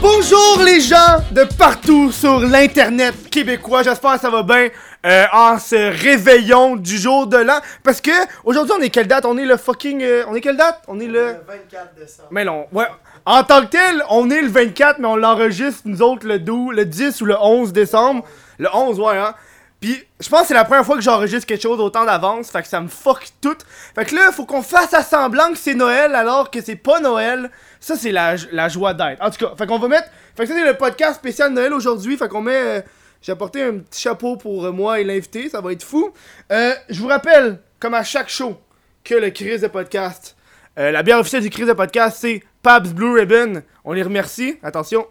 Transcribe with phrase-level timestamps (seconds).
[0.00, 4.68] Bonjour les gens de partout sur l'internet québécois, j'espère que ça va bien
[5.06, 7.58] euh, en ce réveillon du jour de l'an.
[7.82, 8.10] Parce que
[8.44, 9.24] aujourd'hui on est quelle date?
[9.24, 10.02] On est le fucking...
[10.02, 10.82] euh, on est quelle date?
[10.88, 11.36] On est le...
[11.46, 12.28] 24 décembre.
[12.30, 12.86] Mais non, ouais.
[13.24, 16.74] En tant que tel, on est le 24, mais on l'enregistre nous autres le 12,
[16.74, 18.24] le 10 ou le 11 décembre.
[18.58, 19.34] Le 11, ouais, hein.
[19.80, 22.62] Puis, je pense que c'est la première fois que j'enregistre quelque chose autant d'avance, fait
[22.62, 23.56] que ça me fuck tout.
[23.94, 26.98] Fait que là, faut qu'on fasse à semblant que c'est Noël alors que c'est pas
[26.98, 27.48] Noël.
[27.78, 29.22] Ça, c'est la, la joie d'être.
[29.22, 30.08] En tout cas, fait qu'on va mettre.
[30.36, 32.16] Fait que ça, c'est le podcast spécial Noël aujourd'hui.
[32.16, 32.56] Fait qu'on met.
[32.56, 32.80] euh,
[33.22, 36.10] J'ai apporté un petit chapeau pour euh, moi et l'invité, ça va être fou.
[36.50, 38.58] Euh, je vous rappelle, comme à chaque show,
[39.04, 40.36] que le crise de podcast.
[40.76, 43.62] la bière officielle du crise de podcast, c'est Pabs Blue Ribbon.
[43.84, 44.58] On les remercie.
[44.64, 45.06] Attention.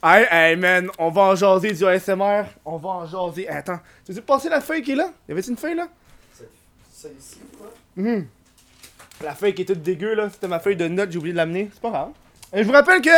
[0.00, 2.44] Hey, hey man, on va en jaser du ASMR.
[2.64, 3.48] On va en jaser.
[3.48, 5.10] Attends, tu veux passer la feuille qui est là?
[5.28, 5.88] Y avait-tu une feuille là?
[6.92, 7.72] Ça ici, quoi?
[7.96, 8.26] Mhm.
[9.24, 11.36] La feuille qui est toute dégueu là, c'était ma feuille de notes, j'ai oublié de
[11.36, 11.68] l'amener.
[11.72, 12.10] C'est pas grave.
[12.52, 13.10] Et je vous rappelle que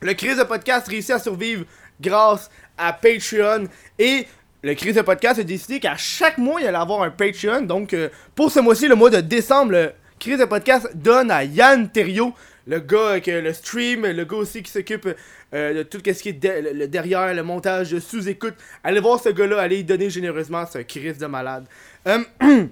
[0.00, 1.64] le crise de podcast réussit à survivre
[1.98, 3.64] grâce à Patreon.
[3.98, 4.26] Et
[4.62, 7.62] le crise de podcast a décidé qu'à chaque mois, il allait avoir un Patreon.
[7.62, 11.42] Donc, euh, pour ce mois-ci, le mois de décembre, le crise de podcast donne à
[11.44, 12.34] Yann Thériault,
[12.66, 15.08] le gars avec euh, le stream, le gars aussi qui s'occupe
[15.54, 18.54] euh, de tout ce qui est de- le, derrière, le montage, le sous-écoute.
[18.82, 21.66] Allez voir ce gars-là, allez y donner généreusement, c'est un crise de malade.
[22.06, 22.18] Euh,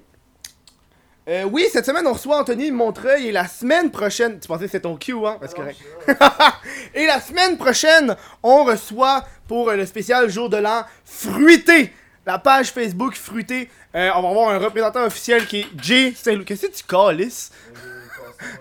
[1.27, 4.39] Euh, oui, cette semaine, on reçoit Anthony Montreuil et la semaine prochaine.
[4.39, 5.39] Tu pensais que c'était ton cue, hein?
[5.41, 5.63] Parce que...
[6.95, 11.95] et la semaine prochaine, on reçoit pour le spécial jour de l'an Fruité.
[12.27, 13.71] La page Facebook Fruité.
[13.95, 16.45] Euh, on va avoir un représentant officiel qui est Jay Saint-Louis.
[16.45, 17.51] Qu'est-ce que tu calisses?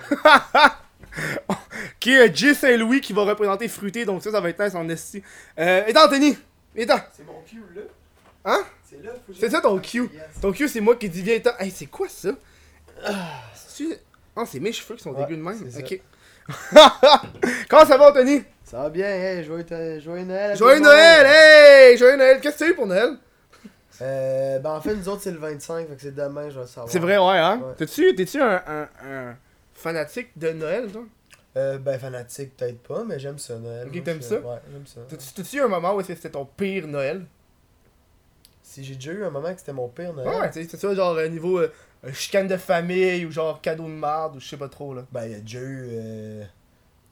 [2.00, 4.06] qui est Jay Saint-Louis qui va représenter Fruité.
[4.06, 5.22] Donc ça, ça va être nice en esti.
[5.59, 6.38] Euh, et Anthony,
[6.75, 7.81] et C'est mon cue, là.
[8.45, 8.64] Hein?
[8.89, 10.09] C'est là, C'est ça ton cue.
[10.14, 10.23] Yes.
[10.42, 11.39] Ton cue, c'est moi qui dis viens.
[11.59, 12.30] Hey, c'est quoi ça?
[13.05, 13.42] Ah,
[14.45, 15.70] c'est mes cheveux qui sont Ouais, dégueux de même.
[15.80, 16.02] Ok.
[17.70, 18.43] Comment ça va, Anthony?
[18.64, 19.66] Ça va bien, hey, joyeux,
[19.99, 20.58] joyeux Noël.
[20.58, 20.80] Joyeux.
[20.80, 21.26] Noël!
[21.27, 21.98] Hey!
[21.98, 22.39] Joyeux Noël!
[22.42, 23.17] Qu'est-ce que tu as eu pour Noël?
[24.02, 26.66] Euh, ben en fait, nous autres, c'est le 25, fait que c'est demain, je vais
[26.66, 26.92] savoir.
[26.92, 27.61] C'est vrai, ouais, hein?
[27.64, 27.76] Ouais.
[27.77, 29.37] T'es-tu, t'es-tu un, un, un
[29.83, 31.04] fanatique de Noël, toi?
[31.55, 33.88] Euh, ben fanatique, peut-être pas, mais j'aime ça, Noël.
[33.88, 34.39] Ok, t'aimes ça?
[34.39, 35.02] Ouais, j'aime ça.
[35.36, 37.26] T'as-tu, eu un moment où c'était ton pire Noël?
[38.64, 40.27] Si j'ai déjà eu un moment que c'était mon pire Noël.
[40.27, 41.70] Ouais, tu sais, c'est ça, genre euh, niveau euh,
[42.14, 45.05] chicane de famille ou genre cadeau de marde ou je sais pas trop, là.
[45.11, 45.88] Ben, il y a déjà eu.
[45.92, 46.43] Euh...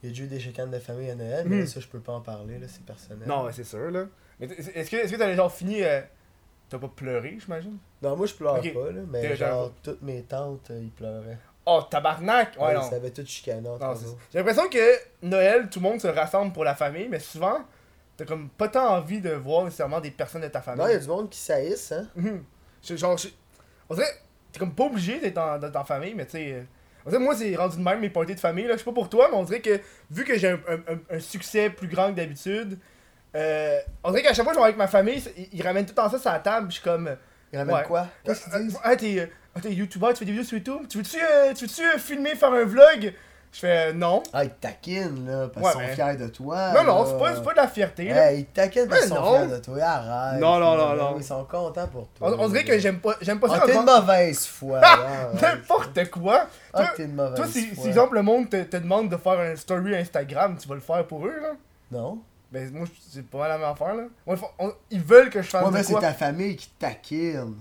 [0.02, 2.00] Il y a déjà eu des chicanes de famille à Noël, mais ça, je peux
[2.00, 3.28] pas en parler, là, c'est personnel.
[3.28, 4.06] Non, ouais, c'est sûr, là.
[4.40, 5.84] Mais est-ce que, est-ce que t'as genre fini.
[5.84, 6.02] euh,
[6.70, 7.78] T'as pas pleuré, j'imagine?
[8.02, 11.38] Non, moi, je pleure pas, là, mais genre, toutes mes tantes, ils pleuraient.
[11.66, 12.56] Oh, tabarnak!
[12.58, 12.82] Ouais, Ouais, non.
[12.82, 13.70] ça avait tout chicané.
[14.32, 17.60] J'ai l'impression que Noël, tout le monde se rassemble pour la famille, mais souvent,
[18.18, 20.82] t'as comme pas tant envie de voir nécessairement des personnes de ta famille.
[20.84, 22.08] Non, il y a du monde qui saïsse, hein.
[22.16, 22.44] Mhm.
[22.98, 23.28] Genre, je-
[23.90, 24.08] on dirait,
[24.52, 26.52] t'es comme pas obligé d'être en, d'être en famille, mais tu sais.
[26.54, 26.64] euh,
[27.06, 28.74] On dirait, moi, c'est rendu de même mes parties de famille, là.
[28.74, 29.80] Je sais pas pour toi, mais on dirait que,
[30.10, 32.78] vu que j'ai un, un- un- un succès plus grand que d'habitude,
[33.36, 35.86] euh, on dirait qu'à chaque fois que je vais avec ma famille, ils, ils ramènent
[35.86, 37.08] tout le temps ça sur la table, je suis comme.
[37.08, 37.16] euh,
[37.54, 37.84] Ils ramènent Ouais.
[37.84, 38.08] quoi?
[38.24, 38.78] Qu'est-ce qu'ils Ah, disent?
[38.84, 40.88] ah, t'es, euh, ah, t'es youtubeur, tu fais des vidéos sur YouTube?
[40.90, 43.14] Tu veux-tu, euh, tu veux-tu euh, filmer, faire un vlog?
[43.54, 44.24] Je fais euh, non.
[44.32, 46.72] Ah, ils te taquinent, là, parce Ouais, qu'ils sont fiers de toi.
[46.74, 47.10] non, non, là.
[47.10, 48.32] c'est pas, c'est pas de la fierté, là.
[48.32, 49.38] Hey, ils te taquinent parce Mais qu'ils sont non.
[49.46, 49.84] fiers de toi.
[49.84, 50.40] Arrête.
[50.42, 51.16] Non, non, non, non.
[51.18, 52.34] Ils sont contents pour toi.
[52.40, 54.00] on dirait que j'aime pas, j'aime pas ça Ah, t'es une encore.
[54.04, 54.80] mauvaise foi.
[54.82, 55.42] là, arrête.
[55.42, 56.46] N'importe quoi.
[56.74, 57.84] Ah, Toi- t'es une mauvaise Toi, si, foi.
[57.84, 60.82] si exemple le monde te, te demande de faire un story Instagram, tu vas le
[60.82, 61.52] faire pour eux, là?
[61.92, 62.20] Non.
[62.54, 64.04] Ben, moi, je- c'est pas mal la même affaire, là.
[64.26, 66.02] Moi, faut- on- ils veulent que je fasse Ouais, mais de c'est quoi?
[66.02, 67.56] ta famille qui taquine.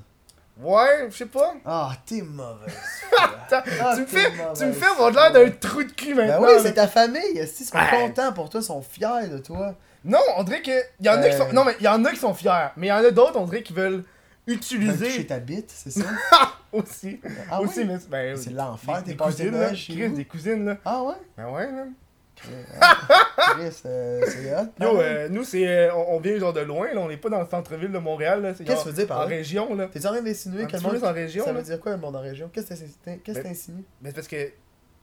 [0.63, 1.55] Ouais, je sais pas.
[1.65, 2.75] Ah, t'es mauvaise
[3.53, 6.47] Ah, tu me fais, tu me fais avoir l'air d'un trou de cul Ben maintenant.
[6.47, 6.61] oui, là.
[6.63, 7.21] c'est ta famille.
[7.35, 7.89] Ils sont Ouais.
[7.91, 9.75] contents pour toi, ils sont fiers de toi.
[10.05, 10.71] Non, on dirait que.
[11.01, 11.49] Y en a qui sont.
[11.49, 11.53] Euh.
[11.53, 12.69] Non, mais il y en a qui sont fiers.
[12.77, 14.05] Mais il y en a d'autres, on dirait qui veulent
[14.47, 16.05] utiliser ta bite, c'est ça?
[16.73, 17.21] aussi.
[17.51, 17.87] Ah aussi, oui?
[17.87, 17.99] mais.
[18.09, 19.75] Ben, C'est l'enfer, des, tes des cousines, là.
[19.75, 20.77] Chez des cousines, là.
[20.85, 21.15] Ah ouais?
[21.37, 21.93] Ben ouais, man.
[22.43, 24.67] Chris, euh, c'est hot.
[24.81, 25.67] Yo, euh, nous, c'est.
[25.67, 27.01] euh, on, on vient genre de loin, là.
[27.01, 29.23] On est pas dans le centre-ville de Montréal, Qu'est-ce que tu veux dire par en
[29.23, 29.27] là?
[29.27, 29.89] région, là.
[29.93, 31.05] T'es en train d'insinuer que le monde.
[31.05, 31.59] en région, Ça là.
[31.59, 32.51] veut dire quoi, le monde en région?
[32.53, 33.21] Qu'est-ce que t'insinues?
[33.25, 33.85] Qu'est-ce que Ben- t'insinues?
[34.03, 34.53] Mais c'est parce que.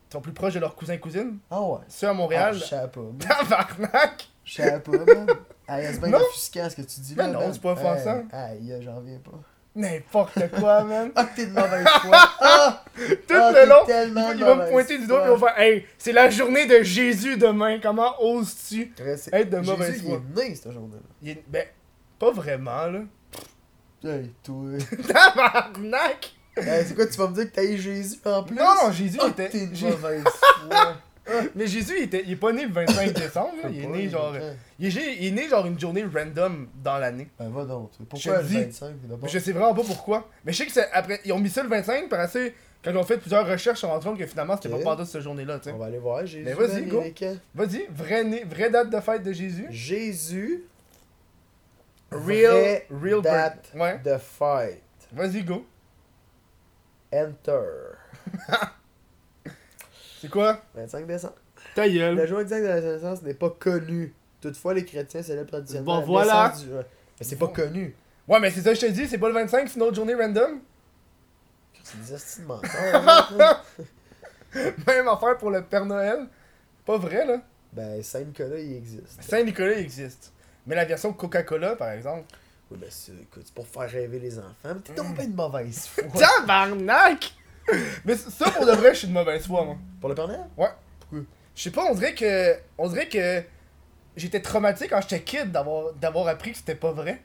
[0.09, 1.37] Sont plus proches de leurs cousins-cousines.
[1.51, 1.79] Ah ouais.
[1.89, 2.51] Ceux à Montréal.
[2.53, 3.01] Ah, je savais pas.
[3.19, 4.29] Tabarnak!
[4.45, 5.27] Je savais pas, man.
[5.67, 7.27] Hey, c'est bien offusquant ce que tu dis là.
[7.27, 8.23] Ben non, c'est pas offensant.
[8.31, 9.37] Aïe, j'en reviens pas.
[9.77, 11.11] N'importe quoi, man.
[11.15, 12.17] Ah, t'es de mauvaise foi.
[12.41, 12.83] Ah!
[12.95, 15.85] Tout Ah, le long, il va me pointer du doigt et il va faire Hey,
[15.99, 18.91] c'est la journée de Jésus demain, comment oses-tu
[19.31, 20.21] être de mauvaise Jésus, il foi?
[20.43, 21.01] est né cette journée-là.
[21.21, 21.65] Il est- Ben,
[22.17, 22.99] pas vraiment, là.
[24.03, 24.55] Hey, toi.
[25.07, 26.33] Tabarnak!
[26.55, 28.55] Hey, c'est quoi, tu vas me dire que t'as eu Jésus en plus?
[28.55, 29.49] Non, non, Jésus Ah, était.
[29.49, 30.95] t'es J'ai- mauvaise foi.
[31.55, 33.69] Mais Jésus, il, était, il est pas né le 25 décembre, là.
[33.73, 34.35] il est né genre.
[34.79, 37.27] Il est, il est né genre une journée random dans l'année.
[37.39, 37.91] Ben va donc.
[38.09, 38.63] Pourquoi Je le te dis.
[38.63, 39.29] 25 d'abord?
[39.29, 40.27] Je sais vraiment pas pourquoi.
[40.45, 41.19] Mais je sais que c'est après.
[41.25, 42.53] Ils ont mis ça le 25, par assez.
[42.83, 44.83] Quand ils ont fait plusieurs recherches, ils se rendus compte que finalement c'était Ok.
[44.83, 45.59] pas pendant cette journée-là.
[45.73, 46.25] On va aller voir.
[46.25, 47.03] Jésus, Mais vas-y, go.
[47.17, 47.35] quand?
[47.55, 49.65] Vas-y, vraie, vraie date de fête de Jésus.
[49.71, 50.63] Jésus,
[52.11, 53.69] Real, real date.
[53.75, 54.81] Ouais, the fight,
[55.11, 55.65] vas-y, go.
[57.11, 57.97] enter.
[60.21, 60.61] C'est quoi?
[60.75, 61.35] 25 décembre.
[61.75, 62.15] Ta gueule.
[62.15, 64.13] Le jour exact de la naissance n'est pas connu.
[64.41, 66.53] Toutefois, les chrétiens célèbrent traditionnellement Bon, la voilà.
[66.57, 66.67] du-.
[66.71, 67.95] Mais c'est pas connu.
[68.27, 69.95] Ouais, mais c'est ça que je te dis, c'est pas le 25, c'est une autre
[69.95, 70.59] journée random?
[71.83, 73.65] C'est des hosties de menteurs.
[74.87, 76.27] Même affaire pour le Père Noël.
[76.85, 77.41] Pas vrai, là?
[77.73, 79.21] ben, Saint-Nicolas, il existe.
[79.21, 80.31] Saint-Nicolas il existe.
[80.65, 82.25] Mais la version Coca-Cola, par exemple.
[82.71, 84.53] Oui, ben, c'est écoute, c'est pour faire rêver les enfants.
[84.65, 86.03] Mais t'es donc pas une mauvaise foi.
[86.19, 87.33] Tabarnak!
[88.05, 89.77] Mais ça, pour de vrai, je suis de mauvaise foi, moi.
[89.99, 90.41] pour le Père Noël?
[91.55, 92.55] Je sais pas, on dirait que.
[92.77, 93.43] On dirait que.
[94.15, 97.21] J'étais traumatisé quand j'étais kid d'avoir d'avoir appris que c'était pas vrai.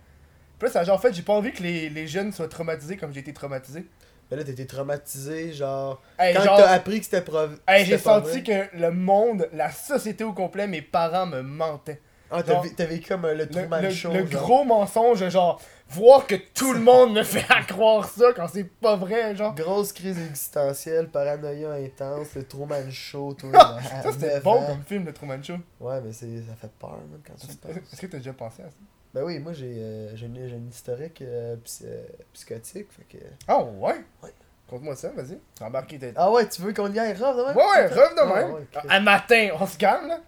[0.59, 2.97] Puis là, ça, genre, en fait, j'ai pas envie que les, les jeunes soient traumatisés
[2.97, 3.87] comme j'ai été traumatisé.
[4.31, 6.03] Ben là, t'étais traumatisé, genre.
[6.19, 7.59] Hey, quand genre, t'as appris que c'était preuve.
[7.69, 12.01] hey, j'ai senti que le monde, la société au complet, mes parents me mentaient.
[12.31, 13.89] Ah, t'as vécu comme euh, le Le, le-
[14.21, 15.61] le gros mensonge, genre,
[15.93, 19.55] voir que tout le monde me fait à croire ça quand c'est pas vrai, genre.
[19.55, 23.51] Grosse crise existentielle, paranoïa intense, le Truman Show, toi.
[24.03, 25.57] Ça, c'était bon comme film, le Truman Show.
[25.81, 27.71] Ouais, mais c'est, ça fait peur, man, quand tu penses.
[27.93, 28.77] Est-ce que t'as déjà pensé à ça?
[29.15, 32.03] Ben oui, moi, j'ai, euh, j'ai, une, j'ai une historique euh, psy- euh,
[32.33, 33.23] psychotique, fait que...
[33.47, 33.97] Ah ouais?
[34.23, 34.33] Ouais.
[34.69, 35.39] Conte-moi ça, vas-y.
[35.61, 36.01] Embarqué.
[36.17, 37.55] Ah ouais, tu veux qu'on y aille, rêve de même?
[37.57, 38.53] Ouais, ouais, rêve de Ah même.
[38.55, 38.63] ouais.
[38.89, 40.21] Un matin, on se calme, là.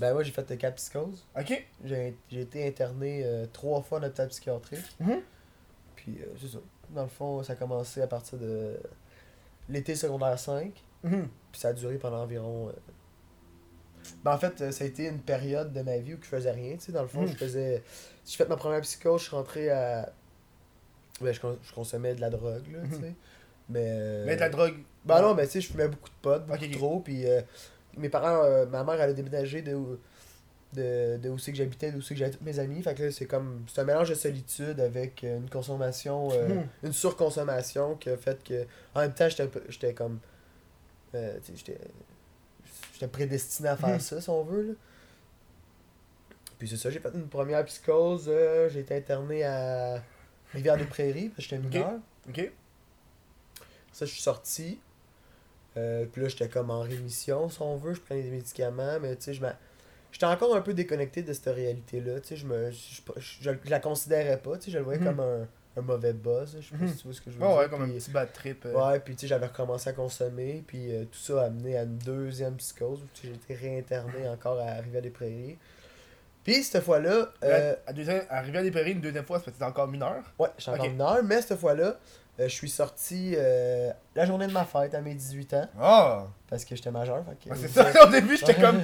[0.00, 1.26] Ben moi, j'ai fait le cas psychose.
[1.38, 1.66] Ok.
[1.84, 4.96] J'ai, j'ai été interné euh, trois fois en hôpital psychiatrique.
[5.00, 5.20] Mhm.
[5.96, 6.58] Puis euh, c'est ça.
[6.90, 8.78] Dans le fond, ça a commencé à partir de
[9.68, 10.72] l'été secondaire 5.
[11.04, 11.28] Mhm.
[11.52, 12.68] Puis ça a duré pendant environ.
[12.68, 12.72] euh,
[14.24, 16.50] Ben, en fait, euh, ça a été une période de ma vie où je faisais
[16.50, 16.74] rien.
[16.76, 17.28] Tu sais, dans le fond, Mm.
[17.28, 17.82] je faisais.
[18.26, 20.12] J'ai fait ma première psychose, je suis rentré à.
[21.20, 23.00] Ben, je, con- je consommais de la drogue, là, tu Mhm.
[23.02, 23.14] sais.
[23.68, 24.24] Mais.
[24.24, 24.74] Mais de la drogue.
[25.04, 26.78] Ben non, mais tu sais, je fumais beaucoup de pot, beaucoup Ok, ok.
[26.78, 27.00] trop.
[27.00, 27.26] Puis
[27.96, 29.78] mes parents, euh, ma mère, elle a déménagé de
[30.74, 32.82] de, de où c'est que j'habitais, d'où c'est que j'avais tous mes amis.
[32.82, 33.64] Fait que là, c'est comme.
[33.68, 36.30] C'est un mélange de solitude avec une consommation.
[36.32, 36.66] euh, Mhm.
[36.84, 38.64] une surconsommation qui a fait que.
[38.94, 40.18] En même temps, j'étais j'étais comme.
[41.14, 41.78] euh, j'étais.
[42.94, 44.00] J'étais prédestiné à faire Mhm.
[44.00, 44.72] ça, si on veut, là.
[46.58, 48.26] Puis c'est ça, j'ai fait une première psychose.
[48.28, 50.02] euh, j'ai été interné à
[50.54, 51.98] Rivière-des-Prairies, parce que j'étais mineur.
[52.28, 52.50] Ok.
[53.92, 54.80] Ça, je suis sorti.
[55.76, 57.94] Euh, puis là, j'étais comme en rémission, si on veut.
[57.94, 59.42] Je prenais des médicaments, mais tu sais, je
[60.10, 62.20] J'étais encore un peu déconnecté de cette réalité-là.
[62.20, 62.70] Tu sais, je me.
[62.70, 64.58] Je, je, je la considérais pas.
[64.58, 65.06] Tu sais, je le voyais Mhm.
[65.06, 65.48] comme un,
[65.78, 66.58] un mauvais buzz.
[66.60, 66.88] Je sais pas Mhm.
[66.90, 67.58] si tu vois ce que je veux Ouais, dire.
[67.60, 68.66] ouais, comme un Puis- petit bad trip.
[68.66, 68.74] euh.
[68.90, 71.84] Ouais, puis tu sais, j'avais recommencé à consommer, puis euh, tout ça a amené à
[71.84, 75.56] une deuxième psychose, où tu sais, j'ai été réinterné encore à Rivière-des-Prairies.
[76.44, 79.60] Puis cette fois-là, euh, La- à, deuxième, à Rivière-des-Prairies, une deuxième fois, c'est parce que
[79.60, 80.22] t'es encore mineur?
[80.38, 80.90] ouais, j'étais encore Ok.
[80.92, 81.98] mineur, mais cette fois-là,
[82.38, 86.26] je suis sorti euh, la journée de ma fête à mes 18 ans, Ah!
[86.48, 87.24] parce que j'étais majeur.
[87.28, 88.80] Ouais, c'est ça, au début, j'étais comme.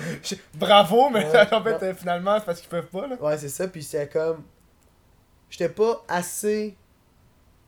[0.54, 1.52] Bravo, mais Ouais.
[1.54, 3.16] en fait, euh, finalement, c'est parce qu'ils peuvent pas, là.
[3.20, 4.44] Ouais, c'est ça, puis c'était comme.
[5.50, 6.76] J'étais pas assez.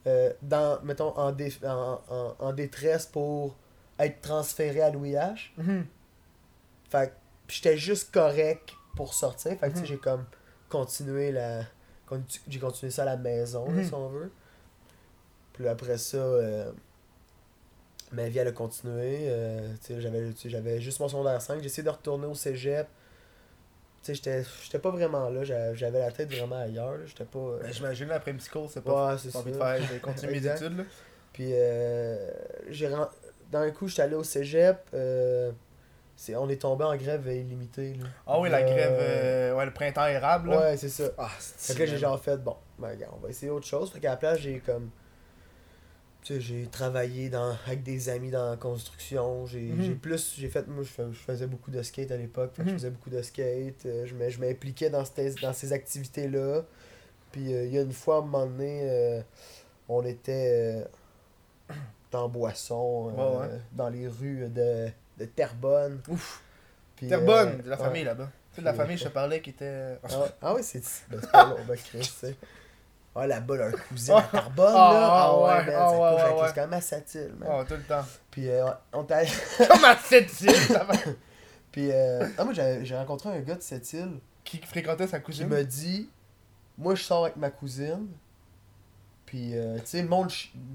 [0.06, 3.54] euh, dans, mettons, en, dé- en, en, en détresse pour
[3.98, 5.34] être transféré à l'OIH.
[5.58, 5.84] Mhm.
[6.90, 7.12] Fait que
[7.52, 9.52] j'étais juste correct pour sortir.
[9.58, 9.86] Fait que tu sais, Mhm.
[9.86, 10.24] j'ai comme
[10.68, 11.62] continué la.
[12.48, 13.84] J'ai continué ça à la maison, là, Mhm.
[13.84, 14.32] si on veut.
[15.60, 16.72] Puis là, après ça, euh,
[18.12, 19.26] ma vie elle a continué.
[19.28, 21.60] euh, j'avais, j'avais juste mon secondaire 5.
[21.60, 22.86] J'ai essayé de retourner au cégep.
[24.02, 25.44] Tu sais, j'étais, j'étais pas vraiment là.
[25.44, 26.96] J'a- J'avais la tête vraiment ailleurs.
[27.04, 27.38] J'étais pas.
[27.38, 29.10] euh, Ben, J'imagine, après une psychose, c'est pas.
[29.12, 29.38] ouais, c'est J'ai ça.
[29.40, 29.82] envie de faire.
[29.92, 30.84] J'ai continué mes études, là.
[31.34, 32.30] Puis euh,
[32.70, 33.10] j'ai ren-
[33.52, 34.78] d'un coup, j'étais allé au cégep.
[34.94, 35.52] euh,
[36.16, 37.92] c'est, on est tombé en grève illimitée.
[38.00, 38.06] Là.
[38.26, 38.96] Ah oui, la grève.
[38.98, 40.58] euh, ouais, le printemps érable, là.
[40.58, 41.04] Ouais, c'est ça.
[41.18, 43.90] Ah, Fait que j'ai genre fait, bon, ben, on va essayer autre chose.
[43.92, 44.88] Fait qu'à la place, j'ai comme.
[46.38, 49.46] J'ai travaillé dans, avec des amis dans la construction.
[49.46, 49.98] J'ai Mhm.
[49.98, 50.34] plus.
[50.38, 50.66] J'ai fait.
[50.68, 52.52] Moi, je, fais- je faisais beaucoup de skate à l'époque.
[52.54, 52.68] Que Mhm.
[52.68, 53.86] je faisais beaucoup de skate.
[53.86, 56.62] euh, je m'im- je m'impliquais dans, ces- dans ces activités-là.
[57.32, 59.20] Puis euh, il y a une fois, à un moment donné, euh,
[59.88, 60.82] on était
[61.70, 61.74] euh,
[62.10, 63.60] dans Boisson, Ouais, ouais.
[63.72, 66.00] dans les rues de, de Terrebonne.
[66.08, 66.42] Ouf.
[66.96, 67.82] Puis, Terrebonne, de la ouais.
[67.84, 68.30] famille là-bas.
[68.58, 69.96] De la famille, je te parlais qui était.
[70.02, 72.10] Ah, ah ouais, c'est ben, pas long, ben, Chris.
[73.14, 75.00] Ah, là-bas, leur cousine à Carbone, Ah, là.
[75.02, 76.48] ah, Ah, ouais, man, ah, ça ouais, couche ouais, avec- ouais.
[76.48, 77.48] C'est quand même à Satil, man.
[77.52, 78.04] Oh, tout le temps.
[78.30, 79.22] Puis, euh, on t'a.
[79.68, 80.94] Comme à cette île, ça va.
[81.72, 85.24] Puis, euh, ah, moi, j'ai rencontré un gars de cette île Qui fréquentait sa qui
[85.26, 85.48] cousine?
[85.48, 86.08] me dit
[86.78, 88.06] Moi, je sors avec ma cousine.
[89.26, 90.30] Puis, euh, tu sais, le monde,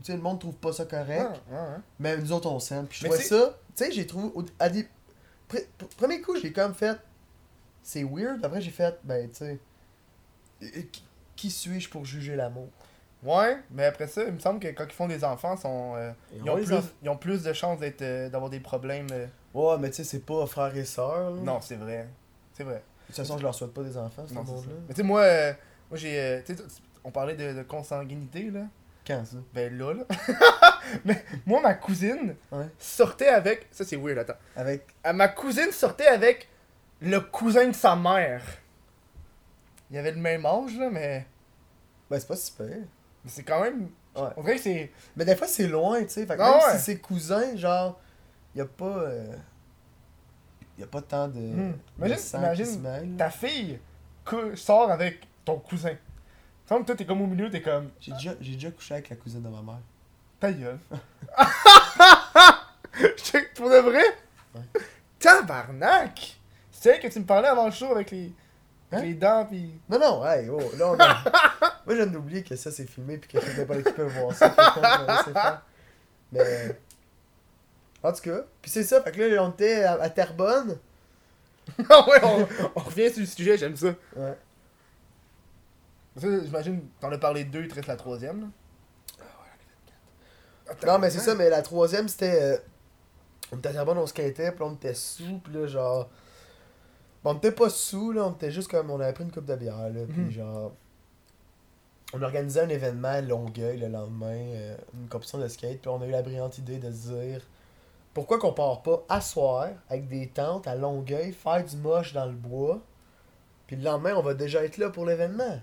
[0.08, 1.26] le monde trouve pas ça correct.
[1.30, 1.82] Ah, ah, ah.
[2.00, 2.86] Mais nous autres, on s'aime.
[2.88, 3.58] Puis, je c'est- ça.
[3.76, 4.30] Tu sais, j'ai trouvé.
[4.60, 4.88] à des-
[5.98, 6.98] premier coup, j'ai comme fait.
[7.82, 8.44] C'est weird.
[8.44, 9.60] Après, j'ai fait, ben, tu sais.
[11.36, 12.70] Euh, qui, suis-je pour juger l'amour?
[13.24, 16.12] Ouais, mais après ça, il me semble que quand ils font des enfants, sont, euh,
[16.32, 19.08] Ils ils, ont plus, ils ont plus de chances d'être, euh, d'avoir des problèmes.
[19.12, 19.26] euh.
[19.54, 21.32] Ouais, mais tu sais, c'est pas frère et sœur.
[21.32, 21.42] là.
[21.42, 22.08] Non, c'est vrai.
[22.54, 22.76] C'est vrai.
[23.02, 24.54] De toute façon, je leur souhaite pas des enfants, ce monde-là.
[24.88, 25.54] Mais tu sais, moi, euh,
[25.90, 26.20] moi j'ai.
[26.20, 26.64] euh, tu sais,
[27.04, 28.62] on parlait de, de consanguinité, là.
[29.08, 29.38] Quand ça?
[29.54, 30.04] Ben là, là.
[31.06, 32.66] mais moi, ma cousine Ouais.
[32.80, 33.68] sortait avec.
[33.72, 34.38] Ça, c'est weird, attends.
[34.56, 34.86] Avec?
[35.04, 36.48] Ah, ma cousine sortait avec
[37.02, 38.42] le cousin de sa mère.
[39.92, 41.26] Il avait le même âge, là, mais.
[42.10, 42.68] Ben, c'est pas super.
[42.68, 43.90] mais c'est quand même.
[44.16, 44.30] Ouais.
[44.38, 44.92] On dirait que c'est.
[45.16, 46.26] Mais des fois, c'est loin, tu sais.
[46.26, 46.78] Fait que Ah même ouais.
[46.78, 48.00] si c'est cousin, genre,
[48.56, 48.86] y a pas.
[48.86, 49.36] euh,
[50.80, 51.40] y a pas tant de.
[51.40, 51.74] Hmm.
[52.00, 53.18] Imagine-.
[53.18, 53.80] Ta fille
[54.56, 55.96] sort avec ton cousin.
[56.68, 57.92] Tu toi, t'es comme au milieu, t'es comme.
[58.00, 59.80] J'ai déjà, j'ai déjà couché avec la cousine de ma mère.
[60.40, 60.80] Ta gueule.
[63.00, 64.04] Je- Pour de vrai?
[64.56, 64.62] Ouais.
[65.20, 66.38] Tabarnak!
[66.72, 68.32] C'est que tu me parlais avant le show avec les,
[68.96, 69.02] Hein?
[69.02, 69.72] les dents pis.
[69.90, 71.24] Non, non, hey, oh, là, on a...
[71.86, 74.04] Moi, je viens d'oublier que ça, c'est filmé puis que je n'ai pas l'équipe à
[74.06, 75.64] voir ça.
[76.32, 76.80] Mais.
[78.04, 80.78] En tout cas, puis c'est ça, fait que là, on était à, à Terrebonne.
[81.90, 83.88] Ah ouais, on, on revient sur le sujet, j'aime ça.
[84.16, 84.38] Ouais.
[86.16, 88.42] Ça, J'imagine, t'en as parlé deux, il te reste la troisième.
[88.42, 88.48] Là.
[90.70, 92.40] Ah, Non, mais c'est ça, mais la troisième, c'était.
[92.42, 92.58] euh,
[93.52, 96.10] On était à Terrebonne, on se quittait, puis on était sous, puis là, genre.
[97.26, 98.90] Bon, on était pas sous, là, on était juste comme.
[98.92, 100.30] On avait pris une coupe de bière, là, puis Mhm.
[100.32, 100.72] genre.
[102.14, 106.00] On organisait un événement à Longueuil le lendemain, euh, une compétition de skate, puis on
[106.02, 107.42] a eu la brillante idée de se dire.
[108.14, 112.32] Pourquoi qu'on part pas asseoir avec des tentes à Longueuil, faire du moche dans le
[112.32, 112.80] bois,
[113.68, 115.60] puis le lendemain, on va déjà être là pour l'événement.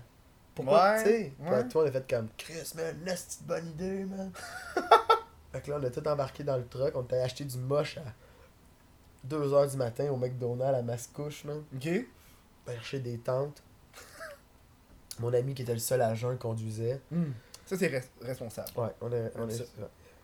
[0.53, 1.33] Pourquoi, Ouais, tu sais?
[1.39, 1.63] Ouais.
[1.63, 4.31] le monde a fait comme Chris, man, une esti de bonne idée, man.
[5.53, 7.97] fait que là, on a tout embarqué dans le truck, on était acheté du moche
[7.97, 8.03] à
[9.29, 11.63] 2h du matin au McDonald's à Mascouche, man.
[11.75, 11.89] Ok.
[12.67, 13.61] Cherché des tentes.
[15.19, 16.99] Mon ami qui était le seul jeun conduisait.
[17.11, 17.31] Hmm.
[17.65, 18.69] Ça, c'est res- responsable.
[18.75, 19.31] Ouais, on est.
[19.37, 19.65] On est.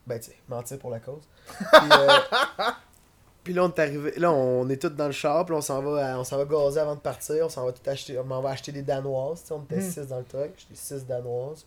[0.08, 1.22] Ben, tu sais, mentir pour la cause.
[1.58, 2.08] Puis, euh,
[3.44, 4.14] puis là, on est arrivé.
[4.18, 6.46] Là, on est tous dans le char, puis on s'en va, à- on s'en va
[6.46, 7.46] gazer avant de partir.
[7.46, 8.18] On s'en va tout acheter.
[8.20, 9.42] On m'en va acheter des danoises.
[9.42, 9.92] tu sais, On était Mm.
[9.92, 10.50] 6 dans le truck.
[10.58, 11.66] J'étais 6 danoises.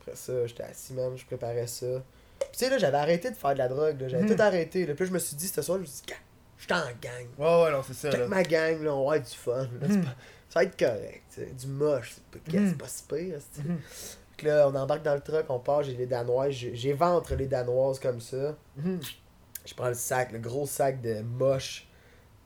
[0.00, 1.16] Après ça, j'étais assis, même.
[1.16, 1.86] Je préparais ça.
[2.38, 4.00] Puis, tu sais, là, j'avais arrêté de faire de la drogue.
[4.00, 4.36] là, J'avais Mm.
[4.36, 4.86] tout arrêté.
[4.86, 4.94] Là.
[4.94, 6.12] Puis là, je me suis dit, ce soir, je me suis dit,
[6.58, 7.26] Suis en gang.
[7.38, 8.10] Ouais, ouais, non, c'est ça.
[8.16, 8.26] Là.
[8.28, 9.62] ma gang, là, on va avoir du fun.
[9.80, 9.88] là.
[9.88, 10.14] Pas-
[10.48, 11.40] Ça va être correct.
[11.58, 13.38] Du moche, c'est pas, pas si pire.
[13.56, 13.62] Fait
[14.36, 17.46] que là, on embarque dans le truck, on part, j'ai les danoises, j'ai ventre les
[17.46, 18.56] danoises comme ça.
[18.76, 19.00] Mhm.
[19.66, 21.86] Je prends le sac, le gros sac de moche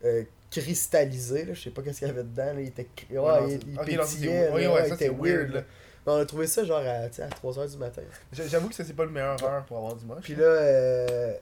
[0.05, 3.17] euh, cristallisé, là, je sais pas qu'est-ce qu'il y avait dedans, là, il était ouais,
[3.19, 5.05] Ouais, non, il, il ok, non, ça, c'est pétillait, Oui, ouais, ouais, ça, il était
[5.05, 5.63] c'est weird, là.
[6.05, 8.01] on a trouvé ça genre à, à 3h du matin.
[8.31, 10.23] J'a- J'avoue que ça, c'est pas le meilleur heure pour avoir du moche.
[10.23, 11.33] Puis là, euh,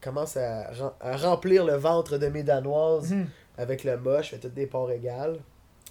[0.00, 3.28] commence à, rem- à remplir le ventre de mes danoises Mhm.
[3.56, 5.38] avec le moche, je fais toutes des parts égales.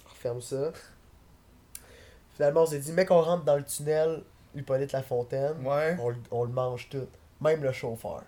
[0.06, 0.72] On referme ça.
[2.34, 4.22] Finalement, on s'est dit, mec, on rentre dans le tunnel
[4.54, 5.96] Hippolyte Lafontaine, Ouais.
[6.00, 7.06] on, le- on le mange tout.
[7.40, 8.22] Même le chauffeur.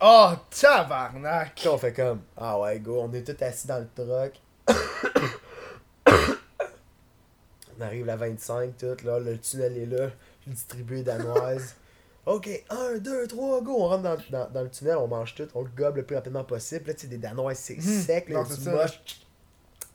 [0.00, 1.52] Oh, tabarnak!
[1.54, 4.40] Puis on fait comme, ah ouais, go, on est tous assis dans le truck.
[7.78, 10.08] on arrive à 25, tout, là, le tunnel est là,
[10.46, 11.74] je distribue les danoises.
[12.24, 15.48] Ok, 1, 2, 3, go, on rentre dans, dans, dans le tunnel, on mange tout,
[15.54, 16.86] on le gobe le plus rapidement possible.
[16.86, 17.80] Là, tu sais, des danoises, c'est Mhm.
[17.82, 18.70] sec, là, ça.
[18.70, 19.02] moche.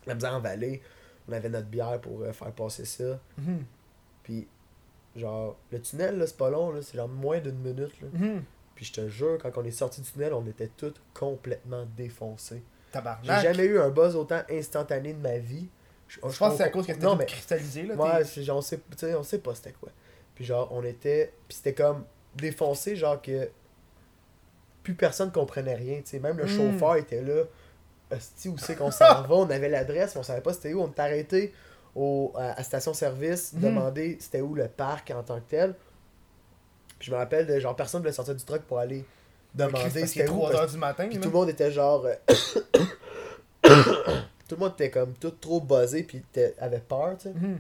[0.06, 0.82] La misère en vallée.
[1.30, 3.20] On avait notre bière pour euh, faire passer ça.
[3.38, 3.64] Mhm.
[4.24, 4.48] Puis,
[5.16, 8.08] genre, le tunnel, là, c'est pas long, là, c'est genre moins d'une minute, là.
[8.12, 8.44] Mhm.
[8.76, 12.62] Puis je te jure, quand on est sorti du tunnel, on était tous complètement défoncés.
[12.88, 13.42] J'ai Tabarnak.
[13.42, 15.68] jamais eu un buzz autant instantané de ma vie.
[16.08, 17.26] Je, Je pense que c'est à cause que tout mais.
[17.26, 17.96] cristallisé, là.
[17.96, 19.90] Ouais, genre, on sait, tu on sait pas c'était quoi.
[20.36, 21.34] Puis genre, on était.
[21.48, 22.06] Puis c'était comme
[22.38, 23.50] défoncé, genre que.
[24.84, 26.20] Plus personne comprenait rien, tu sais.
[26.20, 26.48] Même le Mm.
[26.48, 27.44] chauffeur était là.
[28.12, 30.82] Hostie, où c'est qu'on s'en va On avait l'adresse, mais on savait pas c'était où.
[30.82, 31.54] On était arrêté
[31.94, 33.60] au, à, à station-service, Mm.
[33.60, 35.76] demander c'était où le parc en tant que tel.
[37.00, 39.04] Puis je me rappelle, de, genre, personne voulait sortir du truck pour aller
[39.54, 40.36] demander est c'était où.
[40.38, 41.08] 3 parce heures du matin.
[41.10, 42.06] puis tout le monde était genre.
[42.06, 42.16] euh,
[44.48, 46.24] tout le monde était comme tout trop buzzé, puis
[46.60, 47.34] avait peur, tu sais.
[47.34, 47.60] Mhm.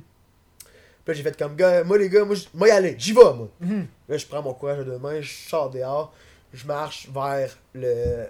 [1.07, 3.47] Puis là, j'ai fait comme, gars, moi les gars, moi, y aller, j'y vais, moi.
[3.61, 3.87] Mhm.
[4.09, 6.13] Là, je prends mon courage à deux mains, je sors dehors,
[6.51, 8.25] je marche vers le,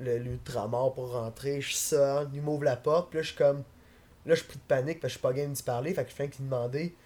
[0.00, 3.62] le l'ultramar pour rentrer, je sonne, il m'ouvre la porte, puis là, je suis comme.
[4.24, 6.02] Là, je suis pris de panique, parce que je suis pas game d'y parler, fait
[6.02, 6.96] que je fais qu'il demander,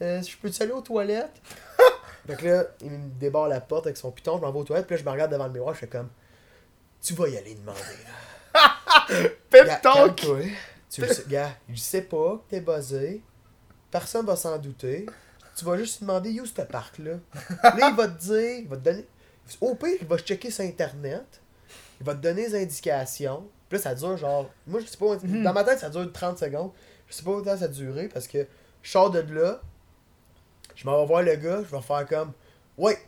[0.00, 1.42] euh, je peux-tu aller aux toilettes?
[2.26, 4.64] fait que là, il me débarre la porte avec son piton, je m'en vais aux
[4.64, 6.08] toilettes, puis là, je me regarde devant le miroir, je fais comme,
[7.02, 7.78] tu vas y aller demander,
[8.54, 9.28] là.
[9.50, 10.16] Pep talk!
[10.88, 13.22] Tu le sais, gars, il sait pas que t'es buzzé.
[13.92, 15.06] Personne va s'en douter.
[15.54, 17.12] Tu vas juste lui demander où ce parc-là?
[17.62, 19.06] Là, il va te dire, il va te donner.
[19.60, 21.40] Au pire, il va checker sur Internet.
[22.00, 23.46] il va te donner des indications.
[23.68, 24.48] Puis là, ça dure genre.
[24.66, 25.16] Moi, je sais pas.
[25.22, 25.44] Mhm.
[25.44, 26.72] Dans ma tête, ça dure 30 secondes.
[27.06, 28.46] Je sais pas autant ça a duré parce que
[28.82, 29.60] je sors de là.
[30.74, 31.62] Je m'en vais voir le gars.
[31.62, 32.32] Je vais faire comme.
[32.78, 32.98] Ouais,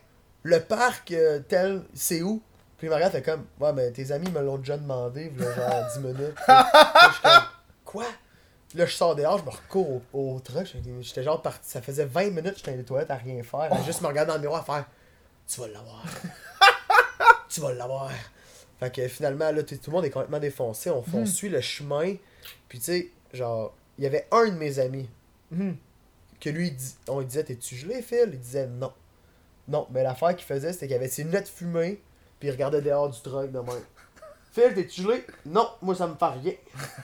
[0.43, 2.43] le parc euh, tel, c'est où?
[2.77, 3.45] Puis regarde, fait comme.
[3.59, 6.35] Ouais, mais tes amis me l'ont déjà demandé, genre 10 minutes.
[6.47, 7.43] Là, je suis comme.
[7.85, 8.05] Quoi?
[8.75, 10.67] Là, je sors dehors, je me recours au, au truck.
[11.01, 11.69] J'étais- genre parti.
[11.69, 13.71] Ça faisait 20 minutes que j'étais dans les toilettes à rien faire.
[13.73, 14.85] À juste me regarder dans le miroir à faire.
[15.47, 16.03] Tu vas l'avoir.
[17.49, 18.11] tu vas l'avoir.
[18.79, 20.89] Fait que finalement, là, tout le monde est complètement défoncé.
[20.89, 22.15] On, on suit le chemin.
[22.67, 25.09] Puis tu sais, genre, il y avait un de mes amis
[25.51, 25.77] Mhm.
[26.41, 28.91] que lui, dit- on lui disait T'es-tu gelé, Phil Il disait non.
[29.67, 32.01] Non, mais l'affaire qu'il faisait, c'était qu'il avait ses lunettes fumées,
[32.39, 33.83] puis il regardait dehors du truck de même.
[34.51, 36.53] Phil, t'es-tu gelé Non, moi ça me fait rien.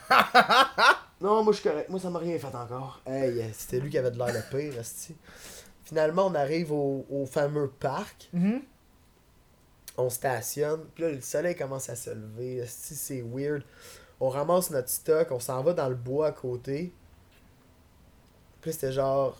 [1.21, 3.01] non, moi je suis correct, moi ça m'a rien fait encore.
[3.05, 5.15] Hey, c'était lui qui avait de l'air le pire, esti.
[5.83, 8.61] Finalement, on arrive au, au fameux parc, Mhm.
[9.97, 13.63] on stationne, puis là, le soleil commence à se lever, esti, c'est weird.
[14.19, 16.93] On ramasse notre stock, on s'en va dans le bois à côté.
[18.61, 19.37] Puis là, c'était genre,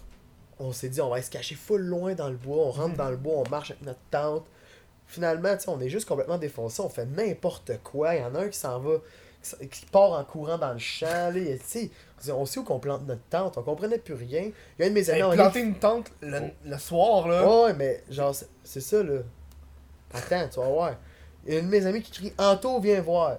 [0.60, 2.96] on s'est dit, on va aller se cacher full loin dans le bois, on rentre
[2.98, 4.46] dans le bois, on marche avec notre tente.
[5.08, 8.16] Finalement, tu sais, on est juste complètement défoncé, on fait n'importe quoi.
[8.16, 8.98] Il y en a un qui s'en va,
[9.72, 11.08] qui part en courant dans le champ.
[11.08, 14.52] Là, tu sais, on sait où qu'on plante notre tente, on comprenait plus rien.
[14.78, 17.64] Il y a un de mes amis Hey, planter une tente le, le soir, là.
[17.66, 19.20] Ouais, mais genre, c'est- ça, là.
[20.14, 20.96] Attends, tu vas voir.
[21.46, 23.38] Il y a un de mes amis qui crie Anto, viens voir.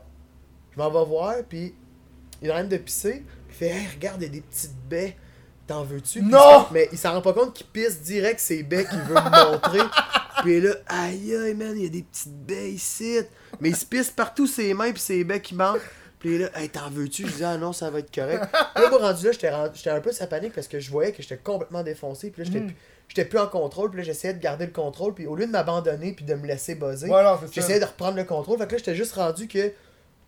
[0.73, 1.75] Je m'en vais voir, puis
[2.41, 3.25] il arrête de pisser.
[3.49, 5.17] Il fait Hey, regarde, il y a des petites baies.
[5.67, 6.23] T'en veux-tu?
[6.23, 6.67] Non!
[6.71, 9.53] il- Mais il s'en rend pas compte qu'il pisse direct ses baies qu'il veut me
[9.53, 9.79] montrer.
[10.43, 13.19] Puis là, aïe aïe, man, il y a des petites baies ici.
[13.61, 15.81] Mais il se pisse partout ses mains, puis ses baies qui manquent.
[16.19, 17.27] Puis là, hey, t'en veux-tu?
[17.27, 18.45] Je dis, ah non, ça va être correct.
[18.75, 21.11] Puis là, moi, rendu là, j'étais rendu- un peu sa panique parce que je voyais
[21.13, 22.31] que j'étais complètement défoncé.
[22.31, 22.67] Puis là, j'étais Mhm.
[22.69, 22.77] plus-
[23.09, 23.91] j'étais plus en contrôle.
[23.91, 25.15] Puis là, j'essayais de garder le contrôle.
[25.15, 27.23] Puis au lieu de m'abandonner puis de me laisser buzzer, Ouais,
[27.53, 28.57] j'essayais de reprendre le contrôle.
[28.59, 29.73] Fait que là, j'étais juste rendu que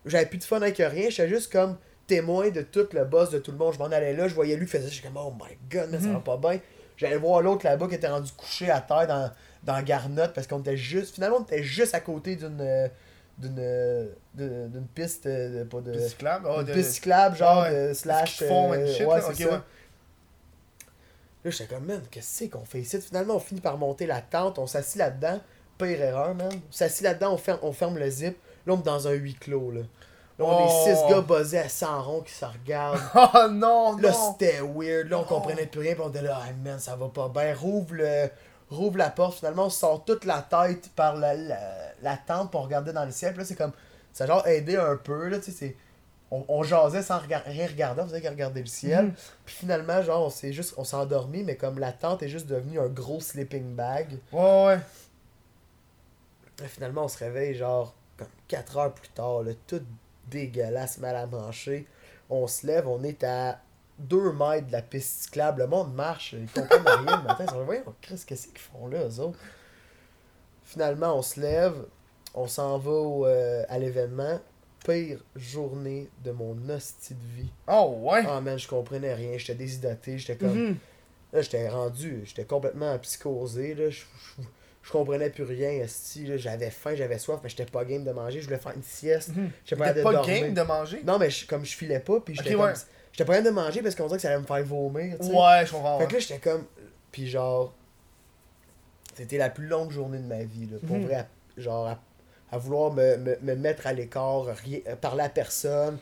[0.04, 1.10] j'avais plus de fun avec rien.
[1.10, 1.76] J'étais juste comme
[2.08, 3.72] témoin de tout le boss de tout le monde.
[3.74, 4.88] Je m'en allais là, je voyais lui faire ça.
[4.88, 6.58] J'étais comme, oh my god, mais ça va pas bien.
[6.96, 9.30] J'allais voir l'autre là-bas qui était rendu couché à terre dans,
[9.64, 11.14] dans Garnotte parce qu'on était juste.
[11.14, 12.60] Finalement, on était juste à côté d'une.
[12.60, 12.88] euh,
[13.36, 17.62] d'une euh, d'une piste euh, de, pas de Piste cyclable, oh, de- piste cyclable genre
[17.64, 17.88] ouais.
[17.88, 19.56] de slash euh, shit, ouais, là, c'est ok, ça.
[19.56, 19.60] ouais.
[21.44, 23.00] Là, j'étais comme, man, qu'est-ce qu'on fait ici?
[23.00, 25.40] Finalement, on finit par monter la tente, on s'assit là-dedans.
[25.78, 26.48] Pire erreur, man.
[26.52, 28.36] On s'assit là-dedans, on ferme, on ferme le zip.
[28.66, 29.80] Là, on est dans un huis clos, là.
[30.38, 30.66] Là, on Oh.
[30.88, 32.98] est six gars buzzés à 100 ronds qui se regardent.
[33.14, 34.32] Oh non, Là, non.
[34.32, 35.08] c'était weird.
[35.08, 35.24] Là, on Oh.
[35.24, 35.94] comprenait plus rien.
[35.94, 37.54] Puis on était là, ah, man, ça va pas bien.
[37.54, 38.28] Rouvre, le...
[38.70, 39.38] Rouvre la porte.
[39.38, 41.58] Finalement, on sort toute la tête par la, la,
[42.02, 43.32] la tente pour regarder dans le ciel.
[43.32, 43.72] Puis là, c'est comme.
[44.12, 45.28] Ça a genre aidé un peu.
[45.28, 45.76] Là, tu sais, c'est.
[46.30, 49.04] On, on jasait sans rega- rien regarder, on faisait que regarder le ciel.
[49.06, 49.14] Mhm.
[49.44, 50.74] Puis finalement, genre, on s'est juste.
[50.78, 54.18] On s'est endormi, mais comme la tente est juste devenue un gros sleeping bag.
[54.32, 54.78] Ouais, ouais.
[56.60, 59.82] Là, finalement, on se réveille, genre, comme 4 heures plus tard, là, tout
[60.30, 61.86] dégueulasse, mal à manger.
[62.30, 63.60] On se lève, on est à
[63.98, 65.62] 2 mètres de la piste cyclable.
[65.62, 67.44] Le monde marche, ils comprennent rien le matin.
[67.44, 69.38] Ils sont voyons, qu'est-ce qu'ils font là, eux autres?
[70.64, 71.74] Finalement, on se lève,
[72.34, 74.40] on s'en va au, euh, à l'événement.
[74.84, 77.50] Pire journée de mon hostie de vie.
[77.66, 78.22] Oh, ouais?
[78.28, 80.68] Ah man, je comprenais rien, j'étais déshydraté, j'étais comme.
[80.68, 80.76] Mhm.
[81.32, 84.42] Là, j'étais rendu, j'étais complètement psychosé, là, je, je,
[84.84, 88.40] je comprenais plus rien, là, j'avais faim, j'avais soif, mais j'étais pas game de manger,
[88.40, 89.50] je voulais faire une sieste, Mhm.
[89.64, 90.40] j'étais pas T'es capable de pas dormir.
[90.44, 91.02] game de manger?
[91.04, 92.66] Non, mais je- comme je filais pas, puis j'étais Ok, comme...
[92.66, 92.74] ouais.
[93.12, 95.18] J'étais pas capable de manger parce qu'on dirait que ça allait me faire vomir.
[95.20, 95.98] Ouais, je comprends.
[96.00, 96.64] Fait que là, j'étais comme...
[97.10, 97.74] Puis genre...
[99.14, 101.04] C'était la plus longue journée de ma vie, là, pour Mhm.
[101.06, 101.98] vrai, à- genre, à,
[102.50, 105.98] à vouloir me, me, me mettre à l'écart, rien- parler à personne...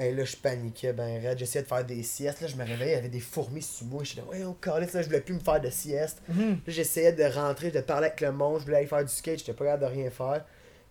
[0.00, 1.38] Et là, je paniquais ben raide.
[1.38, 2.40] J'essayais de faire des siestes.
[2.40, 4.04] Là, je me réveillais, il y avait des fourmis sous moi.
[4.04, 6.22] J'étais là, ouais, on calisse, là, je voulais plus me faire de sieste.
[6.28, 6.34] Là,
[6.68, 9.54] j'essayais de rentrer, de parler avec le monde, je voulais aller faire du skate, j'étais
[9.54, 10.44] pas capable de rien faire.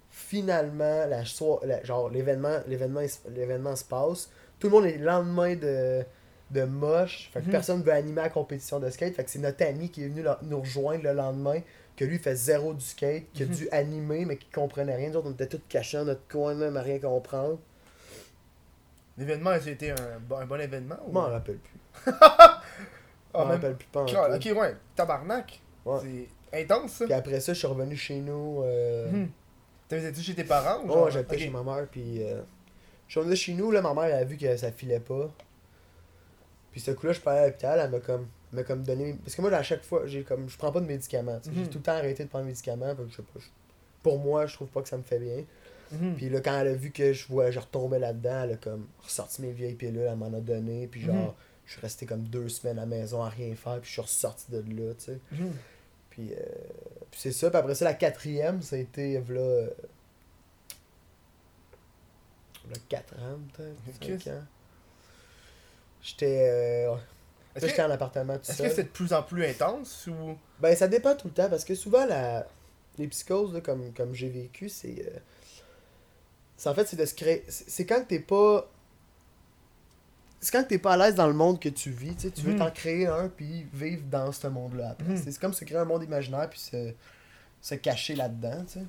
[0.09, 3.01] Finalement, la genre l'événement, l'événement,
[3.35, 4.29] l'événement se passe.
[4.59, 6.03] Tout le monde est le lendemain de,
[6.51, 7.29] de moche.
[7.33, 7.51] Fait que Mhm.
[7.51, 9.13] personne veut animer la compétition de skate.
[9.15, 11.59] Fait que c'est notre ami qui est venu nous rejoindre le lendemain,
[11.95, 13.51] que lui fait zéro du skate, qui a Mhm.
[13.53, 15.09] dû animer, mais qui comprenait rien.
[15.09, 17.59] Nous autres, on était tous cachés dans notre coin, même à rien comprendre.
[19.17, 20.97] L'événement, c'était un, bon- un bon événement?
[21.03, 21.80] Je ou- m'en rappelle plus.
[22.06, 22.62] Je Ah,
[23.34, 24.03] m'en même- rappelle plus pas.
[24.03, 24.75] Ok, ouais.
[24.95, 25.62] Tabarnak.
[25.86, 25.99] Ouais.
[26.51, 27.06] C'est intense, ça.
[27.06, 28.62] Puis après ça, je suis revenu chez nous.
[28.63, 29.25] euh.
[29.88, 30.82] T'avais-tu chez tes parents?
[30.84, 31.41] ou Oh, genre- j'habitais ok.
[31.41, 32.41] chez ma mère, puis euh,
[33.08, 35.30] je suis revenu chez nous, là, ma mère elle a vu que ça filait pas.
[36.71, 39.15] Puis ce coup-là, je parlais à l'hôpital, elle m'a comme, m'a comme donné...
[39.23, 41.77] Parce que moi, à chaque fois, j'ai comme, je prends pas de médicaments, j'ai tout
[41.80, 43.39] le temps arrêté de prendre de médicaments, je sais pas,
[44.03, 45.43] pour moi, je trouve pas que ça me fait bien.
[45.91, 46.15] Mhm.
[46.15, 48.88] Puis là, quand elle a vu que je, vois, je retombais là-dedans, elle a comme
[49.04, 51.34] ressorti mes vieilles pilules, elle m'en a donné, puis genre, Mhm.
[51.65, 54.02] je suis resté comme deux semaines à la maison à rien faire, puis je suis
[54.02, 55.19] ressorti de là, tu sais.
[55.32, 55.52] Mhm.
[56.10, 56.38] Puis, euh,
[57.12, 57.50] puis c'est ça.
[57.50, 59.69] Puis après ça, la quatrième, ça a été, v'là, euh,
[62.69, 64.19] là, 4 ans peut-être, Ok.
[64.23, 64.43] 5 ans.
[66.02, 67.00] J'étais euh, Là,
[67.56, 70.38] j'étais que en appartement tout est-ce que c'est de plus en plus intense ou?
[70.60, 72.47] Ben, ça dépend tout le temps parce que souvent, la...
[72.97, 74.89] les psychoses, là, comme, comme j'ai vécu, c'est.
[75.00, 75.37] euh, c'est
[76.65, 77.43] en fait, c'est de se créer.
[77.47, 78.67] C'est quand t'es pas.
[80.39, 82.41] C'est quand t'es pas à l'aise dans le monde que tu vis, tu sais, tu
[82.41, 82.59] veux Mhm.
[82.59, 85.09] t'en créer un puis vivre dans ce monde-là après.
[85.09, 85.17] Mhm.
[85.23, 86.93] C'est comme se créer un monde imaginaire puis se,
[87.61, 88.85] se cacher là-dedans, tu sais.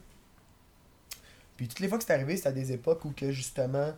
[1.57, 3.93] Puis toutes les fois que c'est arrivé, c'était à des époques où que justement.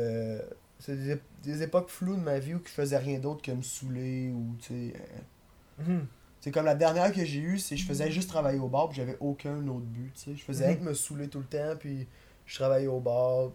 [0.00, 0.40] euh,
[0.78, 3.40] c'est des, ép- des époques floues de ma vie où que je faisais rien d'autre
[3.42, 4.94] que me saouler ou, tu sais.
[4.96, 6.06] euh, Mhm.
[6.40, 8.96] c'est comme la dernière que j'ai eue, c'est je faisais juste travailler au bar, puis
[8.96, 10.34] j'avais aucun autre but, tu sais.
[10.36, 12.06] Je faisais rien que me saouler tout le temps, puis
[12.52, 13.50] je travaillais au bar,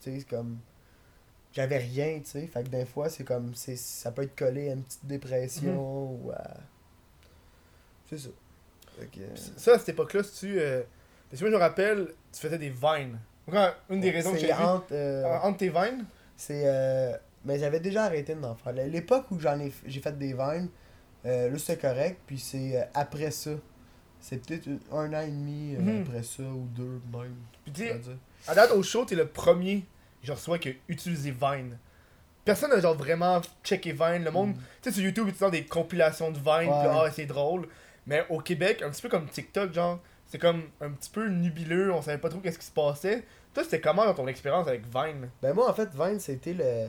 [0.00, 0.58] tu sais, c'est comme
[1.52, 2.46] j'avais rien, tu sais.
[2.48, 6.12] Fait que des fois, c'est comme c'est ça peut être collé à une petite dépression
[6.24, 6.42] ou à
[8.08, 8.28] c'est ça.
[9.12, 9.20] Que,
[9.56, 10.60] Ça, à cette époque-là, si tu.
[10.60, 10.82] euh,
[11.30, 13.18] Parce que moi, je me rappelle, tu faisais des vines.
[13.88, 16.04] Une des raisons que c'est j'ai entre, euh, Entre tes vines?
[16.36, 16.62] C'est.
[16.66, 18.72] euh, mais j'avais déjà arrêté d'en faire.
[18.72, 20.68] L'époque où j'en ai, j'ai fait des vines,
[21.24, 22.20] euh, là c'était correct.
[22.26, 23.52] Puis c'est euh, après ça.
[24.20, 26.02] C'est peut-être un an et demi euh, Mhm.
[26.02, 27.34] après ça, ou deux même.
[27.64, 27.88] Puis tu
[28.48, 29.84] à date au show, t'es le premier,
[30.22, 31.76] je reçois, qui a utilisé Vine.
[32.44, 34.24] Personne n'a genre vraiment checké Vine.
[34.24, 34.56] Le monde, Mhm.
[34.82, 36.80] tu sais, sur YouTube, tu des compilations de Vine, Ouais.
[36.80, 37.68] puis ah, c'est drôle.
[38.06, 41.92] Mais au Québec, un petit peu comme TikTok, genre, c'est comme un petit peu nubileux,
[41.92, 43.24] on savait pas trop qu'est-ce qui se passait.
[43.52, 45.28] Toi, c'était comment dans ton expérience avec Vine?
[45.42, 46.88] Ben moi, en fait, Vine, c'était le,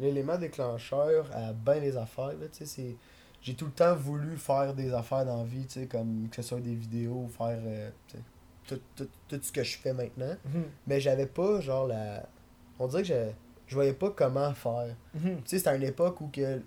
[0.00, 2.28] l'élément déclencheur à bien des affaires.
[2.40, 2.96] Là, tu sais, c'est...
[3.42, 6.36] J'ai tout le temps voulu faire des affaires dans la vie, tu sais, comme que
[6.36, 7.90] ce soit des vidéos, faire euh,
[8.66, 10.34] tout, tout, tout ce que je fais maintenant.
[10.86, 12.22] Mais j'avais pas, genre, la...
[12.78, 13.30] On dirait que je,
[13.66, 14.94] je voyais pas comment faire.
[15.14, 15.36] Mhm.
[15.36, 16.58] Tu sais, c'était une époque où que.
[16.58, 16.62] Tu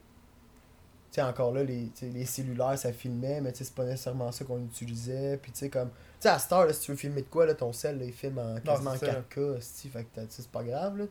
[1.19, 4.43] sais, encore là, les, les cellulaires, ça filmait, mais tu sais, c'est pas nécessairement ça
[4.45, 5.37] qu'on utilisait.
[5.37, 5.89] Puis tu sais, comme.
[5.89, 7.99] Tu sais, à cette heure, là, si tu veux filmer de quoi, là, ton cell,
[7.99, 9.05] là, il filme en quasiment ça.
[9.35, 11.05] 4K, esti, fait que c'est pas grave, là.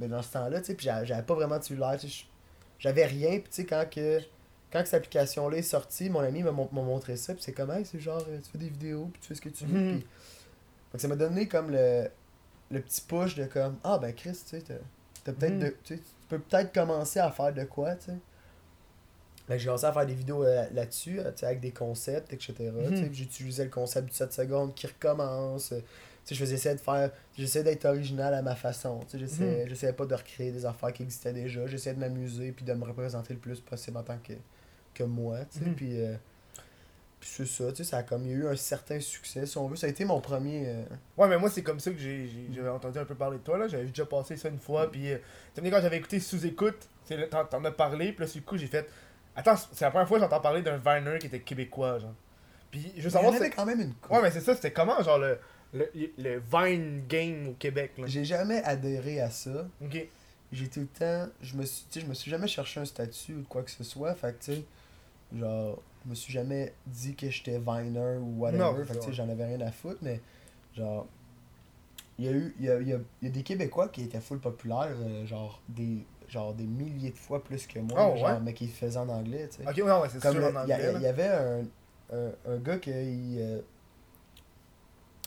[0.00, 2.24] Mais dans ce temps-là, tu sais, puis j'avais pas vraiment de cellulaire, tu sais, je-
[2.78, 4.20] j'avais rien, puis tu sais, quand que.
[4.74, 7.70] Quand cette application-là est sortie, mon ami m'a mon- m'a montré ça, puis c'est comme,
[7.70, 9.98] hey, c'est genre, euh, tu fais des vidéos, puis tu fais ce que tu veux.
[10.00, 10.02] Fait
[10.94, 12.08] que ça m'a donné comme le,
[12.72, 14.62] le petit push de comme, ah ben Chris, tu sais,
[15.22, 15.60] t'as peut-être Mhm.
[15.60, 18.16] de- tu peux peut-être commencer à faire de quoi, tu sais.
[19.46, 22.32] Que j'ai commencé à faire des vidéos euh, là-dessus, euh, tu sais, avec des concepts,
[22.32, 22.54] etc.
[22.72, 23.12] Mhm.
[23.12, 25.70] J'utilisais le concept du 7 secondes qui recommence.
[25.72, 25.78] euh,
[26.26, 27.10] Tu sais, je faisais essayer de faire.
[27.36, 29.00] J'essayais d'être original à ma façon.
[29.00, 31.66] Tu sais, j'essayais, j'essayais pas de recréer des affaires qui existaient déjà.
[31.66, 34.32] J'essayais de m'amuser puis de me représenter le plus possible en tant que,
[34.94, 35.38] que moi.
[35.52, 36.00] Tu sais, puis.
[36.00, 36.14] euh,
[37.20, 39.46] puis c'est ça, tu sais, ça a comme il y a eu un certain succès,
[39.46, 39.76] si on veut.
[39.76, 40.64] Ça a été mon premier.
[40.66, 40.82] euh,
[41.16, 43.56] Ouais, mais moi, c'est comme ça que j'ai, j'avais entendu un peu parler de toi,
[43.56, 43.66] là.
[43.66, 45.10] J'avais déjà passé ça une fois, puis...
[45.10, 45.16] Euh,
[45.54, 46.86] tu sais, quand j'avais écouté Sous-Écoute,
[47.30, 48.86] t'en, t'en as parlé, puis là, le coup, j'ai fait...
[49.34, 52.12] Attends, c'est la première fois que j'entends parler d'un Viner qui était québécois, genre.
[52.70, 53.34] Puis, je veux Il y en savoir...
[53.34, 53.94] avait quand même une.
[54.10, 55.38] Ouais, mais c'est ça, c'était comment, genre, le,
[55.72, 58.04] le, le Vine game au Québec, là?
[58.06, 59.66] J'ai jamais adhéré à ça.
[59.82, 60.06] Ok.
[60.52, 61.26] J'ai tout le temps.
[61.40, 63.70] Je me suis, tu sais, je me suis jamais cherché un statut ou quoi que
[63.70, 64.14] ce soit.
[64.14, 64.62] Fait que, tu sais,
[65.34, 68.58] genre, je me suis jamais dit que j'étais Viner ou whatever.
[68.62, 70.20] Non, fait que, j'en avais rien à foutre, mais,
[70.76, 71.06] genre,
[72.18, 72.54] il y a eu.
[72.58, 75.26] Il y a, y a- il y a des Québécois qui étaient full populaires, euh,
[75.26, 78.40] genre, des, genre, des milliers de fois plus que moi, Oh, genre, ouais?
[78.40, 79.68] mais qui le faisaient en anglais, tu sais.
[79.68, 81.62] Ok, ouais, ouais, c'est sûr, en il y, a- anglais, il y avait un,
[82.12, 82.90] un, un gars qui.
[82.92, 83.60] euh,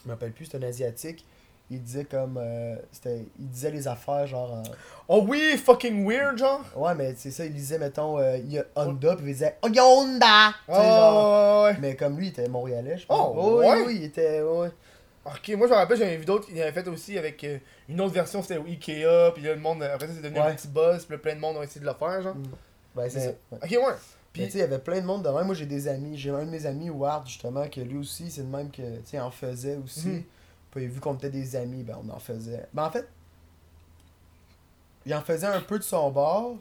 [0.03, 1.25] je me rappelle plus, c'est un asiatique.
[1.69, 2.38] Il disait comme.
[2.41, 4.51] euh, c'était, il disait les affaires genre.
[4.53, 4.63] en-
[5.10, 6.62] Oh oui, fucking weird, genre.
[6.75, 9.58] Ouais, mais c'est ça, il disait, mettons, euh, il y a Honda, puis il disait
[9.62, 10.53] Oh, Honda!
[10.65, 11.63] Tu Oh, sais, genre.
[11.63, 11.77] ouais, ouais.
[11.82, 13.34] Mais comme lui, il était montréalais, je pense.
[13.36, 13.84] Oh, oui, ouais?
[13.86, 14.41] oui, il était.
[14.41, 14.69] Ouais.
[15.25, 17.58] Ok, moi je me rappelle, j'avais une vidéo qu'il avait fait aussi avec euh,
[17.89, 20.69] une autre version, c'était Ikea, puis là le monde, après ça c'est devenu un petit
[20.69, 22.36] buzz, puis là, plein de monde ont essayé de le faire, genre.
[22.95, 23.27] Ben, c'est ça.
[23.51, 23.58] ouais.
[23.62, 23.93] Ok, ouais.
[24.32, 25.45] Puis, tu sais, il y avait plein de monde de même.
[25.47, 26.15] Moi, j'ai des amis.
[26.17, 29.01] J'ai un de mes amis, Ward, justement, que lui aussi, c'est le même que, tu
[29.06, 30.08] sais, en faisait aussi.
[30.08, 30.23] Mhm.
[30.71, 32.67] Puis vu qu'on était des amis, ben, on en faisait.
[32.73, 33.08] Ben, en fait,
[35.06, 36.58] il en faisait un peu de son bord.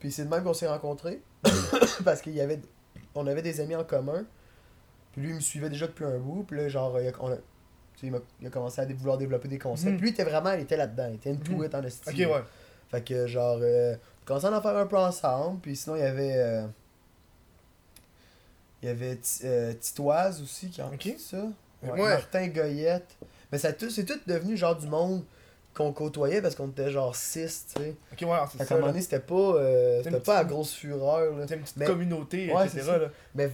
[0.00, 1.22] Puis c'est de même qu'on s'est rencontrés.
[2.04, 2.60] Parce qu'il y avait.
[3.14, 4.24] On avait des amis en commun.
[5.12, 6.42] Puis lui, il me suivait déjà depuis un bout.
[6.44, 7.38] Puis là, genre, il a, on
[8.02, 9.92] il, a commencé à vouloir développer des concepts.
[9.92, 9.96] Mhm.
[9.98, 11.06] Puis lui, il était vraiment, il était là-dedans.
[11.08, 11.64] Il était into Mhm.
[11.64, 12.08] it en esti.
[12.10, 12.42] ok, ouais.
[12.90, 15.60] Fait que genre, euh, on commençait à en faire un peu ensemble.
[15.60, 16.34] Puis sinon, il y avait.
[16.36, 16.66] euh,
[18.82, 21.02] il y avait euh, Titoise aussi qui en Ok.
[21.04, 21.46] fait ça.
[21.92, 22.08] Ouais, Ouais.
[22.14, 23.16] Martin Goyette.
[23.52, 25.22] Mais ça c'est tout devenu genre du monde
[25.74, 27.96] qu'on côtoyait parce qu'on était genre 6, tu sais.
[28.12, 28.74] Ok, ouais, c'est ça.
[28.74, 31.34] un moment donné, c'était pas, euh, c'était pas à grosse fureur.
[31.48, 32.82] C'est une petite Mais- communauté, Ouais, etc.
[32.86, 33.08] Là.
[33.34, 33.50] Mais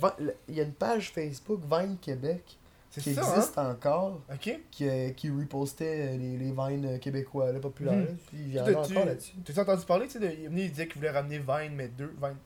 [0.48, 2.58] il y a une page Facebook, Vine Québec,
[2.90, 4.36] C'est qui ça, existe encore, hein.
[4.38, 7.94] Qui, euh, qui repostait les, les Vines euh, québécois là, populaires.
[7.94, 8.16] Mhm.
[8.28, 9.32] Puis il y en a T'as-tu- encore là-dessus.
[9.54, 12.36] T'as entendu parler, tu sais, de, il disait qu'il voulait ramener Vine, mais deux, Vine.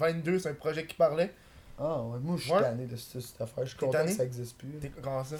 [0.00, 1.32] Vine 2, c'est un projet qui parlait.
[1.78, 2.60] Ah ouais, moi je suis Ouais.
[2.62, 3.64] tanné de cette, cette affaire.
[3.64, 4.70] Je suis content que ça existe plus.
[4.80, 5.36] T'es comment ça?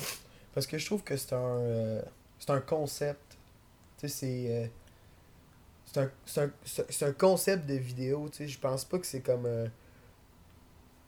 [0.54, 2.02] Parce que je trouve que c'est un euh,
[2.38, 3.36] c'est un concept
[3.98, 4.46] Tu sais, c'est.
[4.50, 4.66] euh,
[5.86, 8.48] c'est un, c'est un, c'est- c'est un concept de vidéo, tu sais.
[8.48, 9.46] Je pense pas que c'est comme.
[9.46, 9.66] euh,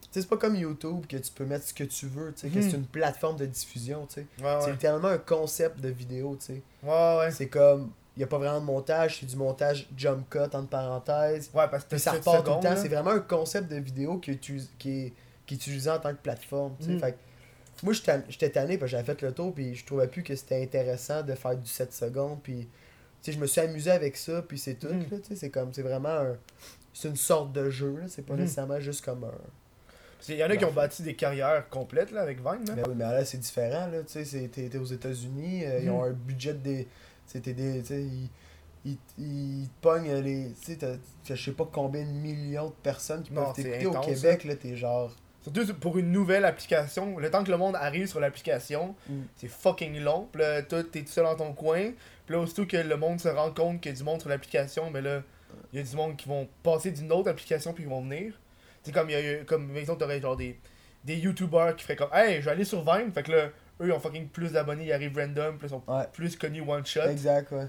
[0.01, 2.41] tu sais, c'est pas comme YouTube que tu peux mettre ce que tu veux, tu
[2.41, 2.63] sais, que Mhm.
[2.71, 4.27] c'est une plateforme de diffusion, tu sais.
[4.43, 6.63] Ouais, C'est littéralement un concept de vidéo, tu sais.
[6.83, 7.31] Ouais, ouais.
[7.31, 7.91] C'est comme.
[8.19, 11.51] Il a pas vraiment de montage, c'est du montage jump cut entre parenthèses.
[11.55, 12.77] Ouais, parce que Puis ça repart tout le temps.
[12.77, 16.11] C'est vraiment un concept de vidéo qui est, qui est, qui est utilisé en tant
[16.11, 16.75] que plateforme.
[16.81, 16.99] Mm.
[16.99, 17.17] Fait
[17.85, 20.61] moi, j'étais tanné parce que j'avais fait le tour puis je trouvais plus que c'était
[20.61, 22.41] intéressant de faire du 7 secondes.
[22.43, 22.69] Puis
[23.27, 24.89] je me suis amusé avec ça, puis c'est tout.
[24.89, 25.21] Mm.
[25.37, 26.37] C'est comme, c'est vraiment un.
[26.93, 28.39] C'est une sorte de jeu, c'est pas Mm.
[28.41, 29.33] nécessairement juste comme un.
[30.21, 32.65] Qu'il y en a qui ont bâti des carrières complètes là, avec Vine.
[32.67, 32.75] Là.
[32.75, 34.01] Mais oui, mais là, c'est différent, là.
[34.01, 36.59] Tu sais, c'est- t'es t'es aux États-Unis, euh, ils ont un budget de.
[36.59, 36.89] des.
[37.29, 37.81] C'était des.
[37.83, 38.29] Tu sais, ils.
[38.85, 40.53] Ils, ils te pognent les.
[40.65, 44.01] Tu sais, je sais pas combien de millions de personnes qui Non, peuvent t'écouter au
[44.01, 45.15] Québec, là, t'es genre.
[45.43, 47.19] Surtout pour une nouvelle application.
[47.19, 49.21] Le temps que le monde arrive sur l'application, Mm.
[49.37, 50.29] c'est fucking long.
[50.33, 51.93] Puis là, toi, t'es tout seul dans ton coin.
[52.27, 54.29] Puis là, aussitôt que le monde se rend compte qu'il y a du monde sur
[54.31, 55.23] l'application, mais là,
[55.73, 58.35] il y a du monde qui vont passer d'une autre application puis ils vont venir.
[58.83, 60.59] C'est comme, il y a eu- comme, par exemple, t'aurais genre des,
[61.05, 63.11] des YouTubers qui feraient comme, hey, je vais aller sur Vine.
[63.13, 63.49] Fait que là,
[63.81, 66.07] eux, ils ont fucking plus d'abonnés, ils arrivent random, puis ils sont Ouais.
[66.13, 67.03] plus connus one shot.
[67.03, 67.67] Exact, ouais.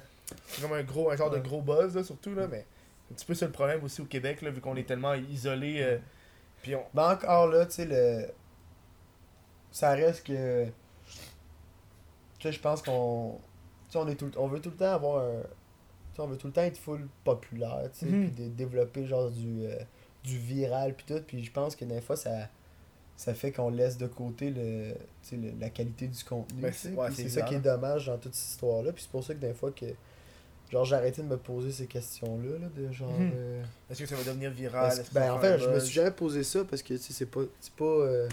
[0.48, 2.66] C'est comme un gros, un genre de gros buzz, là, surtout, là, mais
[3.08, 5.14] c'est un petit peu ça le problème aussi au Québec, là, vu qu'on est tellement
[5.16, 5.82] isolé.
[5.82, 5.98] euh,
[6.62, 6.84] puis on.
[6.94, 8.28] Ben encore là, tu sais, le.
[9.72, 10.66] Ça reste que.
[10.66, 10.72] Tu
[12.44, 13.40] sais, je pense qu'on.
[13.88, 14.32] Tu sais, on, est tout...
[14.38, 15.42] on veut tout le temps avoir un.
[15.42, 18.32] Tu sais, on veut tout le temps être full populaire, tu sais, Mhm.
[18.32, 19.78] puis de développer genre du, euh,
[20.24, 21.22] du viral, puis tout.
[21.26, 22.50] Puis je pense que des fois, ça.
[23.20, 24.94] Ça fait qu'on laisse de côté le,
[25.60, 26.62] la qualité du contenu.
[26.62, 28.94] Ben, c'est- ouais, ça qui est dommage dans toute cette histoire-là.
[28.94, 29.88] Puis c'est pour ça que des fois que.
[30.72, 33.12] Genre, j'ai arrêté de me poser ces questions-là, là, de genre.
[33.12, 33.32] Mhm.
[33.36, 34.96] euh, Est-ce que ça va devenir viral?
[35.04, 37.26] que- ben, en fait, je me suis jamais posé ça parce que tu sais, c'est
[37.26, 38.30] pas c'est pas euh,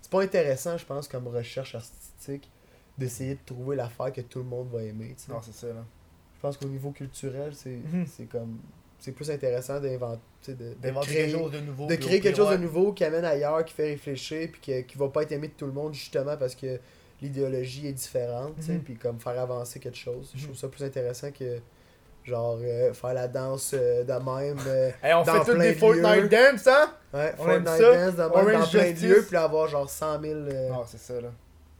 [0.00, 2.48] c'est pas intéressant, je pense, comme recherche artistique
[2.96, 5.16] d'essayer de trouver l'affaire que tout le monde va aimer.
[5.28, 5.84] Non, c'est ça, là.
[6.36, 8.06] Je pense qu'au niveau culturel, c'est Mhm.
[8.06, 8.58] c'est comme
[9.00, 11.86] c'est plus intéressant d'inventer de, de créer, quelque chose de nouveau.
[11.86, 14.84] de créer quelque pire, chose de nouveau qui amène ailleurs, qui fait réfléchir puis qui,
[14.84, 16.78] qui va pas être aimé de tout le monde justement parce que
[17.22, 18.80] l'idéologie est différente, sais, Mhm.
[18.82, 20.30] puis comme faire avancer quelque chose.
[20.34, 20.44] Je Mhm.
[20.44, 21.58] trouve ça plus intéressant que
[22.24, 25.72] genre euh, faire la danse euh, de même euh, Hey, on dans fait plein des
[25.74, 26.28] de Fortnite lieux.
[26.28, 26.92] Dance, hein?
[27.14, 28.06] Ouais, On Fortnite ça.
[28.06, 30.34] Dance dans, Orange dans plein de lieux, puis avoir genre 100 000.
[30.34, 31.28] euh, Non, c'est ça, là.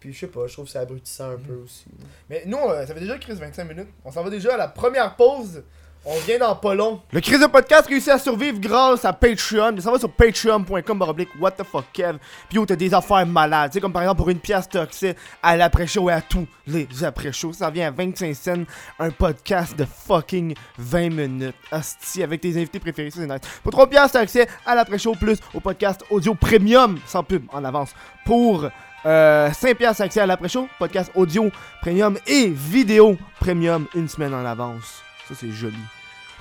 [0.00, 1.42] Puis je sais pas, je trouve que c'est abrutissant un Mhm.
[1.42, 1.84] peu aussi.
[2.30, 3.88] Mais nous, euh, ça fait déjà Chris 25 minutes.
[4.04, 5.62] On s'en va déjà à la première pause.
[6.02, 7.02] On vient dans pas long.
[7.12, 9.78] Le Chris de podcast réussit à survivre grâce à Patreon.
[9.80, 11.04] Ça va sur patreon.com
[11.38, 12.16] what the fuck Kev?
[12.48, 13.70] Puis yo, t'as des affaires malades.
[13.70, 16.88] Tu sais, comme par exemple pour une pièce accès à l'après-show et à tous les
[17.04, 17.52] après-shows.
[17.52, 18.64] Ça vient à 25 cents.
[18.98, 21.54] Un podcast de fucking 20 minutes.
[21.70, 23.42] Asti, avec tes invités préférés, c'est nice.
[23.62, 27.62] Pour 3 pièces t'as accès à l'après-show plus au podcast audio premium sans pub en
[27.62, 27.90] avance.
[28.24, 28.70] Pour
[29.04, 31.50] euh, 5 piastres accès à l'après-show, podcast audio
[31.82, 35.02] premium et vidéo premium une semaine en avance.
[35.30, 35.78] Ça, c'est joli.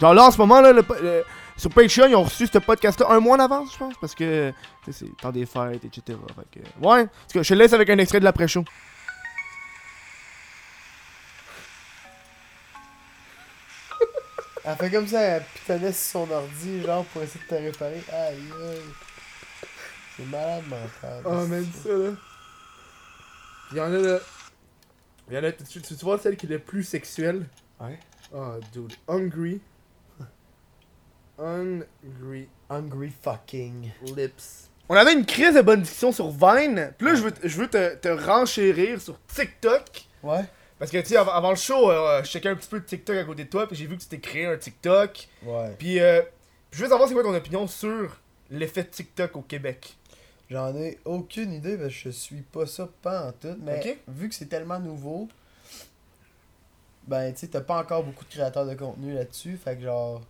[0.02, 1.23] Genre là, en ce moment, là, le, le-
[1.58, 4.54] sur Patreon, ils ont reçu ce podcast-là un mois en avance, je pense, parce que
[4.91, 6.17] c'est temps des fêtes, etc.
[6.36, 8.63] Fait que, ouais, en tout cas, je te laisse avec un extrait de l'après-show.
[14.65, 18.04] Elle fait comme ça, elle pitonnait sur son ordi, genre pour essayer de te réparer.
[18.12, 18.82] Aïe aïe.
[20.17, 21.21] C'est malade mental.
[21.25, 22.10] Oh, man, ça, là.
[23.71, 24.19] Il y en a, là.
[25.30, 27.47] Il y en a, tu, tu vois celle qui est le plus sexuelle?
[27.80, 27.97] Ouais.
[28.33, 28.93] Oh, dude.
[29.07, 29.59] Hungry.
[31.37, 32.47] Hungry.
[32.69, 33.91] Hungry fucking.
[34.15, 34.69] Lips.
[34.89, 36.93] On avait une crise de bonne diction sur Vine.
[36.97, 40.05] Puis là, je veux, te- je veux te, te renchérir sur TikTok.
[40.23, 40.43] Ouais.
[40.79, 42.85] Parce que, tu sais, avant, avant le show, euh, je checkais un petit peu de
[42.85, 43.67] TikTok à côté de toi.
[43.67, 45.27] Puis j'ai vu que tu t'es créé un TikTok.
[45.43, 45.75] Ouais.
[45.77, 46.21] Puis, euh,
[46.71, 49.95] je veux savoir c'est quoi ton opinion sur l'effet TikTok au Québec.
[50.49, 53.55] J'en ai aucune idée parce que je suis pas ça pas en tout.
[53.61, 55.27] Mais vu que c'est tellement nouveau,
[57.07, 59.57] ben tu sais, t'as pas encore beaucoup de créateurs de contenu là-dessus.
[59.57, 60.21] Fait que genre.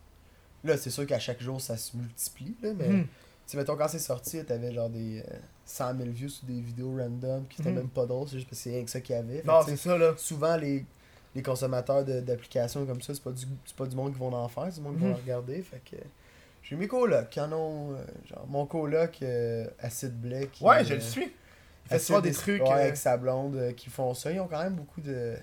[0.63, 2.87] Là, c'est sûr qu'à chaque jour ça se multiplie, là, mais.
[2.89, 3.03] Mhm.
[3.03, 6.61] Tu sais, mettons, quand c'est sorti, t'avais genre des euh, 100 000 views sur des
[6.61, 7.77] vidéos random qui étaient Mhm.
[7.77, 9.37] même pas drôles, c'est juste parce que c'est rien que ça qu'il y avait.
[9.41, 10.13] Fait Non, c'est ça, là.
[10.17, 10.85] souvent, les,
[11.33, 14.47] les consommateurs d'applications comme ça, c'est pas, du, c'est pas du monde qui vont en
[14.47, 15.61] faire, c'est du monde qui vont en regarder.
[15.63, 15.95] Fait que.
[16.61, 17.93] J'ai mes colocs qui en ont.
[17.93, 20.49] euh, genre, mon coloc, euh, Acid Black.
[20.61, 21.23] Ouais, je euh, le suis.
[21.85, 22.61] Il fait souvent des trucs.
[22.61, 24.31] Ouais, euh, avec sa blonde euh, qui font ça.
[24.31, 25.35] Ils ont quand même beaucoup de.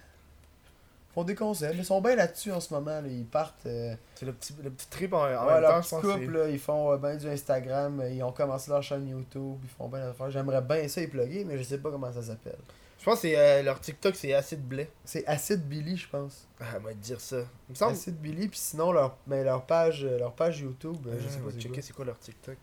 [1.17, 1.75] Font des concepts.
[1.79, 3.01] Ils sont bien là-dessus en ce moment.
[3.01, 3.09] là.
[3.09, 3.65] Ils partent.
[3.65, 6.59] euh, C'est le petit, le petit trip en, en ouais, même leur couple, là, ils
[6.59, 8.01] font euh, ben du Instagram.
[8.01, 9.57] euh, Ils ont commencé leur chaîne YouTube.
[9.65, 10.31] Ils font bien d'affaires.
[10.31, 12.59] J'aimerais bien ça, y plugger, mais je sais pas comment ça s'appelle.
[13.01, 14.91] Je pense que euh, leur TikTok, c'est Acid Blé.
[15.07, 16.47] C'est Acid Billy, je pense.
[16.61, 17.39] Ah, dit dire ça.
[17.69, 17.93] Il me semble.
[17.93, 21.51] Acid Billy, puis sinon leur, ben, leur, page, leur page YouTube, euh, je sais pas
[21.59, 22.59] checker c'est quoi leur TikTok.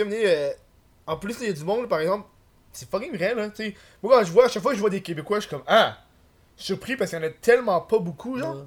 [0.00, 0.22] Amené.
[0.24, 0.50] euh,
[1.06, 2.26] en plus, il y a du monde, par exemple.
[2.72, 3.48] C'est fucking vrai, là.
[3.50, 3.74] tu sais.
[4.02, 5.64] Moi, quand je vois, à chaque fois que je vois des Québécois, je suis comme
[5.66, 5.98] Ah
[6.58, 8.56] surpris parce qu'il y en a tellement pas beaucoup, genre.
[8.56, 8.62] Ouais.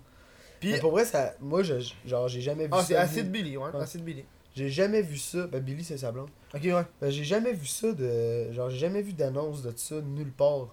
[0.60, 1.76] Puis, Mais pour vrai, ça, moi, je,
[2.06, 2.86] genre, j'ai jamais vu ah, ça.
[2.86, 3.82] c'est Acid Billy, ouais, Ouais.
[3.82, 4.26] Acid Billy.
[4.56, 5.48] J'ai jamais vu ça.
[5.48, 6.30] Ben, Billy, c'est sa blonde.
[6.54, 6.84] Ok, ouais.
[7.00, 8.52] Ben, j'ai jamais vu ça de.
[8.52, 10.68] Genre, j'ai jamais vu d'annonce de ça nulle part.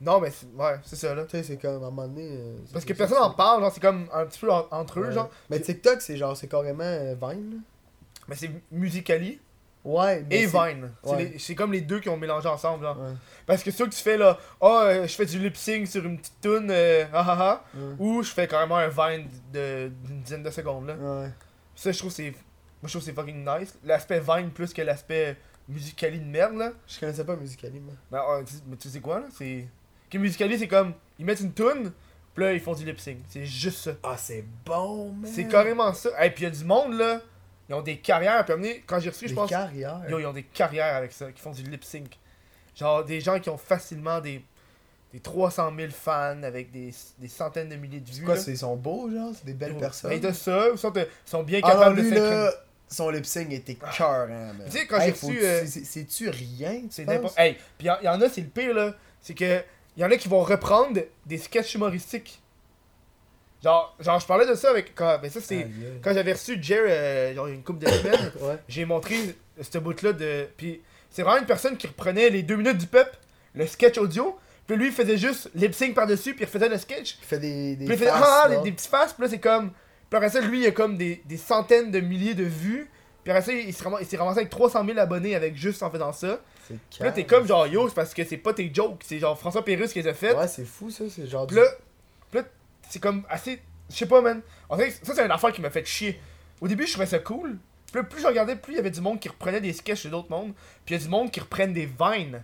[0.00, 1.24] Non, mais c'est- ouais, c'est ça, là.
[1.24, 2.28] Tu sais, c'est comme à un moment donné.
[2.32, 5.00] euh, Parce que personne c'est- en parle, genre, c'est comme un petit peu en- entre
[5.00, 5.12] eux, Ouais.
[5.12, 5.30] genre.
[5.50, 7.60] Mais TikTok, c'est genre, c'est carrément euh, Vine.
[8.26, 9.38] Mais c'est Musicali.
[9.84, 10.90] Ouais, mais et Vine.
[11.04, 11.24] C'est Ouais.
[11.32, 12.98] les- C'est comme les deux qui ont mélangé ensemble, genre.
[12.98, 13.12] Ouais.
[13.46, 16.04] Parce que ça que tu fais là, oh, euh, je fais du lip sync sur
[16.06, 17.94] une petite tune, euh, ah ah ah, Ouais.
[17.98, 20.94] ou je fais carrément un Vine de- d'une dizaine de secondes, là.
[20.94, 21.28] Ouais.
[21.74, 22.30] Ça, je trouve c'est.
[22.30, 22.34] Moi,
[22.84, 23.78] je trouve c'est fucking nice.
[23.84, 25.36] L'aspect Vine plus que l'aspect
[25.68, 26.72] Musicali de merde, là.
[26.86, 27.94] Je connaissais pas Musicali, moi.
[28.10, 29.26] Ben, ah, tu- mais tu sais quoi, là?
[29.36, 29.66] C'est.
[30.10, 30.94] Que Musicali, c'est comme.
[31.18, 31.92] Ils mettent une tune,
[32.34, 33.18] puis là, ils font du lip sync.
[33.28, 33.90] C'est juste ça.
[34.02, 35.30] Ah, c'est bon, man.
[35.30, 36.10] C'est carrément ça.
[36.24, 37.20] Et puis, il y a du monde, là.
[37.68, 38.44] Ils ont des carrières.
[38.44, 39.48] Puis, quand j'ai reçu, je Des pense.
[39.50, 40.00] carrières.
[40.08, 42.18] Yo, ils ont des carrières avec ça, qui font du lip sync.
[42.76, 44.44] Genre des gens qui ont facilement des,
[45.12, 48.24] des 300 000 fans avec des, des centaines de milliers de vues.
[48.24, 49.30] Quoi, ils sont beaux, genre?
[49.34, 50.10] C'est des belles Yo, personnes.
[50.10, 52.50] ben, de ça, ou sont, ils sont bien Ah non, capables lui, de synchroniser.
[52.88, 54.52] son lip sync était cœur, hein.
[54.66, 57.38] Tu sais, quand j'ai reçu, euh, c'est- c'est- C'est-tu rien, C'est n'importe.
[57.38, 58.92] Hey, puis il y, en a, c'est le pire là.
[59.22, 59.62] C'est que
[59.96, 62.40] il y en a qui vont reprendre des sketchs humoristiques.
[63.64, 64.94] Genre, genre je parlais de ça avec.
[64.94, 65.66] Quand, ben ça, c'est.
[66.02, 68.32] Quand j'avais reçu Jer, euh, genre, une couple de semaines.
[68.42, 68.58] Ouais.
[68.68, 69.16] j'ai montré
[69.60, 70.46] ce bout-là de.
[70.56, 73.16] Puis c'est vraiment une personne qui reprenait les deux minutes du peuple,
[73.54, 76.76] le sketch audio, puis lui il faisait juste lip sync par-dessus, puis il refaisait le
[76.76, 77.16] sketch.
[77.22, 77.76] Il fait des.
[77.76, 78.56] des Puis il faisait faces, ah, là.
[78.56, 79.70] des, des petits faces, puis là c'est comme.
[79.70, 82.90] Puis après ça, lui il a comme des, des centaines de milliers de vues.
[83.22, 86.40] Puis après ça, il s'est ramassé, avec 300 000 abonnés avec juste en faisant ça.
[86.68, 89.18] C'est Puis là t'es comme genre yo, c'est parce que c'est pas tes jokes, c'est
[89.18, 90.34] genre François Pérusse qui les a fait.
[90.34, 91.04] Ouais, c'est fou, ça.
[91.08, 91.46] C'est genre.
[91.46, 91.64] Puis là,
[92.88, 93.60] c'est comme assez.
[93.90, 94.40] Je sais pas, man.
[94.68, 96.20] En fait, ça, c'est une affaire qui m'a fait chier.
[96.60, 97.58] Au début, je trouvais ça cool.
[97.86, 100.04] Puis là, plus je regardais, plus il y avait du monde qui reprenait des sketchs
[100.04, 100.52] de d'autres mondes.
[100.84, 102.42] Puis il y a du monde qui reprennent des vines.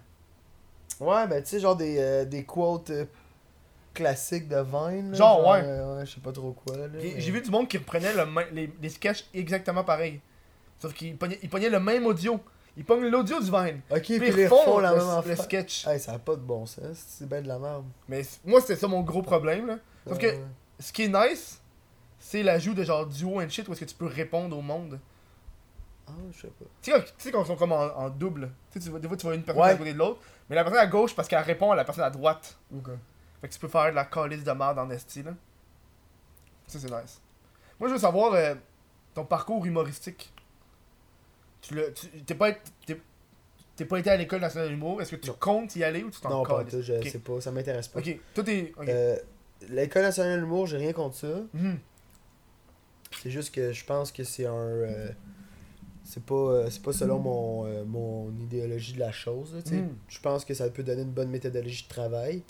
[1.00, 3.06] Ouais, ben tu sais, genre des, euh, des quotes euh,
[3.94, 5.12] classiques de Vine.
[5.12, 5.62] là, Genre, ouais.
[5.64, 6.76] euh, ouais, je sais pas trop quoi.
[6.76, 9.82] Là, Puis mais- j'ai vu du monde qui reprenait le même- les, les sketchs exactement
[9.82, 10.20] pareil.
[10.78, 12.38] Sauf qu'ils pognaient, ils pognaient le même audio.
[12.76, 13.80] Ils pognent l'audio du Vine.
[13.90, 15.42] Ok, Puis ils refont font la le, même le affaire.
[15.42, 15.86] sketch.
[15.86, 16.82] Hey, ça a pas de bon sens.
[17.08, 17.84] C'est bien de la merde.
[18.08, 19.66] Mais c- moi, c'était ça mon gros problème.
[19.66, 19.78] Là.
[20.06, 20.26] Sauf que
[20.78, 21.60] ce qui est nice,
[22.18, 24.98] c'est l'ajout de genre duo and shit où est-ce que tu peux répondre au monde.
[26.06, 26.64] Ah, je sais pas.
[26.82, 28.50] Tu sais, quand- ils sont comme en, en double.
[28.72, 29.70] Tu sais, des fois, tu vois une personne Ouais.
[29.70, 30.20] à côté de l'autre.
[30.48, 32.58] Mais la personne à gauche, parce qu'elle répond à la personne à droite.
[32.76, 32.88] Ok.
[33.40, 35.32] Fait que tu peux faire de la calice de merde en esti, là.
[36.66, 37.20] Ça, c'est nice.
[37.78, 38.54] Moi, je veux savoir euh,
[39.14, 40.32] ton parcours humoristique.
[41.62, 41.74] Tu
[42.26, 42.52] T'es pas,
[42.86, 43.00] t'es-
[43.76, 45.00] t'es pas été à l'école nationale de l'humour.
[45.00, 45.36] Est-ce que tu Non.
[45.38, 47.06] comptes y aller ou tu t'en Non, pas tout, je Ok.
[47.06, 47.40] sais pas.
[47.40, 48.00] Ça m'intéresse pas.
[48.00, 48.72] Ok, toi t'es.
[48.76, 48.88] Ok.
[48.88, 49.16] Euh,
[49.68, 51.40] L'école nationale de l'humour, j'ai rien contre ça.
[51.54, 51.78] Mhm.
[53.22, 54.52] C'est juste que je pense que c'est un.
[54.54, 55.10] euh,
[56.04, 59.54] c'est pas, euh, c'est pas selon mon, euh, mon idéologie de la chose.
[59.54, 59.76] là.
[59.78, 59.88] Mm.
[60.08, 62.42] Je pense que ça peut donner une bonne méthodologie de travail.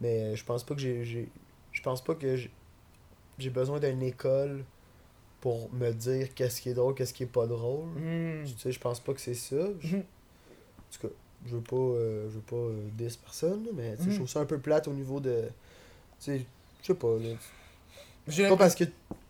[0.00, 1.28] Mais je pense pas que j'ai.
[1.72, 4.64] Je pense pas que j'ai- besoin d'une école
[5.40, 7.86] pour me dire qu'est-ce qui est drôle, qu'est-ce qui est pas drôle.
[7.96, 8.44] Mhm.
[8.44, 9.56] Tu sais, je pense pas que c'est ça.
[9.80, 10.02] Je- Mhm.
[10.02, 11.14] En tout cas,
[11.46, 14.10] je veux pas, euh, je veux pas euh, diss personne, là, mais Mhm.
[14.10, 15.44] je trouve ça un peu plate au niveau de.
[16.24, 16.46] Sais,
[16.82, 17.34] je sais pas, là.
[18.26, 18.84] J'ai Pas parce que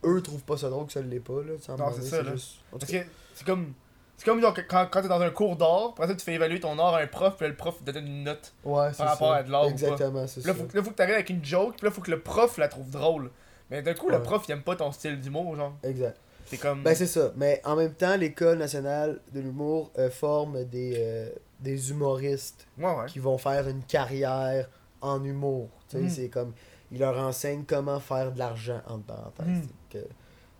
[0.05, 1.53] eux trouvent pas ça drôle que ça l'est pas, là.
[1.77, 2.31] Non, c'est ça, là.
[2.31, 3.73] juste- en tout Parce cas, que c'est comme.
[4.17, 6.79] C'est comme quand, quand t'es dans un cours d'art, après ça tu fais évaluer ton
[6.79, 8.53] art à un prof, puis là, le prof te donne une note.
[8.63, 9.35] Ouais, c'est rapport ça.
[9.35, 9.65] à de l'art.
[9.65, 10.47] Exactement, c'est ça.
[10.47, 12.57] là, faut, là, faut que t'arrives avec une joke, puis là, faut que le prof
[12.57, 13.29] la trouve drôle.
[13.69, 15.73] Mais d'un coup, le prof, il aime pas ton style d'humour, genre.
[15.83, 16.17] Exact.
[16.45, 16.81] C'est comme.
[16.83, 17.33] Ben, c'est ça.
[17.35, 21.29] Mais en même temps, l'École nationale de l'humour euh, forme des, euh,
[21.59, 23.05] des humoristes ouais, ouais.
[23.07, 24.69] qui vont faire une carrière
[25.01, 25.67] en humour.
[25.89, 26.09] Tu sais, Mhm.
[26.09, 26.53] c'est comme.
[26.91, 29.67] Ils leur enseignent comment faire de l'argent, entre parenthèses.
[29.89, 29.97] Que,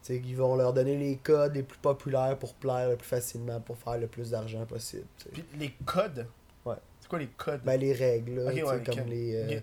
[0.01, 3.59] sais, ils vont leur donner les codes les plus populaires pour plaire le plus facilement,
[3.61, 5.05] pour faire le plus d'argent possible.
[5.31, 6.27] Puis les codes?
[6.65, 6.75] Ouais.
[6.99, 7.61] C'est quoi les codes?
[7.63, 9.35] Ben, les règles, là, ouais, comme les.
[9.35, 9.59] euh,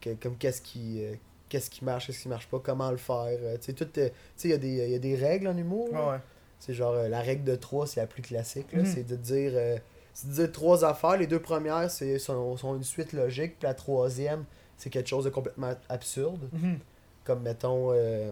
[0.00, 1.04] que- comme qu'est-ce qui.
[1.04, 1.14] euh,
[1.48, 3.16] qu'est-ce qui marche, qu'est-ce qui marche pas, comment le faire.
[3.26, 5.14] euh, tu sais, tout, euh, tu sais, il y, a des- il y a des
[5.16, 5.92] règles en humour.
[5.92, 6.18] Ouais.
[6.58, 8.72] C'est genre la règle de 3, c'est la plus classique.
[8.74, 8.84] Mhm.
[8.84, 9.76] C'est de dire euh,
[10.12, 11.16] c'est de dire trois affaires.
[11.16, 13.58] Les deux premières c'est, sont, sont une suite logique.
[13.58, 14.44] Puis la troisième,
[14.80, 16.48] c'est quelque chose de complètement absurde.
[16.52, 16.78] Mhm.
[17.24, 17.92] Comme mettons.
[17.92, 18.30] Euh,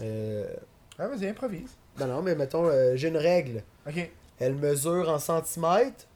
[0.00, 0.46] euh,
[0.98, 1.70] Ah, vas-y, improvise.
[1.98, 3.62] non, non, mais mettons, euh, j'ai une règle.
[3.88, 4.10] Ok.
[4.38, 6.06] Elle mesure en centimètres,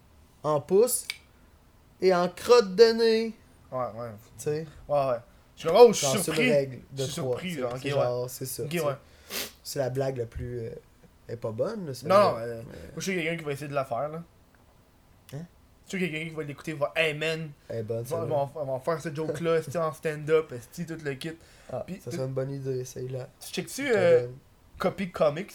[0.42, 1.06] en pouces
[2.00, 3.32] et en crotte de nez.
[3.70, 4.10] Ouais, ouais.
[4.38, 5.16] Tu sais, Ouais, ouais.
[5.56, 6.52] Je suis oh, je suis genre c'est une surpris.
[6.52, 7.90] règle de Je suis surpris, genre, C'est ouais.
[7.90, 8.62] genre, c'est ça.
[8.64, 8.94] Ouais.
[9.62, 10.60] C'est la blague la plus.
[10.60, 10.70] euh,
[11.26, 11.86] elle est pas bonne.
[11.86, 14.08] là, Non, non, euh, Mais- moi, je suis quelqu'un qui va essayer de la faire,
[14.08, 14.22] là.
[15.90, 18.00] Je suis quelqu'un qui va l'écouter va Hey man, Elle est bonne.
[18.00, 18.48] on celle-là.
[18.64, 21.32] va, faire ce joke-là, c'est en stand-up, c'est tout le kit.
[21.72, 23.28] Ah, Puis- ça serait une bonne idée, essaye-la.
[23.40, 24.26] Tu checkes-tu Je euh.
[24.78, 25.52] Copy Comics?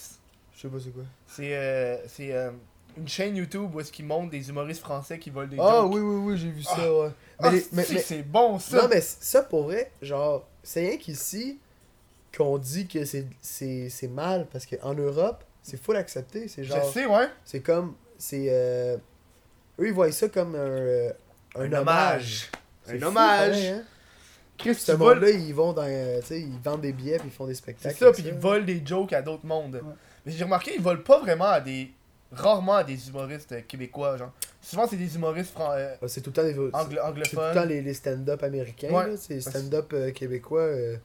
[0.56, 1.04] Je sais pas c'est quoi.
[1.26, 2.50] C'est euh, c'est euh,
[2.96, 5.94] une chaîne YouTube où est-ce qu'ils montrent des humoristes français qui volent des Ah jokes.
[5.94, 6.92] oui, oui, oui, j'ai vu ça, Ah.
[6.92, 7.08] ouais.
[7.38, 8.82] Ah, Mais, les- mais- c'est bon ça.
[8.82, 11.58] non, mais ça pour vrai, genre, c'est rien qu'ici,
[12.36, 16.48] qu'on dit que c'est- c'est c'est mal parce qu'en Europe, c'est full accepté.
[16.48, 16.92] C'est Je genre.
[16.92, 17.28] sais, ouais.
[17.44, 17.94] C'est comme.
[18.18, 18.46] C'est.
[18.50, 18.96] euh,
[19.80, 20.58] eux, ils voient ça comme un.
[20.58, 21.10] euh,
[21.56, 22.50] un, hommage.
[22.84, 23.50] C'est Un fou, hommage.
[23.50, 23.82] pareil, hein?
[24.58, 25.16] Chris, Ce voles.
[25.20, 25.82] monde-là, ils vont dans.
[25.86, 27.96] euh, tu sais, ils vendent des billets puis ils font des C'est spectacles.
[27.96, 29.74] ça, avec puis ils volent des jokes à d'autres mondes.
[29.76, 29.92] Ouais.
[30.26, 31.90] Mais j'ai remarqué, ils volent pas vraiment à des.
[32.32, 34.32] Rarement à des humoristes euh, québécois, genre.
[34.60, 36.48] Souvent, c'est des humoristes fran- euh, Ouais, C'est tout le temps des.
[36.54, 38.90] C'est tout le temps les, les stand-up américains.
[38.90, 39.10] Ouais.
[39.10, 39.16] là.
[39.16, 40.62] C'est stand-up euh, québécois.
[40.62, 40.96] euh,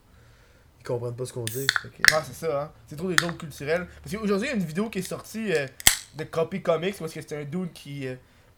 [0.79, 1.67] ils comprennent pas ce qu'on dit.
[2.13, 2.71] Ah, c'est ça, hein.
[2.87, 3.85] C'est trop des jokes culturels.
[4.01, 5.67] Parce qu'aujourd'hui, il y a une vidéo qui est sortie euh,
[6.15, 8.07] de Copy Comics parce que c'était un dude qui.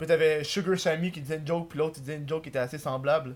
[0.02, 2.50] Peut t'avais Sugar Sammy qui disait une joke, puis l'autre il disait une joke qui
[2.50, 3.36] était assez semblable.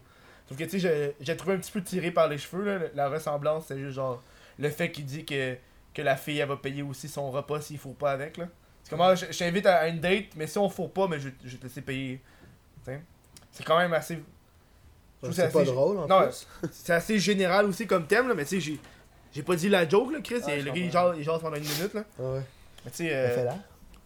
[0.49, 2.85] Sauf que, tu sais, j'ai- trouvé un petit peu tiré par les cheveux, là.
[2.95, 4.23] La ressemblance, c'est juste genre.
[4.57, 5.57] Le fait qu'il dit que,
[5.93, 8.47] que la fille, elle va payer aussi son repas s'il faut pas avec, là.
[8.83, 11.29] C'est comme, ah, je t'invite à, une date, mais si on fourre pas, mais je,
[11.43, 12.19] je vais te laisser payer.
[13.51, 14.17] C'est quand même assez.
[15.21, 16.29] trouve C'est pas assez- drôle en Non.
[16.71, 18.79] C'est assez général aussi comme thème, là, mais tu sais, j'ai.
[19.33, 20.41] J'ai pas dit la joke, là, Chris.
[20.47, 22.05] Ah, et le gars, il jase, il jase pendant une minute, là.
[22.19, 22.41] Ah ouais.
[22.85, 23.51] Mais tu sais, euh,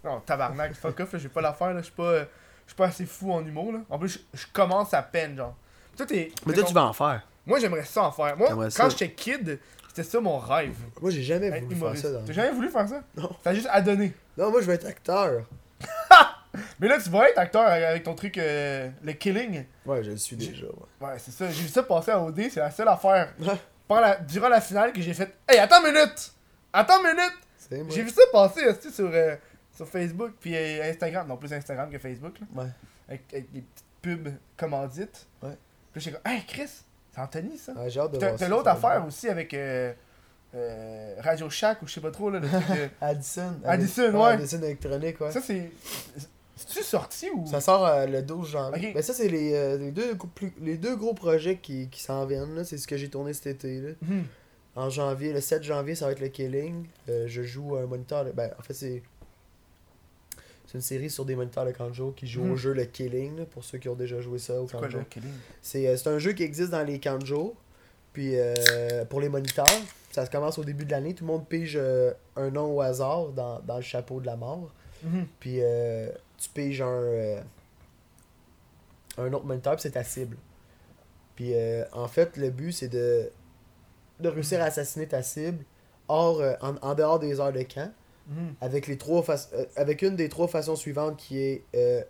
[0.03, 1.80] non, tabarnak, fuck off, j'ai pas l'affaire, là.
[1.80, 2.26] Je suis pas,
[2.70, 3.80] suis pas assez fou en humour, là.
[3.89, 5.55] En plus, je- je commence à peine, genre.
[5.97, 6.32] Toi, t'es.
[6.45, 7.22] Mais toi, tu vas en faire.
[7.45, 8.38] Moi, j'aimerais ça en faire.
[8.38, 10.76] Moi, T'aimerais quand j'étais kid, c'était ça mon rêve.
[11.01, 12.03] Moi, j'ai jamais Être voulu faire humoriste.
[12.03, 12.11] ça.
[12.11, 13.01] dans- T'as jamais voulu faire ça?
[13.17, 13.30] Non.
[13.43, 14.13] T'as juste à donner.
[14.38, 15.43] Non, moi, je veux être acteur.
[16.80, 19.65] Mais là, tu vas être acteur avec ton truc, euh, le killing.
[19.86, 20.65] Ouais, je le suis déjà.
[20.65, 21.07] Ouais.
[21.07, 21.49] Ouais, c'est ça.
[21.49, 23.34] J'ai vu ça passer à OD, c'est la seule affaire.
[23.39, 23.53] Ouais.
[23.88, 25.34] Pendant la- durant la finale que j'ai fait.
[25.47, 26.32] Hey, attends une minute!
[26.72, 27.34] Attends une minute!
[27.57, 27.88] C'est moi.
[27.89, 29.36] J'ai vu ça passer aussi sur, euh,
[29.86, 31.27] sur Facebook puis euh, Instagram.
[31.27, 32.36] Non, plus Instagram que Facebook.
[32.39, 32.69] Là, Ouais.
[33.07, 35.25] avec, avec des petites pubs commandites.
[35.41, 35.57] Ouais.
[35.93, 36.69] Puis j'ai comme, hey Chris,
[37.11, 37.71] c'est Anthony ça.
[37.73, 39.93] Ouais, j'ai hâte de Puis t'as l'autre affaire aussi avec euh,
[40.55, 43.53] euh, Radio Shack ou je sais pas trop là, le truc de- Addison.
[43.63, 44.34] Addison, ouais.
[44.34, 45.32] Addison électronique, ouais.
[45.32, 45.71] Ça c'est.
[46.55, 47.47] C'est-tu sorti ou?
[47.47, 48.89] Ça sort euh, le 12 janvier.
[48.89, 48.93] Ok.
[48.95, 52.03] Ben ça, c'est les, euh, les, deux, gros- plus- les deux gros projets qui, qui
[52.03, 52.53] s'en viennent.
[52.53, 52.65] là.
[52.65, 53.80] C'est ce que j'ai tourné cet été.
[53.80, 53.89] Là.
[54.01, 54.23] Mhm.
[54.75, 56.86] En janvier, le 7 janvier, ça va être le Killing.
[57.07, 58.25] Je joue un moniteur.
[58.34, 59.03] Ben, en fait, c'est.
[60.70, 63.45] C'est une série sur des moniteurs de Kanjo qui jouent au jeu le Killing, là,
[63.47, 64.99] pour ceux qui ont déjà joué ça au quoi Kanjo.
[64.99, 65.34] le killing?
[65.63, 67.55] C'est euh, c'est un jeu qui existe dans les Kanjo.
[68.13, 69.65] Puis euh, pour les moniteurs,
[70.11, 71.15] ça se commence au début de l'année.
[71.15, 74.36] Tout le monde pige euh, un nom au hasard dans, dans le chapeau de la
[74.36, 74.72] mort.
[75.01, 75.26] Mhm.
[75.39, 77.38] Puis euh, tu piges un,
[79.17, 80.38] un autre moniteur, puis c'est ta cible.
[81.36, 81.51] Puis
[81.93, 83.32] en fait, le but, c'est de,
[84.20, 85.65] de réussir à assassiner ta cible
[86.07, 87.91] hors, en, en dehors des heures de camp,
[88.30, 88.53] Mhm.
[88.61, 92.01] avec, les trois euh, avec une des trois façons suivantes qui est euh,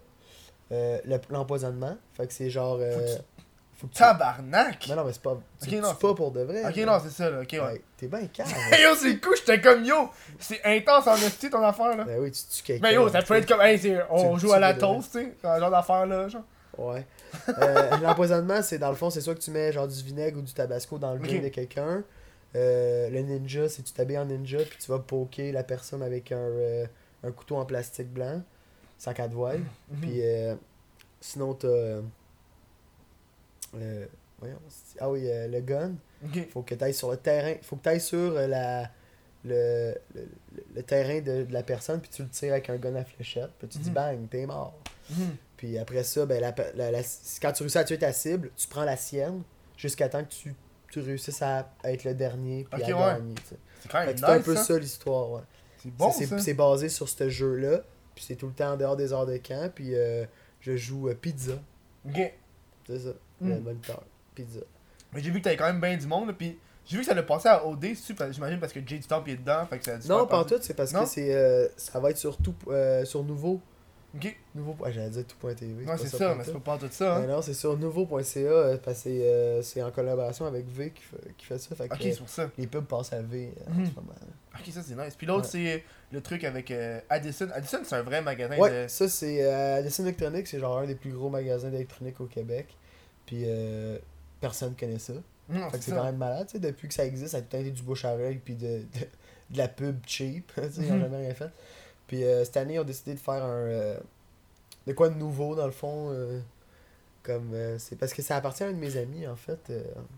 [0.72, 1.98] euh, le- l'empoisonnement.
[2.14, 2.78] fait que c'est genre.
[2.80, 3.22] euh, Faut que tu-
[3.78, 4.86] faut que tu- Tabarnak!
[4.90, 5.38] Mais non, mais c'est pas.
[5.62, 6.64] Tu Ok, le non, tues pas pour de vrai.
[6.68, 6.86] Ok, là.
[6.86, 7.60] non, c'est ça là, ok, ouais.
[7.62, 8.50] Ouais, T'es bien calme.
[8.72, 10.10] Hey yo, c'est cool, j'étais comme yo!
[10.40, 12.04] C'est intense en esti ton affaire là.
[12.04, 12.88] ben oui, tu tues quelqu'un.
[12.88, 15.60] Mais yo, ça peut être comme, hey, on joue à la toast, tu sais, un
[15.60, 16.44] genre d'affaire là, genre.
[16.78, 17.06] Ouais.
[17.58, 20.42] Euh, L'empoisonnement, c'est dans le fond, c'est soit que tu mets genre du vinaigre ou
[20.42, 21.26] du tabasco dans le Ok.
[21.28, 22.04] drink de quelqu'un.
[22.56, 26.32] Euh, le ninja, c'est tu t'habilles en ninja puis tu vas poker la personne avec
[26.32, 26.86] un, euh,
[27.24, 28.42] un couteau en plastique blanc,
[28.98, 29.62] sac à voile.
[29.92, 30.00] Mhm.
[30.02, 30.56] Puis euh,
[31.22, 31.68] sinon, t'as.
[31.68, 32.02] Euh,
[33.76, 34.06] euh,
[34.40, 34.58] voyons,
[35.00, 35.94] ah oui, euh, le gun.
[36.26, 36.50] Ok.
[36.52, 37.54] Faut que tu ailles sur le terrain.
[37.62, 38.90] Faut que tu ailles sur la,
[39.46, 40.28] le, le,
[40.76, 43.52] le terrain de, de la personne puis tu le tires avec un gun à fléchette.
[43.60, 43.94] Puis tu dis Mhm.
[43.96, 44.74] bang, t'es mort.
[45.12, 45.36] Mhm.
[45.56, 47.02] Puis après ça, ben, la, la- la-
[47.42, 49.44] quand tu réussis à tuer ta cible, tu prends la sienne
[49.78, 50.54] jusqu'à temps que tu,
[50.92, 52.94] tu réussisses à être le dernier puis à ouais.
[52.94, 53.36] gagner.
[53.82, 54.64] C'est quand même un peu ça.
[54.64, 55.32] ça l'histoire.
[55.32, 55.42] Ouais.
[55.82, 57.82] C'est bon, basé sur ce jeu-là.
[58.16, 59.72] Puis c'est tout le temps en dehors des heures de camp.
[59.74, 60.26] Puis euh,
[60.60, 61.54] je joue euh, pizza.
[62.06, 62.34] Ok.
[62.88, 63.10] C'est ça.
[63.40, 63.50] Mm.
[63.50, 64.04] Le moniteur.
[64.36, 64.60] Pizza.
[65.14, 66.58] Mais j'ai vu que t'avais quand même bien du monde, pis
[66.90, 67.86] j'ai vu que ça l'a passé à OD,
[68.32, 70.44] j'imagine parce que Jay du Temple est dedans, fait que ça a Non, pas en
[70.44, 70.56] tout.
[70.60, 71.04] C'est parce Non?
[71.04, 73.62] que c'est euh, ça va être sur tout euh, sur nouveau.
[74.56, 75.86] Nouveau ouais, J'allais dire tout.tv.
[75.86, 77.36] Ouais, c'est ça, mais c'est pas tout ça, Mais hein.
[77.36, 81.04] non, c'est sur nouveau.ca euh, parce que c'est euh, c'est en collaboration avec V qui
[81.04, 81.76] fait, qui fait ça.
[81.76, 82.50] Fait que, Ok, c'est pour ça.
[82.58, 83.86] les pubs passent à V euh, en Mhm.
[83.86, 84.14] ce moment.
[84.56, 85.14] Ok, ça c'est nice.
[85.16, 87.48] Puis l'autre, c'est le truc avec euh, Addison.
[87.54, 88.88] Addison, c'est un vrai magasin Ouais, de.
[88.88, 92.68] ça c'est Addison Electronics, c'est genre un des plus gros magasins d'électronique au Québec.
[93.28, 94.00] Puis euh,
[94.42, 95.14] personne connaît ça.
[95.50, 97.42] Non, Fait que c'est quand même malade, tu sais, depuis que ça existe, ça a
[97.42, 98.84] tout été du bouche à oreille puis de, de,
[99.52, 101.02] de la pub cheap, tu sais, ils ont Mhm.
[101.02, 101.50] jamais rien fait.
[102.10, 103.98] Puis euh, cette année, ils ont décidé de faire un euh,
[104.88, 106.40] de quoi de nouveau dans le fond euh,
[107.24, 109.72] comme euh, c'est parce que ça appartient à un de mes amis en fait.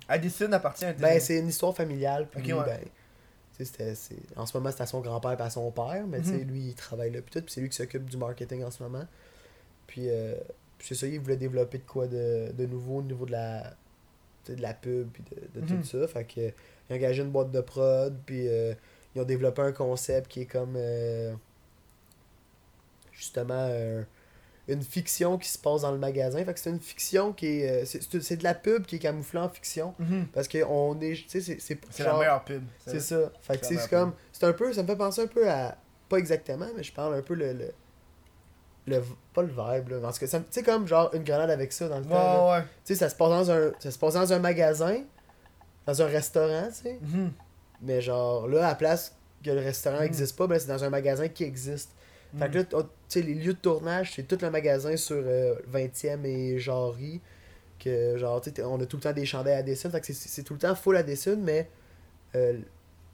[0.08, 2.66] Addison appartient à ben c'est une histoire familiale puis Ok, lui, ouais.
[2.66, 2.80] ben
[3.58, 6.42] c'était c'est en ce moment c'était à son grand-père et à son père, mais Mhm.
[6.48, 8.82] lui il travaille là puis tout, puis c'est lui qui s'occupe du marketing en ce
[8.82, 9.06] moment.
[9.88, 10.36] Puis euh,
[10.78, 13.74] puis c'est ça, il voulait développer de quoi de, de nouveau au niveau de la
[14.48, 15.82] de la pub puis de, de Mhm.
[15.82, 16.08] tout ça.
[16.08, 20.30] Fait que ils ont engagé une boîte de prod puis ils ont développé un concept
[20.32, 20.78] qui est comme
[23.22, 24.04] justement euh,
[24.68, 26.44] une fiction qui se passe dans le magasin.
[26.46, 27.84] Fait que c'est une fiction qui est.
[27.84, 29.94] euh, c'est- de la pub qui est camouflée en fiction.
[30.34, 31.14] Parce que on est.
[31.28, 32.64] Tu sais, c'est- la meilleure pub.
[32.86, 33.32] C'est ça.
[33.42, 34.14] Fait que C'est comme.
[34.32, 34.72] C'est un peu.
[34.74, 35.78] Ça me fait penser un peu à.
[36.10, 37.54] Pas exactement, mais je parle un peu le.
[37.54, 37.72] le,
[38.88, 39.04] le-
[39.34, 40.00] pas le vibe, là.
[40.02, 42.52] Parce que ça me- tu sais, comme genre une grenade avec ça dans le temps.
[42.52, 42.62] Ouais.
[42.62, 43.72] Tu sais, ça se passe dans un.
[43.80, 44.98] Ça se passe dans un magasin,
[45.86, 47.00] dans un restaurant, tu sais.
[47.02, 47.32] Mhm.
[47.84, 50.02] Mais genre, là, à la place que le restaurant Mm.
[50.04, 51.92] n'existe pas, ben, c'est dans un magasin qui existe.
[52.40, 55.18] Fait que là, t'as- tu sais, les lieux de tournage, c'est tout le magasin sur
[55.26, 57.20] euh, 20e et Jarry.
[57.80, 59.90] Que genre, on a tout le temps des chandelles à dessin.
[59.90, 61.68] Fait que c'est- tout le temps full à dessin, mais
[62.36, 62.58] euh,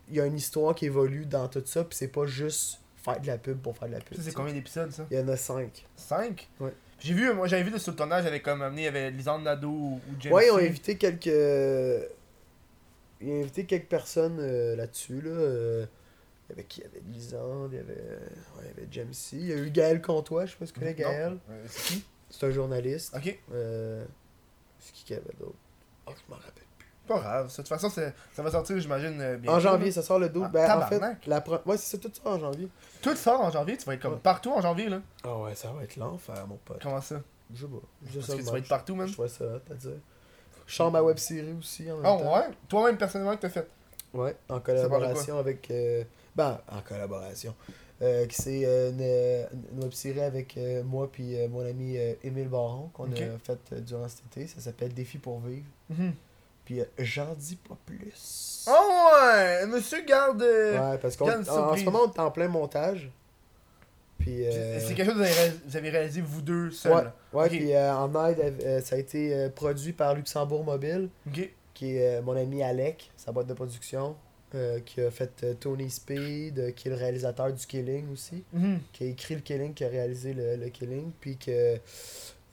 [0.09, 1.84] il y a une histoire qui évolue dans tout ça.
[1.86, 4.18] Puis c'est pas juste faire de la pub pour faire de la pub.
[4.18, 5.05] Ça, c'est combien d'épisodes, ça?
[5.09, 5.86] Il y en a 5.
[5.95, 6.74] 5 Ouais.
[6.99, 9.11] J'ai vu, moi j'avais vu de sur le tournage avec comme amené, il y avait
[9.11, 10.34] Lisande Nadeau ou ou James.
[10.34, 11.28] Ouais, ils ont invité quelques.
[13.22, 15.22] Ils ont invité quelques personnes euh, là-dessus.
[15.22, 15.30] Là.
[15.32, 15.86] euh,
[16.47, 16.81] Il y avait qui?
[16.81, 19.37] Il y avait Lisande, il y avait, ouais, il y avait James C.
[19.37, 20.93] Il y a eu Gaël Comtois, je sais pas si tu connais.
[20.93, 21.37] Gaël.
[21.49, 22.05] Euh, c'est qui?
[22.29, 23.13] C'est un journaliste.
[23.15, 24.05] Ok, Euh,
[24.79, 25.55] C'est qui qu'il y avait d'autre?
[26.05, 26.87] Oh, je m'en rappelle plus.
[27.07, 27.49] pas grave.
[27.49, 29.57] De toute façon, c'est- ça va sortir, j'imagine, euh, bientôt.
[29.57, 30.43] En janvier, ça sort le 12.
[30.45, 31.25] Ah, ben, en fait, tabarnak.
[31.25, 31.57] la pro...
[31.65, 32.67] Ouais, c'est ça, tout ça en janvier.
[33.01, 34.19] Tout sort en janvier, tu vas être comme Ouais.
[34.21, 35.01] partout en janvier, là.
[35.23, 36.81] Ah ouais, ça va être l'enfer, mon pote.
[36.83, 37.21] Comment ça?
[37.53, 37.77] Je sais pas.
[38.05, 39.07] Je sais Parce que tu vas être partout, man.
[39.07, 39.91] Je vois ça, à dire.
[40.65, 42.35] Je chante ma web série aussi en même Oh, temps.
[42.39, 42.47] ouais?
[42.67, 43.67] Toi-même, personnellement, que t'as fait
[44.13, 45.71] Ouais, en collaboration avec.
[45.71, 46.03] euh,
[46.38, 47.53] Ben, en collaboration.
[48.01, 51.97] Euh, qui c'est euh, une, une web série avec euh, moi puis euh, mon ami
[51.97, 54.45] euh, Émile Baron qu'on a fait euh, durant cet été.
[54.47, 55.65] Ça s'appelle Défi pour vivre.
[56.63, 58.65] Puis euh, j'en dis pas plus.
[58.69, 58.71] Oh,
[59.23, 60.43] ouais Monsieur garde.
[60.43, 61.25] euh, ouais, parce qu'en
[61.79, 63.09] ce moment on est en plein montage.
[64.19, 64.45] Puis.
[64.45, 66.93] euh, C'est quelque chose que vous avez réalisé- vous deux seuls.
[67.33, 71.09] Ouais, ouais puis euh, en aide, euh, ça a été euh, produit par Luxembourg Mobile,
[71.73, 74.15] qui est euh, mon ami Alec, sa boîte de production,
[74.55, 78.43] euh, qui a fait euh, Tony Speed, euh, qui est le réalisateur du Killing aussi,
[78.53, 78.79] Mhm.
[78.93, 81.75] qui a écrit le Killing, qui a réalisé le, le Killing, puis que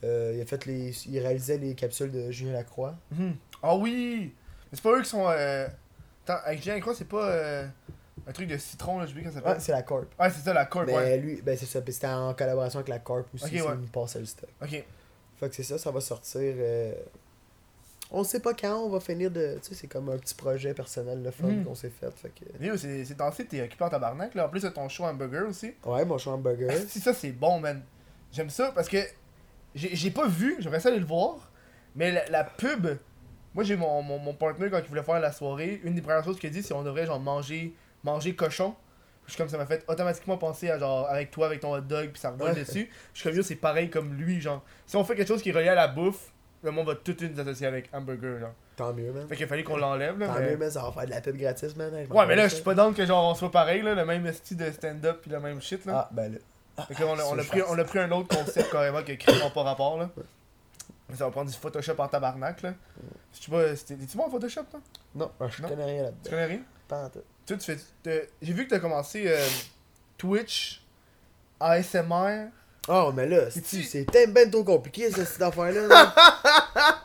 [0.03, 2.95] il a fait les, il réalisait les capsules de Julien Lacroix.
[3.11, 3.35] Mhm.
[3.63, 4.33] Ah oui
[4.71, 5.25] Mais c'est pas eux qui sont.
[5.27, 7.67] Attends, avec Julien Croix, c'est pas euh...
[8.27, 9.61] un truc de citron, là, je sais comment ça s'appelle.
[9.61, 10.05] c'est la Corp.
[10.19, 11.17] Ouais, c'est ça, la corp, Mais ouais.
[11.17, 13.73] lui, ben c'est ça, puis c'était en collaboration avec la Corp aussi, Ok, c'est ouais.
[13.75, 14.49] une passe le stock.
[14.61, 14.83] Ok.
[15.39, 16.41] Fait que c'est ça, ça va sortir.
[16.57, 16.93] euh,
[18.11, 19.57] On sait pas quand on va finir de.
[19.61, 21.65] Tu sais, c'est comme un petit projet personnel, le fun Mhm.
[21.65, 22.11] qu'on s'est fait.
[22.11, 22.77] Fait que.
[22.77, 24.45] C'est c'est dansé, t'es occupé en tabarnak, là.
[24.45, 25.73] En plus, de ton show hamburger aussi.
[25.83, 26.71] Ouais, mon show hamburger.
[26.87, 27.81] Si ça, c'est bon, man.
[28.31, 28.97] J'aime ça parce que
[29.73, 31.51] j'ai j'ai pas vu, j'aimerais ça aller le voir.
[31.95, 32.87] Mais la, la pub,
[33.53, 36.23] moi j'ai mon, mon, mon partner quand il voulait faire la soirée, une des premières
[36.25, 38.75] choses qu'il a dit, c'est on devrait genre manger, manger cochon.
[39.25, 41.81] Je suis comme ça m'a fait automatiquement penser à genre avec toi, avec ton hot
[41.81, 42.89] dog, puis ça revole dessus.
[43.13, 44.63] Je suis comme yo, c'est pareil comme lui, genre.
[44.85, 46.31] Si on fait quelque chose qui est relié à la bouffe,
[46.65, 48.53] le monde va tout de suite nous associer avec hamburger, genre.
[48.75, 49.27] Tant mieux, man.
[49.27, 50.27] Fait qu'il fallait qu'on l'enlève, là.
[50.27, 51.93] Tant mais- mieux, man, ça va faire de la pub gratis, man.
[51.93, 54.31] Ouais, mais là, je suis pas down que genre on soit pareil, là, le même
[54.33, 56.07] style de stand-up, puis le même shit, là.
[56.07, 56.39] Ah, ben là.
[56.87, 59.39] Fait on, a, ça, on, a pris, on a pris un autre concept carrément Chris
[59.39, 60.09] n'a pas rapport là.
[61.07, 62.73] Mais ça va prendre du Photoshop en tabarnak là.
[63.31, 63.75] Si tu vois,
[64.17, 64.81] bon en Photoshop toi?
[65.13, 65.69] Non, je Non?
[65.69, 66.29] connais rien Tu là-dedans.
[66.31, 66.59] connais rien?
[66.87, 67.19] Pas en tout.
[67.45, 67.77] Tu fais.
[68.41, 69.37] J'ai vu que t'as commencé euh,
[70.17, 70.83] Twitch,
[71.61, 72.47] ASMR.
[72.87, 75.87] Oh, mais là, c'est ben trop compliqué, ça, cette affaire-là.
[75.87, 76.15] là.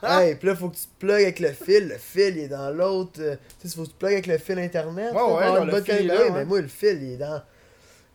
[0.23, 1.89] hey, pis là, faut que tu plugues avec le fil.
[1.89, 3.19] Le fil, il est dans l'autre.
[3.21, 5.13] euh, Tu sais, faut que tu plugues avec le fil internet.
[5.13, 6.07] Ouais, pour ouais, une le fil, qualité.
[6.07, 6.31] là, Ouais.
[6.33, 7.43] Mais moi, le fil, il est dans.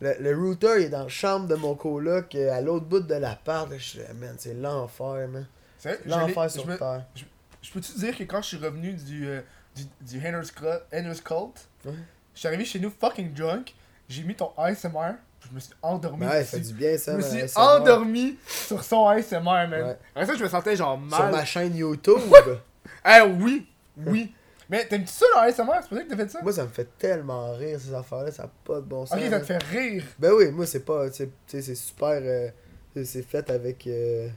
[0.02, 3.00] Le, le router, il est dans la chambre de mon coloc, euh, à l'autre bout
[3.00, 3.68] de l'appart.
[3.74, 5.48] Je suis là, man, c'est l'enfer, man.
[5.84, 7.06] Je L'enfer je sur me- terre.
[7.62, 9.42] Je peux-tu te dire que quand je suis revenu du, euh,
[9.76, 11.94] du, du Henner's Cult, Henner's Cult Ouais.
[12.34, 13.74] je suis arrivé chez nous fucking drunk,
[14.10, 16.26] j'ai mis ton ASMR, puis je me suis endormi.
[16.26, 17.12] Ouais, ça fait du bien, ça.
[17.14, 17.60] je me suis ASMR.
[17.62, 19.72] endormi sur son ASMR, man.
[19.72, 19.98] Ouais.
[20.16, 21.32] Après ça, je me sentais genre Sur mal.
[21.32, 22.20] ma chaîne YouTube?
[23.08, 23.68] Eh oui,
[24.06, 24.34] oui.
[24.68, 25.74] Mais t'aimes-tu ça le ASMR?
[25.82, 26.42] C'est pour ça que t'as fait ça?
[26.42, 28.32] moi, ça me fait tellement rire, ces affaires-là.
[28.32, 29.18] Ça n'a pas de bon sens.
[29.20, 30.04] ok, ça te fait rire.
[30.18, 31.10] Ben oui, moi c'est pas.
[31.12, 32.20] tu sais, C'est super.
[32.24, 32.50] euh,
[33.04, 33.86] c'est- fait avec.
[33.86, 34.28] euh,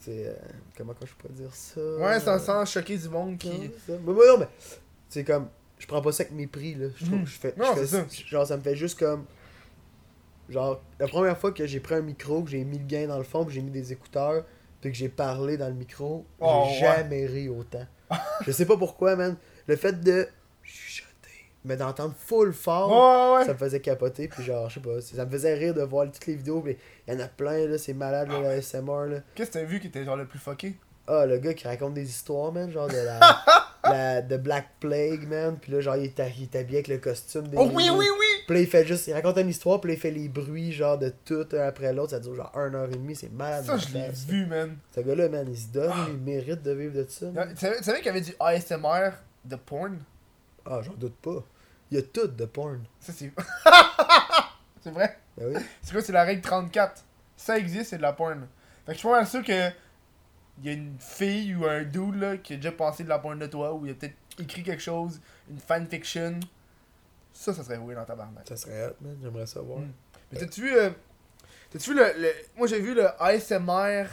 [0.00, 0.26] c'est.
[0.26, 0.32] euh,
[0.76, 1.80] comment que je peux dire ça?
[1.80, 3.70] Ouais, ça sent choquer du monde qui.
[3.86, 3.92] ça.
[4.04, 4.48] Mais non, mais.
[5.08, 5.48] C'est comme.
[5.78, 6.86] Je prends pas ça avec mépris, là.
[6.96, 7.26] Je trouve Mhm.
[7.26, 7.54] je fais.
[7.56, 9.24] Non, je fais- Genre, ça me fait juste comme.
[10.52, 13.18] Genre, la première fois que j'ai pris un micro, que j'ai mis le gain dans
[13.18, 14.44] le fond, que j'ai mis des écouteurs,
[14.80, 16.96] puis que j'ai parlé dans le micro, Oh, j'ai ouais.
[16.96, 17.86] jamais ri autant.
[18.46, 19.36] je sais pas pourquoi, man.
[19.66, 20.28] Le fait de
[20.62, 21.08] chuchoter,
[21.64, 25.24] mais d'entendre full fort, ouais, ça me faisait capoter, puis genre, je sais pas, ça
[25.24, 26.76] me faisait rire de voir toutes les vidéos, mais
[27.06, 29.16] il y en a plein, là, c'est malade, là, la SMR, là.
[29.34, 30.74] Qu'est-ce que t'as vu qui était genre le plus fucké?
[31.06, 33.20] Ah, le gars qui raconte des histoires, man, genre de la,
[33.84, 36.98] la de Black Plague, man, puis là, genre, il est, il est habillé avec le
[36.98, 37.56] costume des...
[37.56, 38.26] Oh oui, oui, oui!
[38.52, 40.72] Puis là, il fait juste, il raconte une histoire, puis là, il fait les bruits,
[40.72, 43.64] genre, de tout un après l'autre, ça dure genre 1 heure et demie, c'est malade.
[43.64, 44.76] Ça, je l'ai vu, man.
[44.94, 47.28] Ce gars-là, man, il se donne, il mérite de vivre de ça.
[47.58, 49.12] Tu savais, qu'il y avait du ASMR
[49.46, 49.98] de porn?
[50.66, 51.42] Ah, j'en doute pas.
[51.90, 52.84] Il y a tout de porn.
[53.00, 53.32] Ça, c'est.
[54.82, 55.16] c'est vrai?
[55.38, 55.62] Ben oui.
[55.80, 57.02] C'est quoi, c'est la règle 34?
[57.38, 58.46] ça existe, c'est de la porn.
[58.84, 59.70] Fait que je suis pas mal sûr que.
[60.58, 63.18] Il y a une fille ou un dude là, qui a déjà pensé de la
[63.18, 66.38] porn de toi, ou il a peut-être écrit quelque chose, une fanfiction.
[67.32, 68.46] Ça, ça serait weird dans ta barnaque.
[68.48, 69.16] Ça serait hot, man.
[69.22, 69.78] J'aimerais savoir.
[69.80, 69.92] Mm.
[70.32, 70.76] Mais t'as-tu vu.
[70.76, 70.90] euh,
[71.70, 74.04] T'as-tu vu le, le- Moi j'ai vu le ASMR.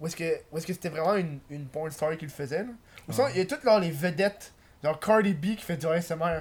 [0.00, 2.62] Où est-ce que où est-ce que c'était vraiment une, une porn star qui le faisait
[2.64, 2.70] là.
[3.08, 3.30] Ou sinon, Ah.
[3.32, 4.52] il y a toutes genre, les vedettes.
[4.82, 6.40] Genre Cardi B qui fait du ASMR.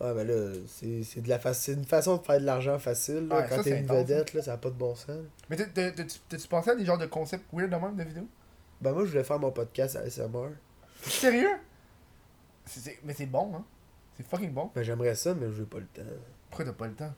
[0.00, 2.78] Ouais, mais là, c'est c'est de la fa- c'est une façon de faire de l'argent
[2.78, 3.28] facile.
[3.28, 3.36] Là.
[3.40, 5.10] Ouais, Quand ça, t'es une intense, vedette, là, ça a pas de bon sens.
[5.48, 8.26] Mais t'as- t'as- t'as-tu pensé à des genres de concepts weird de même de vidéos?
[8.80, 10.50] Ben, moi, je voulais faire mon podcast à SMR.
[11.04, 11.50] T'es sérieux?
[12.66, 13.64] C'est- c'est- Mais c'est bon, hein
[14.22, 14.70] C'est fucking bon.
[14.74, 16.02] Ben, j'aimerais ça, mais j'ai pas le temps.
[16.48, 17.12] Pourquoi t'as pas le temps?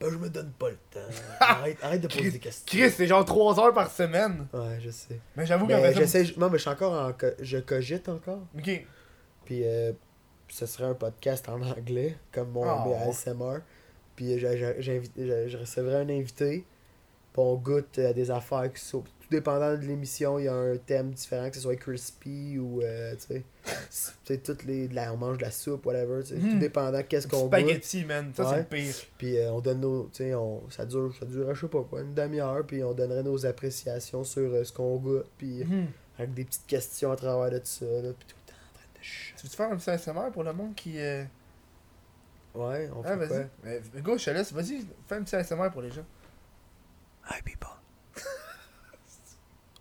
[0.00, 1.00] Ben, je me donne pas le temps.
[1.40, 2.64] arrête, arrête de poser Chris, des questions.
[2.66, 4.46] Chris, c'est genre 3 heures par semaine.
[4.52, 5.18] Ouais, je sais.
[5.36, 6.00] Mais j'avoue Mais ça.
[6.00, 6.24] j'essaie.
[6.36, 7.12] Non, mais je suis encore en.
[7.40, 8.40] Je cogite encore.
[8.56, 8.86] Ok.
[9.44, 9.92] Puis, euh,
[10.48, 12.94] ce serait un podcast en anglais, comme mon Oh.
[13.08, 13.58] ASMR.
[14.14, 16.64] Puis, j'invite- je, je recevrais un invité.
[17.32, 19.02] Puis, on goûte à des affaires qui sont.
[19.28, 22.80] Tout dépendant de l'émission, il y a un thème différent, que ce soit crispy ou.
[22.80, 23.42] euh, tu
[23.90, 24.38] sais.
[24.38, 24.88] Toutes les.
[24.88, 26.22] de la- on mange de la soupe, whatever.
[26.22, 26.40] tu sais.
[26.40, 27.48] Tout dépendant qu'est-ce qu'on goûte.
[27.60, 28.32] Spaghetti, man.
[28.34, 28.94] Ça, c'est le pire.
[29.18, 30.04] Puis euh, on donne nos.
[30.12, 32.64] Tu sais, on, ça dure, ça dure, je sais pas quoi, une demi-heure.
[32.66, 35.26] Puis on donnerait nos appréciations sur euh, ce qu'on goûte.
[35.36, 35.88] Puis Mhm.
[36.18, 37.84] avec des petites questions à travers de tout ça.
[37.84, 40.30] Là, puis tout le temps en train de ch- Tu veux faire un petit ASMR
[40.32, 40.98] pour le monde qui.
[40.98, 41.22] euh,
[42.54, 43.26] Ouais, on fait Ah, quoi?
[43.62, 44.02] vas-y.
[44.02, 44.52] Go, je te laisse.
[44.52, 46.04] Vas-y, fais un petit ASMR pour les gens.
[47.30, 47.68] Hi people.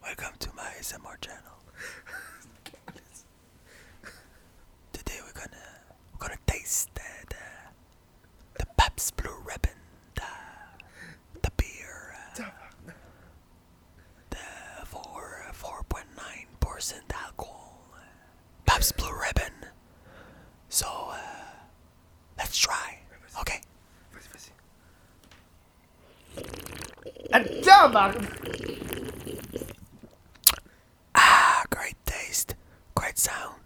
[0.08, 1.60] Welcome to my ASMR channel.
[4.94, 5.68] Today we're gonna
[6.14, 7.36] we're gonna taste the the,
[8.60, 9.76] the Pabst Blue Ribbon,
[10.16, 10.22] the
[11.42, 12.44] the beer, uh,
[14.30, 14.38] the
[14.86, 17.98] four four point nine percent alcohol, uh,
[18.66, 19.52] Pabst Blue Ribbon.
[20.70, 21.18] So uh,
[22.38, 23.00] let's try.
[23.42, 23.60] Okay.
[24.14, 24.54] Vas-y, vas-y.
[33.18, 33.64] Sound.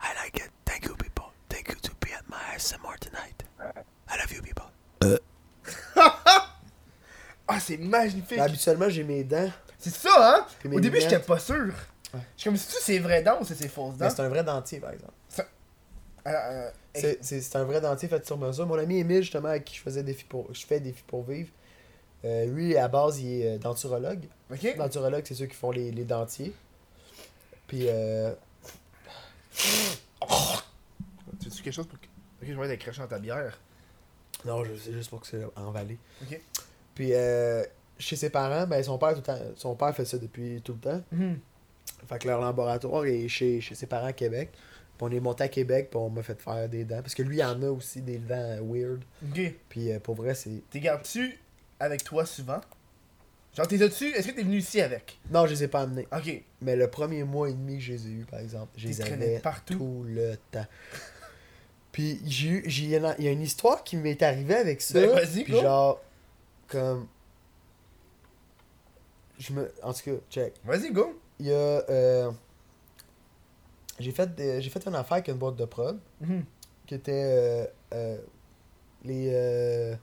[0.00, 0.50] I like it.
[0.64, 1.26] Thank you, people.
[1.48, 3.42] Thank you to be at my ASMR tonight.
[4.08, 4.66] I love you, people.
[7.48, 8.38] Ah, c'est magnifique!
[8.40, 9.50] habituellement, j'ai mes dents.
[9.78, 10.10] C'est ça,
[10.40, 10.46] hein?
[10.64, 11.02] Au début, lunettes.
[11.10, 11.54] j'étais pas sûr.
[12.12, 12.20] Ouais.
[12.36, 14.06] Je suis comme si c'est vraies dents ou c'est ses fausses dents?
[14.06, 15.12] Mais c'est un vrai dentier, par exemple.
[15.38, 15.42] Euh,
[16.32, 18.66] euh, C'est- C'est c'est un vrai dentier fait sur mesure.
[18.66, 21.50] Mon ami Emile, justement, avec qui je faisais défi pour, je fais défi pour vivre,
[22.24, 24.24] euh, lui, à base, il est euh, denturologue.
[24.76, 26.52] Denturologue, c'est ceux qui font les, les dentiers.
[27.66, 28.32] Puis, euh,
[31.40, 32.06] Tu veux quelque chose pour que.
[32.42, 33.58] Ok, je vais être cracher dans ta bière.
[34.44, 35.98] non, je- c'est juste pour que c'est envalé.
[36.22, 36.40] Ok.
[36.94, 37.64] Puis, euh,
[37.98, 40.74] chez ses parents, ben, son père, tout le temps, son père fait ça depuis tout
[40.74, 41.02] le temps.
[41.12, 41.38] Mhm.
[42.08, 44.50] Fait que leur laboratoire est chez, chez ses parents à Québec.
[44.52, 47.02] Puis on est monté à Québec, puis on m'a fait faire des dents.
[47.02, 49.02] Parce que lui, il en a aussi des dents weird.
[49.30, 49.54] Ok.
[49.68, 50.62] Puis euh, pour vrai, c'est.
[50.70, 51.38] T'es gardes-tu
[51.80, 52.60] avec toi souvent?
[53.56, 55.18] Genre, t'es dessus Est-ce que t'es venu ici avec?
[55.30, 56.06] Non, je les ai pas amenés.
[56.12, 56.42] Ok.
[56.60, 59.00] Mais le premier mois et demi que je les ai eus, par exemple, je les
[59.00, 59.74] avais partout.
[59.78, 60.66] tout le temps.
[61.92, 62.62] Puis j'ai eu.
[62.66, 65.00] Il y a- une histoire qui m'est arrivée avec ça.
[65.00, 65.60] Ben, vas-y, puis go.
[65.62, 66.00] genre.
[66.68, 67.06] Comme.
[69.38, 69.70] Je me.
[69.82, 70.54] En tout cas, check.
[70.64, 71.18] Vas-y, go.
[71.38, 71.54] Il y a.
[71.56, 72.30] euh,
[73.98, 75.98] J'ai fait, des- j'ai fait une affaire avec une boîte de prod.
[76.20, 76.44] Mhm.
[76.86, 78.18] qui était euh, euh,
[79.04, 79.96] les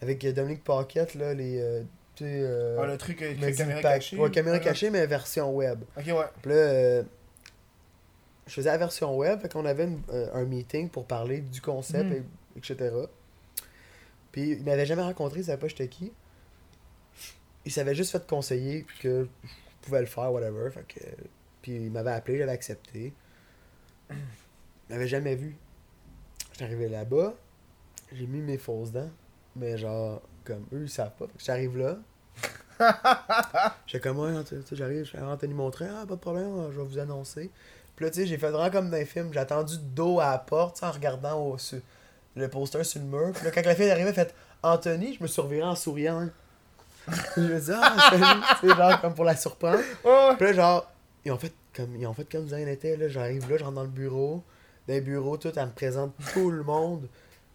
[0.00, 1.82] avec Dominique Paquette là les
[2.14, 4.16] tu sais euh, Ah, le truc avec la caméra cachée.
[4.18, 4.62] ouais, caméra Ouais.
[4.62, 6.14] cachée mais version web Ok, ouais.
[6.42, 7.02] puis là euh,
[8.46, 11.60] je faisais la version web fait qu'on avait une- euh, un meeting pour parler du
[11.60, 12.12] concept Mhm.
[12.56, 12.90] et- etc
[14.30, 16.12] puis il m'avait jamais rencontré il savait pas j'étais qui
[17.64, 19.48] il s'avait juste fait conseiller que je
[19.82, 21.00] pouvais le faire whatever fait que
[21.62, 23.12] puis il m'avait appelé j'avais accepté
[24.10, 24.16] il
[24.90, 25.56] m'avait jamais vu
[26.52, 27.32] J'étais arrivé là-bas,
[28.12, 29.08] j'ai mis mes fausses dents,
[29.56, 31.26] mais genre, comme eux, ils savent pas.
[31.38, 31.96] J'arrive là.
[33.86, 34.32] J'étais comme, ouais,
[34.72, 37.50] j'arrive, je suis Anthony Montrain, ah, pas de problème, je vais vous annoncer.
[37.94, 40.18] Puis là, tu sais, j'ai fait vraiment comme dans les films, j'ai attendu de dos
[40.20, 41.80] à la porte, en regardant au, sur-
[42.34, 43.30] le poster sur le mur.
[43.34, 46.20] Puis là, quand la fille est arrivée, elle fait Anthony, je me reviré en souriant.
[46.22, 46.30] hein.
[47.36, 49.80] Je me dis, ah, sais, genre, comme pour la surprendre.
[50.36, 50.90] Puis là, genre,
[51.24, 53.08] ils ont fait comme, ils ont fait comme Zayn était, là.
[53.08, 54.42] J'arrive là, je rentre dans le bureau.
[54.88, 57.08] Dans le bureau, tout, elle me présente tout le monde.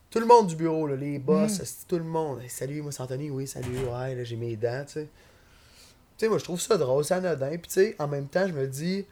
[0.09, 1.65] Tout le monde du bureau, là, les boss, Mm.
[1.65, 2.41] c'est tout le monde.
[2.41, 5.07] Hey, salut, moi c'est Anthony, oui, salut, ouais, là, j'ai mes dents, tu sais.
[6.17, 7.49] Tu sais, moi je trouve ça drôle, c'est anodin.
[7.49, 9.05] Puis tu sais, en même temps, je me dis,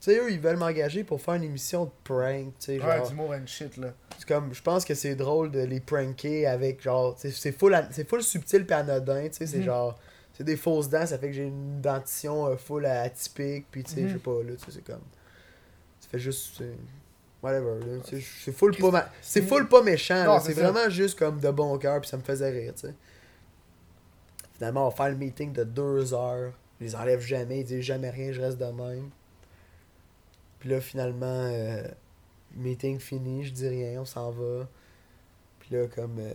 [0.00, 2.96] tu sais, eux, ils veulent m'engager pour faire une émission de prank, tu sais, Ouais,
[2.96, 3.08] genre.
[3.08, 3.92] du mot and shit, là.
[4.18, 7.86] C'est comme, je pense que c'est drôle de les pranker avec genre, c'est full, an-
[7.90, 9.64] c'est full subtil pis anodin, tu sais, c'est Mhm.
[9.64, 9.98] genre,
[10.32, 13.92] c'est des fausses dents, ça fait que j'ai une dentition euh, full atypique, puis tu
[13.92, 14.08] sais, Mhm.
[14.08, 15.02] je sais pas, là, tu sais, c'est comme,
[16.00, 16.74] ça fait juste, c'est-
[17.42, 17.80] whatever.
[18.10, 22.08] C'est full, pas c'est full pas méchant, c'est vraiment juste comme de bon cœur, puis
[22.08, 22.94] ça me faisait rire, tu sais.
[24.54, 26.52] Finalement, on va faire le meeting de deux heures.
[26.80, 29.10] Je les enlève jamais, ils disent jamais rien, je reste de même.
[30.60, 31.82] Puis là, finalement, euh,
[32.54, 34.68] meeting fini, je dis rien, on s'en va.
[35.60, 36.18] Puis là, comme.
[36.20, 36.34] euh,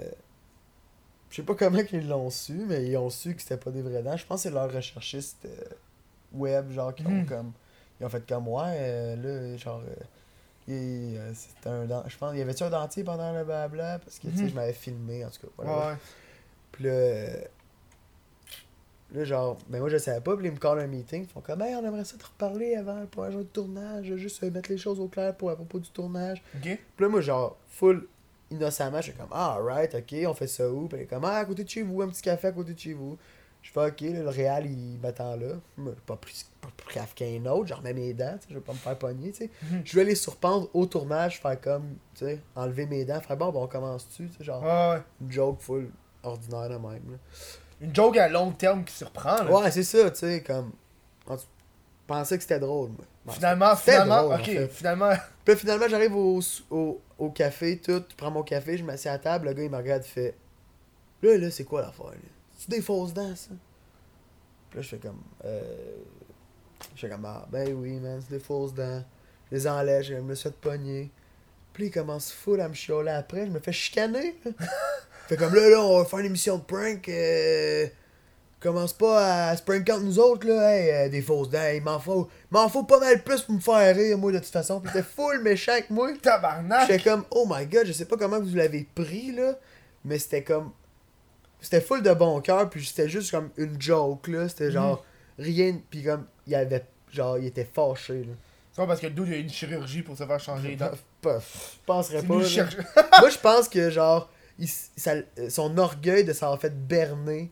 [1.29, 3.81] je sais pas comment ils l'ont su, mais ils ont su que c'était pas des
[3.81, 4.15] vrais dents.
[4.17, 5.63] Je pense que c'est leurs recherchistes euh,
[6.33, 7.25] web, genre, qui ont Mhm.
[7.25, 7.51] comme.
[7.99, 9.81] Ils ont fait comme, ouais, euh, là, genre.
[10.67, 12.03] Il- euh, c'était un dent.
[12.07, 13.99] Je pense, y avait-tu un dentier pendant le blabla?
[13.99, 14.49] Parce que, tu sais, Mhm.
[14.49, 15.47] je m'avais filmé, en tout cas.
[15.57, 15.77] Whatever.
[15.91, 15.97] ouais.
[16.71, 17.41] Puis là, euh,
[19.13, 21.41] là, genre, ben moi je savais pas, puis ils me callent un meeting, ils font
[21.41, 24.51] comme, hey, on aimerait ça te reparler avant pour un jour de tournage, juste euh,
[24.51, 26.41] mettre les choses au clair pour à propos du tournage.
[26.55, 26.61] Ok.
[26.63, 28.07] Puis là, moi, genre, full
[28.51, 30.87] innocemment, je suis comme, ah, alright, ok, on fait ça où?
[30.87, 32.73] Puis elle est comme, ah, à côté de chez vous, un petit café à côté
[32.73, 33.17] de chez vous.
[33.67, 35.55] Je fais, ok, là, le Réal, il m'attend là.
[36.05, 38.71] Pas pris, pas plus caf qu'un autre, genre, remets mes dents, tu je vais pas
[38.71, 39.49] me faire pogner, tu sais.
[39.63, 39.81] Mhm.
[39.83, 43.51] Je vais les surprendre au tournage, faire comme, tu sais, enlever mes dents, faire, bon,
[43.51, 45.01] ben, on commence-tu, tu sais, genre, ouais.
[45.19, 45.89] une joke full
[46.23, 47.17] ordinaire de même, là.
[47.81, 49.51] Une joke à long terme qui surprend, là.
[49.51, 50.71] Ouais, c'est ça, tu sais, comme.
[51.25, 51.43] tout- Je
[52.13, 52.91] pensais que c'était drôle.
[53.25, 54.67] Bon, Finalement, finalement, drôle, en ok, fait.
[54.69, 55.11] finalement.
[55.43, 56.39] Puis finalement, j'arrive au,
[56.71, 59.63] au, au café, tout, je prends mon café, je m'assieds à la table, le gars,
[59.63, 60.35] il me regarde, il fait.
[61.21, 62.13] Là, là, c'est quoi l'affaire, là?
[62.57, 63.51] C'est des fausses dents, ça?
[64.69, 65.21] Puis là, je fais comme.
[65.45, 65.61] Euh.
[66.95, 69.03] Je fais comme, ah, ben oui, man, c'est des fausses dents.
[69.51, 71.11] Je les enlève, je me suis fait pogner.
[71.73, 74.35] Puis il commence full à me chialer après, je me fais chicaner.
[75.27, 77.07] fait comme là, là, on va faire une émission de prank.
[77.09, 77.87] Euh...
[78.59, 80.73] Commence pas à se prank contre nous autres, là.
[80.73, 83.59] Hey, euh, des fausses dents, il m'en faut, m'en faut pas mal plus pour me
[83.59, 84.81] faire rire, moi, de toute façon.
[84.81, 86.09] Puis était full méchant avec moi.
[86.19, 86.87] Tabarnak.
[86.87, 89.53] J'étais comme, oh my god, je sais pas comment vous l'avez pris, là.
[90.03, 90.71] Mais c'était comme.
[91.61, 94.47] C'était full de bon cœur, puis c'était juste comme une joke, là.
[94.47, 95.03] C'était genre
[95.39, 95.77] rien.
[95.89, 96.85] Puis comme, il avait.
[97.11, 98.33] Genre, il était fâché, là.
[98.71, 100.69] C'est pas parce que le dude il a eu une chirurgie pour se faire changer
[100.69, 100.91] les dents.
[101.23, 101.29] Je
[101.85, 102.27] penserais pas.
[102.33, 104.29] Moi, je pense que, genre,
[104.59, 105.13] il ça-
[105.49, 107.51] son orgueil de s'avoir fait berner,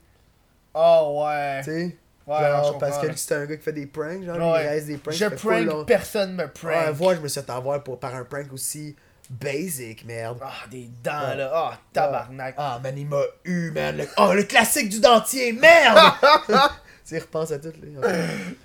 [0.74, 1.60] Oh ouais.
[1.64, 1.97] tu sais?
[2.28, 4.64] Ouais, genre, non, parce que c'est un gars qui fait des pranks, genre, Ouais.
[4.66, 5.14] il reste des pranks.
[5.14, 6.89] Je prank, personne me Ouais, prank.
[6.95, 8.95] voir, je me suis fait avoir pour, par un prank aussi
[9.30, 10.39] basic, merde.
[10.41, 11.36] Ah, des dents Ouais.
[11.38, 11.51] là.
[11.53, 12.55] Ah, tabarnak.
[12.57, 13.97] Ah, man, il m'a eu, man.
[13.97, 14.05] Le...
[14.17, 15.97] Oh, le classique du dentier, merde!
[16.47, 16.53] tu
[17.05, 18.07] sais, repense à tout, là.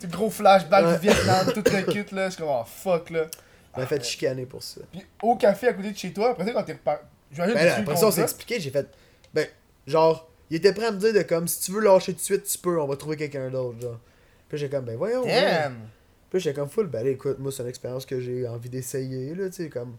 [0.08, 0.94] Gros flashback Ouais.
[0.94, 2.26] du Vietnam, tout le kit là.
[2.26, 3.24] Je suis comme, oh fuck là.
[3.76, 4.80] Il m'a fait chicaner pour ça.
[4.90, 7.04] Puis au café à côté de chez toi, après ça, quand t'es reparti.
[7.36, 8.88] Ben là, après ça, on s'est expliqué, j'ai fait.
[9.32, 9.46] Ben,
[9.86, 12.24] genre, il était prêt à me dire de comme, si tu veux lâcher tout de
[12.24, 14.00] suite, tu peux, on va trouver quelqu'un d'autre, genre.
[14.48, 15.22] Puis j'ai comme, ben voyons.
[15.22, 15.40] ouais.
[15.40, 15.76] Damn!
[16.28, 19.46] Puis j'étais comme full, ben écoute, moi, c'est une expérience que j'ai envie d'essayer, là,
[19.48, 19.96] tu sais, comme.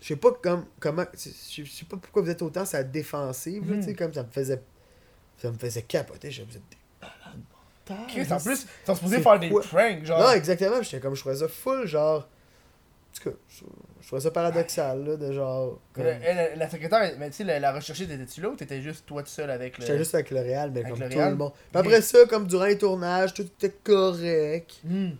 [0.00, 1.04] Je sais pas comme, comment.
[1.14, 3.80] Je sais pas pourquoi vous êtes autant la défensive, là, Mhm.
[3.82, 4.62] tu sais, comme ça me faisait.
[5.38, 7.40] Ça me faisait capoter, je vous êtes des malades
[7.88, 8.32] mentales.
[8.32, 9.62] En plus, supposés C'est faire des quoi?
[9.62, 10.20] pranks, genre.
[10.20, 10.82] Non, exactement.
[10.82, 12.28] J'étais comme, je trouvais ça full, genre.
[13.10, 13.64] En tout cas, je,
[14.02, 15.78] je trouvais ça paradoxal, là, de genre.
[15.92, 19.06] comme- elle, la secrétaire, mais tu sais, la, la recherchiste, étais-tu là ou t'étais juste
[19.06, 19.84] toi tout seul avec le.
[19.86, 21.52] J'étais juste avec le Real, mais Avec comme le tout le monde.
[21.72, 24.74] Puis après ça, comme durant les tournages, tout était correct.
[24.84, 25.10] Hmm.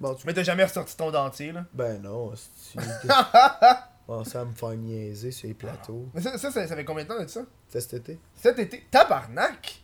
[0.00, 0.26] Bon, tu...
[0.26, 1.64] Mais t'as jamais ressorti ton dentier, là?
[1.72, 2.32] Ben non,
[4.24, 6.06] ça va me faire niaiser sur les plateaux.
[6.14, 7.42] Mais ça, ça, ça, ça fait combien de temps de ça?
[7.68, 8.18] C'était cet été.
[8.36, 8.84] Cet été.
[8.90, 9.82] Tabarnak!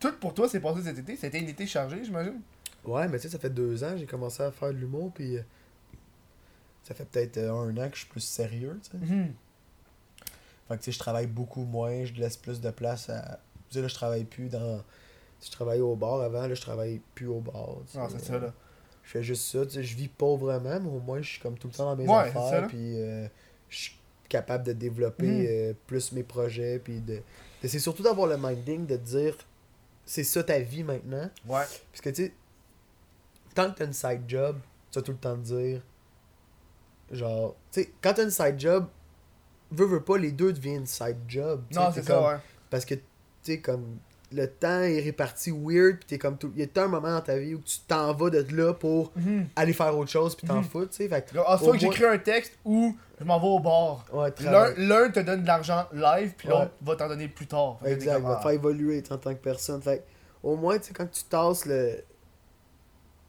[0.00, 1.16] Tout pour toi, c'est passé cet été.
[1.16, 2.40] C'était un été chargé, j'imagine.
[2.84, 5.38] Ouais, mais tu sais, ça fait deux ans, j'ai commencé à faire de l'humour, puis.
[5.38, 5.42] euh,
[6.82, 8.98] Ça fait peut-être euh, un an que je suis plus sérieux, tu sais.
[8.98, 9.32] Mhm.
[10.68, 13.40] Fait que tu sais, je travaille beaucoup moins, je laisse plus de place à.
[13.70, 14.82] Tu sais, là, je travaille plus dans.
[15.40, 17.76] Si je travaillais au bar avant, là, je travaille plus au bar.
[17.96, 18.52] Ah, c'est ça, là.
[19.02, 21.58] Je fais juste ça, tu sais, je vis pauvrement, mais au moins je suis comme
[21.58, 23.28] tout le temps dans mes Ouais, affaires, puis euh,
[23.74, 23.96] je suis
[24.28, 25.46] capable de développer Mhm.
[25.48, 27.16] euh, plus mes projets, puis de...
[27.16, 29.36] de- C'est surtout d'avoir le minding de dire,
[30.06, 31.64] c'est ça ta vie maintenant, Ouais.
[31.90, 32.32] parce que tu sais,
[33.54, 34.58] tant que t'as une side job,
[34.90, 35.82] tu vas tout le temps te dire,
[37.10, 38.86] genre, tu sais, quand t'as une side job,
[39.70, 42.40] veux, veux pas, les deux deviennent side job, Non, c'est ça, ouais.
[42.70, 43.02] parce que, tu
[43.42, 43.98] sais, comme,
[44.34, 46.52] le temps est réparti weird, pis t'es comme tout...
[46.56, 49.12] Il y a un moment dans ta vie où tu t'en vas de là pour
[49.16, 49.46] Mhm.
[49.56, 50.64] aller faire autre chose puis t'en Mhm.
[50.64, 51.08] foutre, tu sais.
[51.08, 54.04] Fait que, Ah, soit que j'écris un texte ou je m'en vais au bar.
[54.12, 54.32] ouais,
[54.76, 56.70] L'un te donne de l'argent live, puis l'autre Ouais.
[56.82, 57.78] va t'en donner plus tard.
[57.82, 58.36] Fait Exact, va ah.
[58.36, 59.80] te faire évoluer en tant que personne.
[59.80, 60.02] Fait que,
[60.48, 61.98] au moins, tu sais, quand tu tasses le.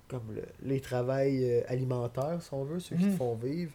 [0.07, 3.11] Comme le, les travails euh, alimentaires, si on veut, ceux qui Mhm.
[3.13, 3.71] te font vivre,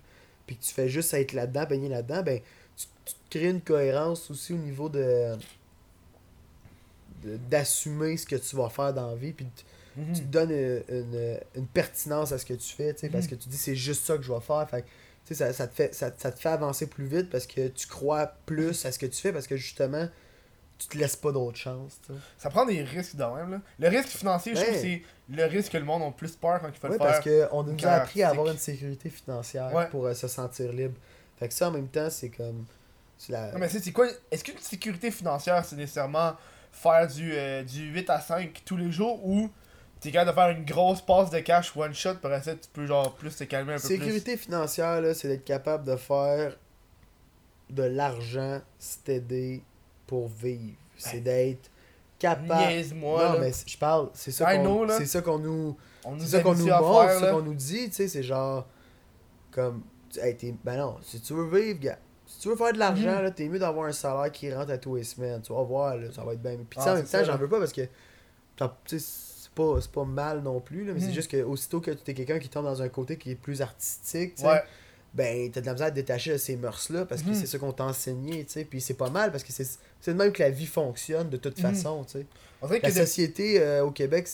[0.46, 2.40] puis que tu fais juste être là-dedans, baigner là-dedans, ben,
[2.76, 5.32] tu, tu crées une cohérence aussi au niveau de.
[7.24, 9.64] D'assumer ce que tu vas faire dans la vie, puis tu-
[10.00, 10.12] Mhm.
[10.14, 13.24] tu te donnes une, une- une pertinence à ce que tu fais, tu sais, parce
[13.24, 13.30] Mhm.
[13.30, 14.68] que tu dis c'est juste ça que je vais faire.
[14.70, 14.92] Fait que, tu
[15.26, 17.86] sais, ça, ça, te fait, ça, ça te fait avancer plus vite parce que tu
[17.88, 20.08] crois plus à ce que tu fais, parce que justement,
[20.78, 22.18] tu te laisses pas d'autre chance, tu sais.
[22.38, 23.60] Ça prend des risques de même, là.
[23.78, 26.60] Le risque financier, je trouve que c'est le risque que le monde a plus peur
[26.60, 27.48] quand il faut Ouais, le parce faire.
[27.50, 29.88] qu'on nous a appris à avoir une sécurité financière Ouais.
[29.90, 30.94] pour euh, se sentir libre.
[31.38, 32.64] Fait que ça, en même temps, c'est comme.
[33.28, 33.52] La...
[33.52, 36.32] Non, mais c'est quoi Est-ce qu'une sécurité financière, c'est nécessairement
[36.72, 39.50] faire du, euh, du 8 à 5 tous les jours ou
[40.00, 42.86] t'es capable de faire une grosse passe de cash one shot, pour ça tu peux
[42.86, 46.56] genre plus te calmer un peu Sécurité financière, là, c'est d'être capable de faire
[47.68, 49.62] de l'argent steady
[50.06, 50.76] pour vivre.
[50.96, 51.70] C'est d'être
[52.18, 52.66] capable.
[52.66, 53.40] Niaise-moi, non, là.
[53.40, 56.54] mais je parle, c'est ça qu'on c'est ça qu'on nous On nous c'est ça qu'on
[56.54, 58.66] nous montre, c'est ça qu'on nous dit, tu sais, c'est genre
[59.50, 59.82] comme
[60.18, 61.98] hey, ben non, si tu veux vivre, gars,
[62.40, 64.78] si tu veux faire de l'argent, là, t'es mieux d'avoir un salaire qui rentre à
[64.78, 65.42] tous les semaines.
[65.42, 66.56] Tu vas voir, là, ça va être bien.
[66.56, 67.82] Puis Ah, en même temps, ça, j'en veux pas parce que
[68.86, 72.14] c'est pas, pas mal non plus, là, mais c'est juste que aussitôt que tu es
[72.14, 74.62] quelqu'un qui tombe dans un côté qui est plus artistique, tu Ouais.
[75.12, 77.34] ben t'as de la misère à te détacher de ces mœurs-là parce que Mhm.
[77.34, 78.64] c'est ça qu'on t'a enseigné, tu sais.
[78.64, 79.66] Puis c'est pas mal parce que c'est
[80.00, 82.26] c'est de même que la vie fonctionne de toute façon, tu sais.
[82.62, 84.28] On dirait que La de- société euh, au Québec,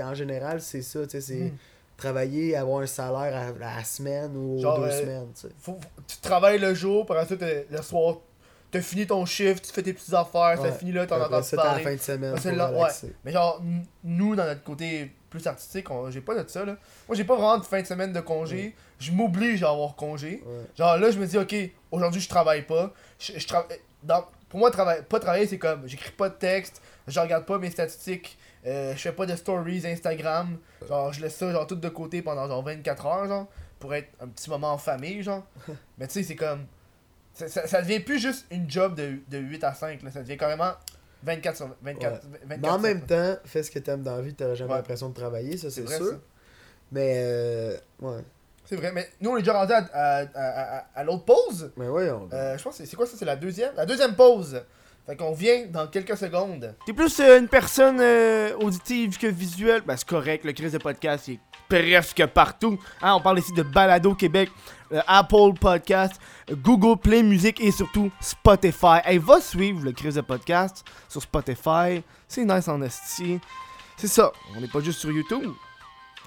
[0.00, 1.52] en général, c'est ça, tu sais.
[2.00, 5.42] Travailler, avoir un salaire à, à la semaine ou aux Genre, deux euh, semaines, tu
[5.42, 5.54] sais.
[5.60, 8.16] faut- faut- tu travailles le jour, par ensuite euh, le soir,
[8.70, 10.72] t'as fini ton shift, tu fais tes petites affaires, ça Ouais.
[10.72, 11.82] finit là, t'en entends t'as la parler.
[11.84, 12.88] fin de semaine pour là, ouais.
[13.24, 13.62] Mais genre,
[14.04, 16.76] nous, dans notre côté plus artistique, j'ai pas de ça, là.
[17.06, 18.74] Moi, j'ai pas vraiment de fin de semaine de congé.
[18.98, 20.42] Je m'oblige à avoir congé.
[20.76, 21.54] Genre, là, je me dis, ok,
[21.92, 22.92] aujourd'hui, je travaille pas.
[23.18, 23.66] Je, je trava-
[24.02, 27.58] dans- Pour moi, travailler, pas travailler, c'est comme, j'écris pas de texte, je regarde pas
[27.58, 28.36] mes statistiques,
[28.66, 30.58] euh, je fais pas de stories Instagram.
[30.88, 33.46] Genre, je laisse ça, genre, tout de côté pendant, genre, 24 heures, genre,
[33.78, 35.44] pour être un petit moment en famille, genre.
[35.98, 36.66] Mais tu sais, c'est comme...
[37.32, 40.10] Ça, ça, ça devient plus juste une job de, de 8 à 5, là.
[40.10, 40.72] Ça devient carrément
[41.22, 42.24] 24 sur 24.
[42.44, 44.76] 24 Mais en même temps, fais ce que t'aimes dans la vie, t'auras jamais Ouais.
[44.78, 46.06] l'impression de travailler, ça c'est sûr.
[46.06, 46.14] ça.
[46.92, 48.20] Mais euh, ouais.
[48.64, 51.72] C'est vrai, mais nous on est déjà rendu à, à, à, à- l'autre pause.
[51.76, 52.28] Mais voyons.
[52.32, 53.16] Euh, je pense que c'est quoi ça?
[53.16, 53.74] C'est la deuxième?
[53.76, 54.62] La deuxième pause.
[55.10, 56.72] Fait qu'on vient dans quelques secondes.
[56.86, 59.82] T'es plus euh, une personne euh, auditive que visuelle?
[59.84, 62.78] Ben c'est correct, le crise de podcast il est presque partout.
[63.02, 64.50] Hein, on parle ici de Balado Québec,
[64.92, 66.20] euh, Apple Podcast,
[66.52, 69.00] Google Play Music et surtout Spotify.
[69.04, 72.04] Hey, va suivre le crise de podcast sur Spotify.
[72.28, 73.40] C'est nice en esti.
[73.96, 75.50] C'est ça, on n'est pas juste sur YouTube.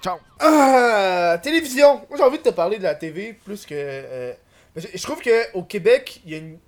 [0.02, 0.18] Ciao.
[0.40, 2.02] Ah, télévision.
[2.10, 4.34] Moi, j'ai envie de te parler de la TV plus que.
[4.76, 6.58] je trouve que au Québec, il y a une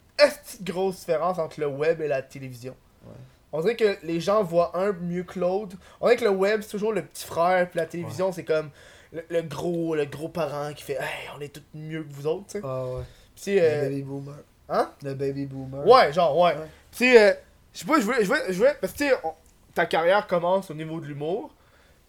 [0.62, 2.74] grosse différence entre le web et la télévision?
[3.04, 3.12] Ouais.
[3.52, 5.76] On dirait que les gens voient un mieux que l'autre.
[6.00, 8.70] On dirait que le web, c'est toujours le petit frère, puis la télévision, c'est comme
[9.12, 12.26] le, le gros le gros parent qui fait Hey, on est tous mieux que vous
[12.26, 12.60] autres, tu sais.
[12.64, 13.02] Ah ouais.
[13.40, 14.34] Puis euh, Le baby boomer.
[14.68, 14.90] Hein?
[15.02, 15.86] Le baby boomer.
[15.86, 16.54] Ouais, genre, ouais.
[16.90, 17.34] Sais, euh,
[17.72, 19.32] je sais pas, je voulais, je voulais, je voulais- parce que tu sais, on-
[19.74, 21.50] ta carrière commence au niveau de l'humour.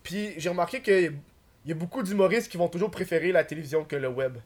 [0.04, 1.14] Puis j'ai remarqué qu'il
[1.66, 4.38] y a beaucoup d'humoristes qui vont toujours préférer la télévision que le web.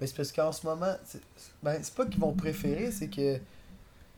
[0.00, 1.20] Mais c'est parce qu'en ce moment, c'est
[1.62, 3.42] ben, c'est pas qu'ils vont préférer, c'est que, tu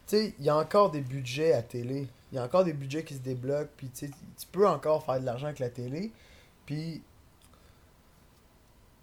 [0.06, 2.08] sais, il y a encore des budgets à télé.
[2.32, 4.10] Il y a encore des budgets qui se débloquent, puis tu
[4.52, 6.10] peux encore faire de l'argent avec la télé.
[6.66, 7.02] Puis,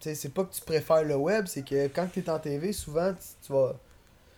[0.00, 2.38] tu sais, c'est pas que tu préfères le web, c'est que quand tu es en
[2.38, 3.74] TV, souvent, tu, tu vas...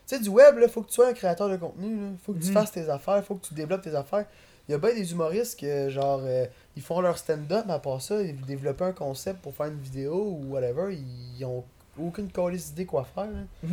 [0.06, 2.08] Tu sais, du web, là, faut que tu sois un créateur de contenu, là.
[2.24, 2.54] Faut que tu Mhm.
[2.54, 4.24] fasses tes affaires, faut que tu développes tes affaires.
[4.68, 7.78] Il y a bien des humoristes que, genre, euh, ils font leur stand-up, mais à
[7.78, 11.64] part ça, ils développent un concept pour faire une vidéo ou whatever, ils ont
[12.00, 13.26] aucune calice d'idée quoi faire.
[13.30, 13.68] là.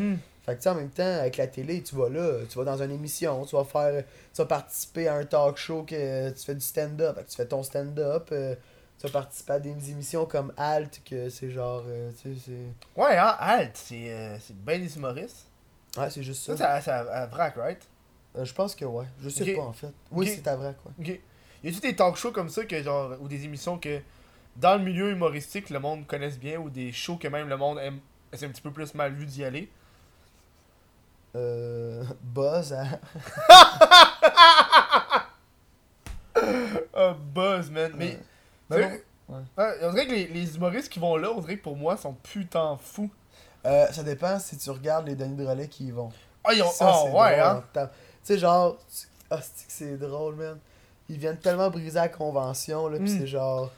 [0.45, 2.63] Fait que tu sais, en même temps, avec la télé, tu vas là, tu vas
[2.65, 6.45] dans une émission, tu vas faire, tu vas participer à un talk show que tu
[6.45, 8.53] fais du stand-up, tu fais ton stand-up, euh,
[8.99, 13.01] tu vas participer à des émissions comme Alt, que c'est genre, euh, tu sais, c'est...
[13.01, 15.47] Ouais, hein, Alt, c'est euh, c'est bien des humoristes.
[15.97, 16.81] Ouais, c'est juste Ça, ça.
[16.81, 17.81] c'est à, vrac, right?
[18.37, 19.93] Euh, je pense que ouais, je sais pas en fait.
[20.11, 20.91] Oui, c'est à vrai quoi.
[20.99, 21.07] Ok.
[21.63, 23.99] Y a-tu des talk shows comme ça, que genre, ou des émissions que
[24.57, 27.79] dans le milieu humoristique, le monde connaisse bien, ou des shows que même le monde
[27.79, 27.99] aime,
[28.35, 29.69] c'est un petit peu plus mal vu d'y aller?
[31.35, 32.85] Euh, Buzz, à...
[36.93, 37.91] Ah, buzz, man.
[37.95, 38.19] Mais.
[38.69, 38.77] Ouais.
[38.77, 39.43] Mais bon, ouais.
[39.57, 41.97] ouais, on dirait que les, les humoristes qui vont là, on dirait que pour moi,
[41.97, 43.09] sont putain fous.
[43.65, 46.11] Euh, ça dépend si tu regardes les Denis de relais qui y vont.
[46.43, 46.69] Ah, ils ont.
[46.71, 47.63] Ça, c'est ouais, drôle hein.
[47.73, 48.77] Tu sais, genre,
[49.29, 50.57] ah, c'est drôle, man.
[51.09, 53.19] Ils viennent tellement briser la convention, là, pis Mm.
[53.19, 53.71] c'est genre,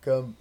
[0.00, 0.32] comme,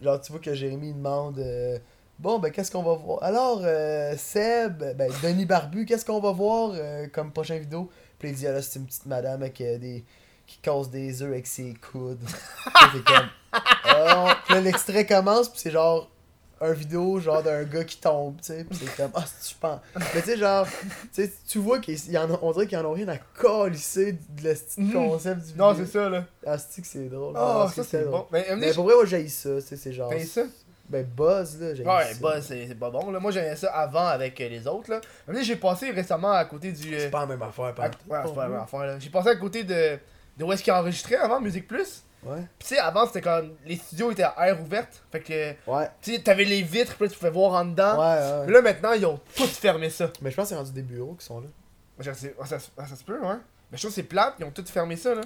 [0.00, 1.78] genre, tu vois que Jérémy demande, euh,
[2.20, 3.22] bon, ben, qu'est-ce qu'on va voir?
[3.22, 7.90] Alors, euh, Seb, ben, Denis Barbu, qu'est-ce qu'on va voir euh, comme prochaine vidéo?
[8.18, 10.04] Puis il dit, ah là, c'est une petite madame avec euh, des,
[10.46, 12.20] qui casse des œufs avec ses coudes.
[12.22, 14.28] Puis c'est comme, oh.
[14.44, 16.10] Puis là, l'extrait commence, puis c'est genre,
[16.62, 19.80] un vidéo genre d'un gars qui tombe, tu sais, pis c'est comme ah tu penses.
[20.14, 20.66] Mais tu sais genre,
[21.10, 24.12] tu sais tu vois qu'ils en ont, on dirait qu'ils en ont rien à colisser
[24.12, 24.92] de le Mhm.
[24.92, 25.86] concept du Non, vidéo.
[25.86, 26.24] c'est ça, là.
[26.46, 27.32] Ah c'est que c'est drôle?
[27.34, 28.10] Ah, Ah, ça, c'est drôle.
[28.12, 28.26] bon.
[28.30, 30.42] Mais, Mais pour vrai moi j'ai ça, tu sais c'est genre T'as ça?
[30.90, 33.10] Ben, Buzz, là, j'ai Ouais, bah, c'est c'est pas bon.
[33.12, 33.20] Là.
[33.20, 34.90] Moi, j'aimais ça avant avec euh, les autres.
[34.90, 35.00] Là.
[35.26, 36.92] Maintenant, j'ai passé récemment à côté du.
[36.94, 38.98] euh, C'est pas la même affaire, à- par ouais, c'est pas la même affaire, là.
[38.98, 39.98] J'ai passé à côté de,
[40.36, 42.02] de où est-ce qu'il enregistrait avant, Musique Plus.
[42.24, 42.40] Ouais.
[42.58, 45.02] Pis tu sais, avant, c'était quand les studios étaient à air ouverte.
[45.10, 45.88] Fait que, Ouais.
[46.02, 47.98] tu sais, t'avais les vitres, pis là, tu pouvais voir en dedans.
[47.98, 50.10] Ouais, Puis là, maintenant, ils ont tous fermé ça.
[50.20, 51.46] Mais je pense que c'est rendu des bureaux qui sont là.
[51.98, 52.14] Ah, ça,
[52.58, 53.36] se- ah, ça se peut, ouais.
[53.70, 55.20] Mais je trouve que c'est plate, ils ont tous fermé ça, là.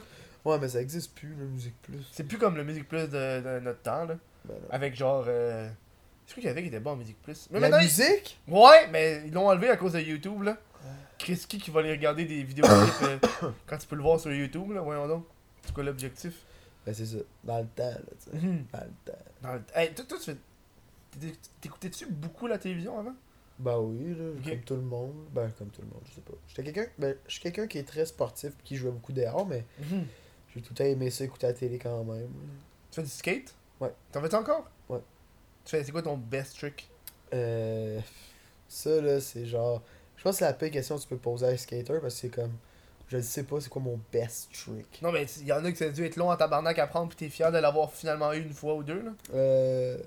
[0.44, 1.98] Ouais, mais ça existe plus, la musique plus.
[2.12, 4.14] C'est plus comme le Musique Plus de, de notre temps, là.
[4.44, 4.54] Ben.
[4.70, 5.24] Avec genre.
[5.28, 5.68] Euh...
[6.26, 7.48] Je crois qu'il y avait qui était bon en Musique Plus.
[7.50, 8.40] Mais La ils- musique?
[8.48, 10.56] Ouais, mais ils l'ont enlevé à cause de YouTube, là.
[11.18, 13.18] Chris qui qui va aller regarder des vidéos euh,
[13.66, 15.24] quand tu peux le voir sur YouTube, là, voyons donc.
[15.64, 16.34] C'est quoi l'objectif?
[16.84, 17.18] Ben, c'est ça.
[17.44, 18.46] Dans le temps, là, tu sais.
[18.46, 18.64] Mhm.
[18.72, 19.18] Dans le temps.
[19.42, 20.36] Dans le- Hey, toi, toi, tu fais.
[21.60, 23.14] T'écoutais-tu beaucoup la télévision avant?
[23.58, 25.14] Ben oui, là, comme tout le monde.
[25.32, 26.32] Ben, comme tout le monde, je sais pas.
[26.48, 26.90] J'étais quelqu'un.
[26.98, 29.64] Ben, je suis quelqu'un qui est très sportif qui jouait beaucoup dehors, mais
[30.52, 32.28] j'ai tout le temps aimé ça écouter la télé quand même.
[32.90, 33.54] Tu fais du skate?
[33.80, 33.92] Ouais.
[34.12, 34.68] T'en fais-tu encore?
[34.88, 35.00] Ouais.
[35.64, 36.88] C'est quoi ton best trick?
[37.32, 38.00] Euh.
[38.68, 39.82] Ça, là, c'est genre.
[40.16, 42.14] Je pense que c'est la pire question que tu peux poser à un skater parce
[42.14, 42.52] que c'est comme.
[43.08, 45.00] Je ne sais pas c'est quoi mon best trick.
[45.02, 46.86] Non, mais il y en a que ça a dû être long en tabarnak à
[46.86, 49.10] prendre, pis t'es fier de l'avoir finalement eu une fois ou deux, là.
[49.34, 49.98] Euh.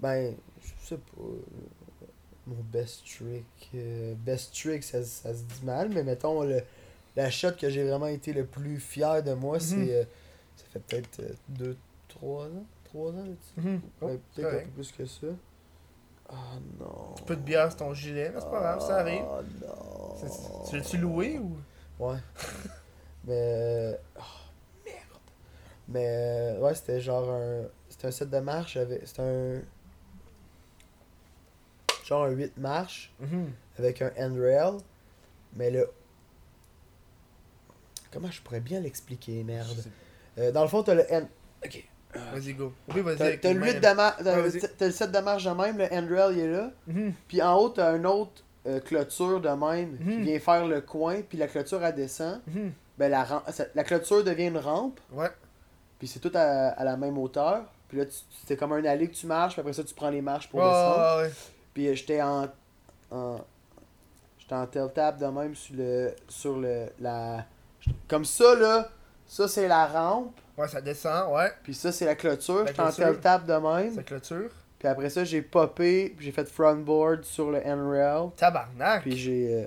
[0.00, 1.22] Ben, je sais pas.
[1.22, 2.06] euh,
[2.46, 3.44] Mon best trick.
[3.74, 6.62] euh, best trick, ça, ça se dit mal, mais mettons, le,
[7.16, 9.60] la shot que j'ai vraiment été le plus fier de moi, Mhm.
[9.60, 9.94] c'est.
[9.94, 10.04] euh,
[10.58, 11.76] ça fait peut-être 2,
[12.08, 13.52] 3 ans 3 ans, là-dessus?
[13.68, 13.80] Mhm.
[14.00, 15.26] Oh, c'est peut-être un peu plus que ça.
[16.30, 16.34] Ah
[16.78, 17.14] non.
[17.18, 19.24] Un peu de bière sur ton gilet, mais c'est pas grave, ça arrive.
[19.30, 20.16] Ah non.
[20.18, 21.56] C'est- c'est- Tu l'as-tu loué ou?
[21.98, 22.18] Ouais.
[23.26, 23.98] Mais.
[24.18, 24.22] Oh,
[24.84, 24.98] merde.
[25.88, 26.06] Mais.
[26.06, 27.62] euh, Ouais, c'était genre un.
[27.88, 28.76] C'était un set de marche.
[28.76, 29.62] avec- C'était un.
[32.04, 33.52] Genre un 8 marches Mhm.
[33.78, 34.78] avec un handrail.
[35.54, 35.90] Mais le.
[38.10, 39.68] Comment je pourrais bien l'expliquer, Je merde.
[39.68, 39.90] sais-
[40.38, 41.26] Euh, dans le fond, t'as le hand.
[41.64, 41.84] Ok.
[42.32, 42.72] Vas-y, go.
[42.94, 43.38] Oui, vas-y.
[43.38, 43.90] T'as le, mains, 8 là.
[43.92, 44.60] de mar- t'as- Ouais, vas-y.
[44.76, 46.70] t'as le set de marche de même, le handrail il est là.
[46.86, 47.12] Mhm.
[47.28, 50.22] Puis en haut, t'as une autre euh, clôture de même qui Mhm.
[50.24, 51.20] vient faire le coin.
[51.26, 52.40] Puis la clôture, elle descend.
[52.46, 52.72] Mhm.
[52.98, 53.42] Ben, la, ram-
[53.74, 54.98] la clôture devient une rampe.
[55.12, 55.28] Ouais.
[55.98, 57.64] Puis c'est tout à, à la même hauteur.
[57.88, 58.12] Puis là, tu-
[58.46, 59.52] c'est comme un allée que tu marches.
[59.54, 61.22] Puis après ça, tu prends les marches pour descendre.
[61.22, 61.30] ouais.
[61.74, 62.48] Puis euh, j'étais en.
[63.10, 63.38] en
[64.38, 66.10] j'étais en tel tap de même sur le.
[66.28, 66.86] Sur le.
[67.00, 67.44] La.
[68.08, 68.88] Comme ça, là.
[69.28, 70.34] Ça, c'est la rampe.
[70.56, 71.52] Ouais, ça descend, ouais.
[71.62, 72.64] Puis ça, c'est la clôture.
[72.64, 72.96] La clôture.
[73.04, 73.94] tel tap de même.
[73.94, 74.50] Sa clôture.
[74.78, 76.14] Puis après ça, j'ai popé.
[76.16, 78.30] Puis j'ai fait frontboard sur le handrail.
[78.36, 79.02] Tabarnak.
[79.02, 79.54] Puis j'ai.
[79.54, 79.66] euh,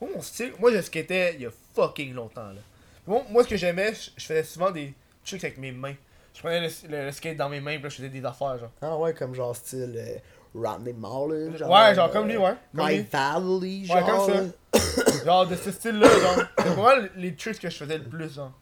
[0.00, 2.60] Moi, mon style, moi, je skatais il y a fucking longtemps, là.
[3.06, 4.92] Moi, moi ce que j'aimais, je, je faisais souvent des
[5.24, 5.94] tricks avec mes mains.
[6.34, 8.58] Je prenais le, le- le skate dans mes mains, puis là, je faisais des affaires,
[8.58, 8.70] genre.
[8.82, 10.18] Ah ouais, comme genre style euh,
[10.54, 11.54] Rodney Mullen.
[11.54, 12.54] ouais, genre comme lui, euh, ouais.
[12.74, 13.06] Comme My lui.
[13.12, 14.26] Valley, Ouais, genre.
[14.26, 14.42] comme ça.
[15.24, 16.44] Genre, de ce style-là, genre.
[16.58, 18.52] C'est vraiment les tricks que je faisais le plus, genre.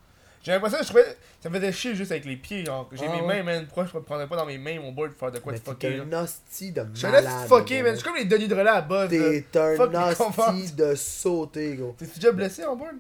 [0.45, 1.17] J'ai l'impression que je trouvais.
[1.41, 2.89] Ça me faisait chier juste avec les pieds, genre.
[2.93, 3.37] J'ai Ah mes ouais?
[3.39, 3.65] mains, man.
[3.65, 5.59] Pourquoi je me prenais pas dans mes mains mon board pour faire de quoi Mais
[5.59, 6.19] de t'es fucker, là?
[6.19, 7.25] un hostie de Je malade.
[7.25, 7.85] laisse fucker, gros.
[7.89, 7.97] man.
[7.97, 9.41] C'est comme les Denis de relais à base, là.
[9.51, 11.95] T'es un hostie de sauter, gros.
[11.99, 12.97] T'es-tu déjà blessé en board?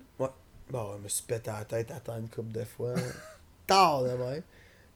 [0.70, 2.94] Bon, je me suis pété la tête à terre une couple de fois.
[3.66, 4.42] Tard de même.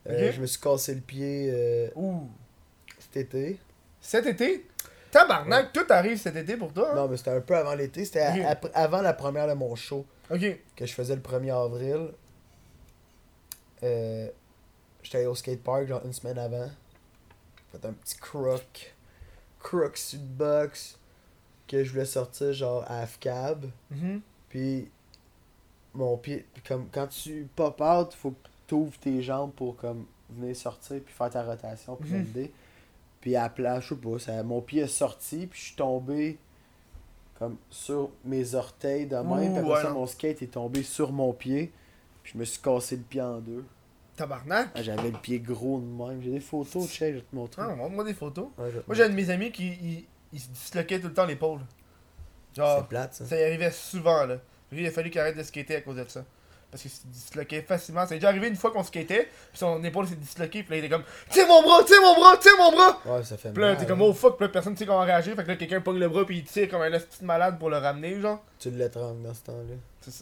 [0.08, 0.32] Euh.
[0.32, 2.26] Je me suis cassé le pied euh, Ouh.
[2.98, 3.58] cet été.
[4.00, 4.66] Cet été?
[5.10, 6.94] Tabarnak, tout arrive cet été pour toi, hein?
[6.94, 8.04] Non, mais c'était un peu avant l'été.
[8.06, 10.58] C'était à- avant la première de mon show Ok.
[10.76, 12.08] que je faisais le 1er avril.
[13.82, 14.28] Euh,
[15.02, 16.68] J'étais allé au skatepark genre une semaine avant.
[17.72, 18.16] Fait un petit
[19.96, 20.98] sur le box.
[21.66, 23.66] Que je voulais sortir genre à cab.
[23.90, 24.20] Mhm.
[24.48, 24.90] Puis
[25.94, 29.76] mon pied, puis comme quand tu pop out, faut que tu ouvres tes jambes pour
[29.76, 32.52] comme venir sortir puis faire ta rotation puis l'aider.
[33.20, 36.38] Puis à plat, je sais pas, ça, mon pied est sorti puis je suis tombé
[37.38, 39.28] comme sur mes orteils de même.
[39.30, 41.72] Ouh, puis après ouais, ça, mon skate est tombé sur mon pied.
[42.28, 43.64] Puis je me suis cassé le pied en deux.
[44.16, 44.68] Tabarnak?
[44.74, 46.20] Ah, J'avais le pied gros de même.
[46.22, 47.62] J'ai des photos, sais, je vais te montrer.
[47.64, 48.48] Ah, montre-moi des photos.
[48.58, 50.04] Ouais, Moi, j'ai un de mes amis qui il,
[50.34, 51.60] il se disloquait tout le temps l'épaule.
[52.54, 53.24] Genre, C'est plate ça.
[53.24, 54.36] ça y arrivait souvent, là.
[54.70, 56.22] Lui, il a fallu qu'il arrête de skater à cause de ça.
[56.70, 58.06] Parce qu'il se disloquait facilement.
[58.06, 60.76] Ça est déjà arrivé une fois qu'on skatait, puis son épaule s'est disloquée, puis là,
[60.76, 63.00] il était comme Tiens mon bras, tiens mon bras, tiens mon bras!
[63.06, 63.78] Ouais, ça fait Puis là, mal.
[63.78, 64.02] t'es comme.
[64.02, 65.34] Oh fuck, puis là, personne ne sait comment réagir.
[65.34, 67.70] Fait que là, quelqu'un pogne le bras, puis il tire comme un petit malade pour
[67.70, 68.44] le ramener, genre.
[68.58, 69.74] Tu l'étrangles dans ce temps-là.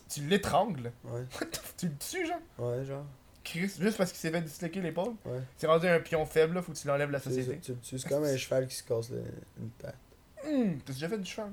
[0.08, 0.92] Tu l'étrangles.
[1.04, 1.24] Ouais.
[1.76, 2.40] tu le tues, genre.
[2.58, 3.04] Ouais, genre.
[3.44, 5.14] Chris, juste parce qu'il s'est fait disloquer l'épaule.
[5.24, 5.40] Ouais.
[5.56, 7.58] C'est rendu un pion faible, là, faut que tu l'enlèves de la société.
[7.60, 7.98] tu le tues.
[7.98, 9.22] C'est comme un cheval qui se casse le-
[9.60, 9.96] une patte.
[10.44, 11.52] Hum, T'as déjà fait du cheval?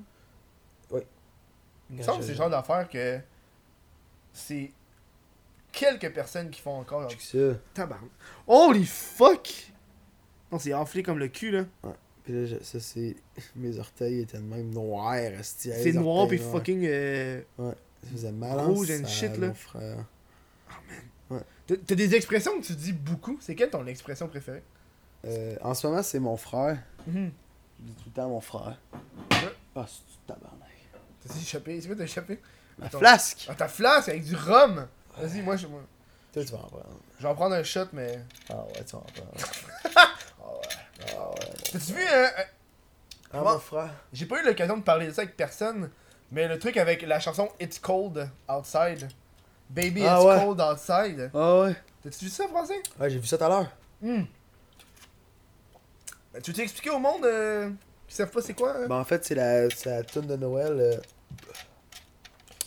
[0.91, 1.01] Oui.
[1.91, 3.19] Il me semble que c'est le genre d'affaire que
[4.31, 4.71] c'est
[5.71, 7.09] quelques personnes qui font encore.
[7.09, 7.37] Check ça.
[7.73, 8.09] Tabarnak.
[8.47, 9.71] Holy fuck!
[10.51, 11.65] Non, c'est enflé comme le cul, là.
[12.23, 13.15] Puis là, je- ça, c'est.
[13.55, 16.51] Mes orteils étaient de même noirs, C'est noir noirs.
[16.51, 16.85] fucking.
[16.87, 17.41] euh,
[18.03, 18.59] Ça faisait mal.
[18.59, 19.47] rouge en and shit, là.
[19.47, 19.97] mon frère.
[21.29, 21.39] Ouais.
[21.67, 23.37] T'as t'as des expressions que tu dis beaucoup?
[23.41, 24.63] C'est quelle ton expression préférée?
[25.25, 26.77] Euh, en ce moment, c'est mon frère.
[27.07, 27.31] Mhm.
[27.79, 28.77] Je dis tout le temps mon frère.
[29.31, 29.37] Ouais.
[29.75, 30.69] Ah, c'est du tabarnak.
[31.27, 31.79] T'as échappé?
[31.81, 32.39] C'est quoi t'as échappé?
[32.81, 32.99] Attends.
[32.99, 33.45] flasque!
[33.49, 34.87] Ah, ta flasque avec du rhum!
[35.17, 35.81] Vas-y, moi, je, moi,
[36.33, 36.85] Toi, tu vas en prendre.
[37.17, 38.19] je vais en prendre un shot, mais.
[38.49, 39.31] Ah ouais, tu vas en prendre.
[40.45, 41.05] Ah ouais.
[41.15, 41.53] Ah ouais.
[41.71, 42.29] T'as-tu vu, hein?
[42.39, 42.43] euh,
[43.31, 43.93] Ah, mon frère.
[44.11, 45.89] J'ai pas eu l'occasion de parler de ça avec personne,
[46.33, 49.07] mais le truc avec la chanson It's Cold Outside.
[49.69, 50.39] Baby, Ah It's ouais.
[50.45, 51.31] Cold Outside.
[51.33, 51.75] Ah ouais.
[52.03, 52.81] T'as-tu vu ça, français?
[52.99, 53.71] Ouais, j'ai vu ça tout à l'heure.
[54.01, 54.27] Ben,
[56.41, 57.69] tu t'es expliqué au monde euh,
[58.07, 58.75] qui savent pas c'est quoi?
[58.75, 58.87] hein?
[58.87, 60.73] Ben, en fait, c'est la, la tune de Noël.
[60.79, 60.97] euh,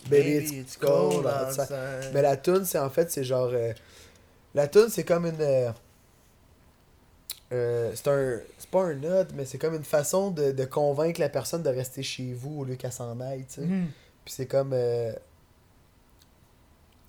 [0.09, 2.12] Baby, it's cold outside.
[2.14, 3.51] Mais la tune, c'est en fait, c'est genre.
[3.53, 3.73] euh,
[4.55, 5.43] la tune, c'est comme une.
[7.53, 8.41] Euh, c'est un.
[8.59, 11.69] C'est pas un note, mais c'est comme une façon de, de convaincre la personne de
[11.71, 13.67] rester chez vous au lieu qu'elle s'en aille, tu sais.
[13.67, 13.87] Mhm.
[14.25, 14.73] Puis c'est comme.
[14.73, 15.13] euh,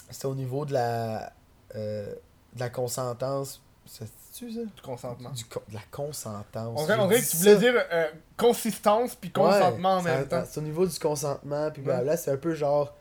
[0.10, 1.34] c'est au niveau de la.
[1.76, 2.14] euh,
[2.54, 3.62] de la consentance.
[3.86, 4.62] C'est-tu ça?
[4.62, 5.30] Du consentement.
[5.32, 6.80] Du con- de la consentance.
[6.82, 7.38] On dirait, que tu ça.
[7.38, 8.08] voulais dire euh,
[8.38, 10.44] consistance puis consentement en même temps.
[10.46, 12.04] C'est au niveau du consentement, puis Ouais.
[12.04, 12.94] là c'est un peu genre.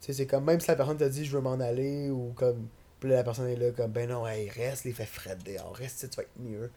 [0.00, 2.32] Tu sais, c'est comme même si la personne t'a dit je veux m'en aller, ou
[2.36, 2.68] comme.
[3.04, 5.76] Puis là, la personne est là, comme ben non, hey, reste, il fait frais dehors,
[5.76, 6.70] reste, tu vas être mieux.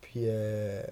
[0.00, 0.82] Puis, euh.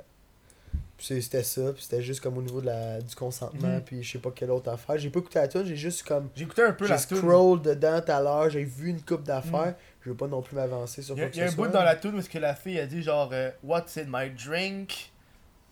[0.96, 3.80] puis c'était ça, puis c'était juste comme au niveau de la, du consentement, Mhm.
[3.82, 4.96] puis je sais pas quelle autre affaire.
[4.96, 6.28] J'ai pas écouté la tune, j'ai juste comme.
[6.36, 7.16] J'ai écouté un peu J'ai la tune.
[7.16, 9.74] scroll dedans tout à l'heure, j'ai vu une coupe d'affaires.
[10.02, 11.82] Je veux pas non plus m'avancer sur Il y a, y a un bout dans
[11.82, 15.10] la tune où que la fille a dit genre euh, What's in my drink?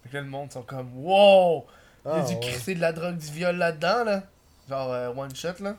[0.02, 1.66] Fait que là le monde sont comme Wow!
[2.04, 2.40] Il a Ah, ouais.
[2.40, 4.24] crisser de la drogue, du viol là-dedans là.
[4.68, 5.76] Genre euh, one shot là.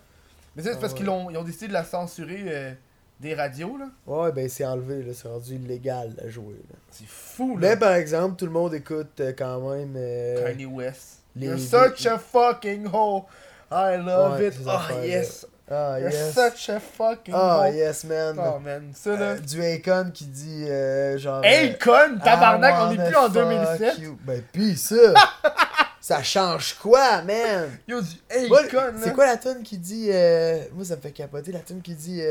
[0.55, 0.99] Mais ça c'est Ah, parce ouais.
[0.99, 2.73] qu'ils ils ont décidé de la censurer euh,
[3.19, 3.85] des radios là.
[4.07, 6.55] Ouais, ben c'est enlevé, là, c'est rendu illégal à jouer.
[6.69, 6.75] Là.
[6.91, 7.69] C'est fou là.
[7.69, 9.93] Mais par exemple, tout le monde écoute euh, quand même.
[9.97, 11.19] euh, Kanye West.
[11.35, 13.25] les- You're such a fucking hoe.
[13.71, 14.53] I love Ouais, it.
[14.65, 15.45] Oh yes.
[15.71, 16.33] Ah, You're yes.
[16.33, 17.71] such a fucking Ah, hoe.
[17.75, 18.35] yes, man.
[18.39, 19.21] Oh man, ça là.
[19.21, 21.43] Euh, du Akon qui dit euh, genre.
[21.79, 23.97] Con, tabarnak, on est plus en fuck 2007.
[23.99, 24.17] you.
[24.25, 24.95] Ben, pis ça.
[26.01, 27.69] ça change quoi, man?
[27.87, 28.07] Yo, du
[28.71, 28.91] con là.
[29.03, 30.07] C'est quoi la tune qui dit.
[30.11, 32.23] euh, Moi, ça me fait capoter la tune qui dit.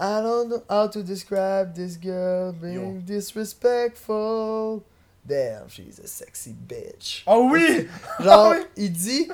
[0.00, 4.84] I don't know how to describe this girl being disrespectful.
[5.26, 7.22] Damn, she's a sexy bitch.
[7.26, 7.88] Oh oui!
[8.20, 8.64] Genre, Ah oui.
[8.76, 9.28] il dit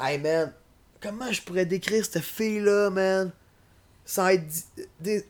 [0.00, 0.52] Hey man,
[1.00, 3.30] comment je pourrais décrire cette fille-là, man,
[4.04, 4.44] sans être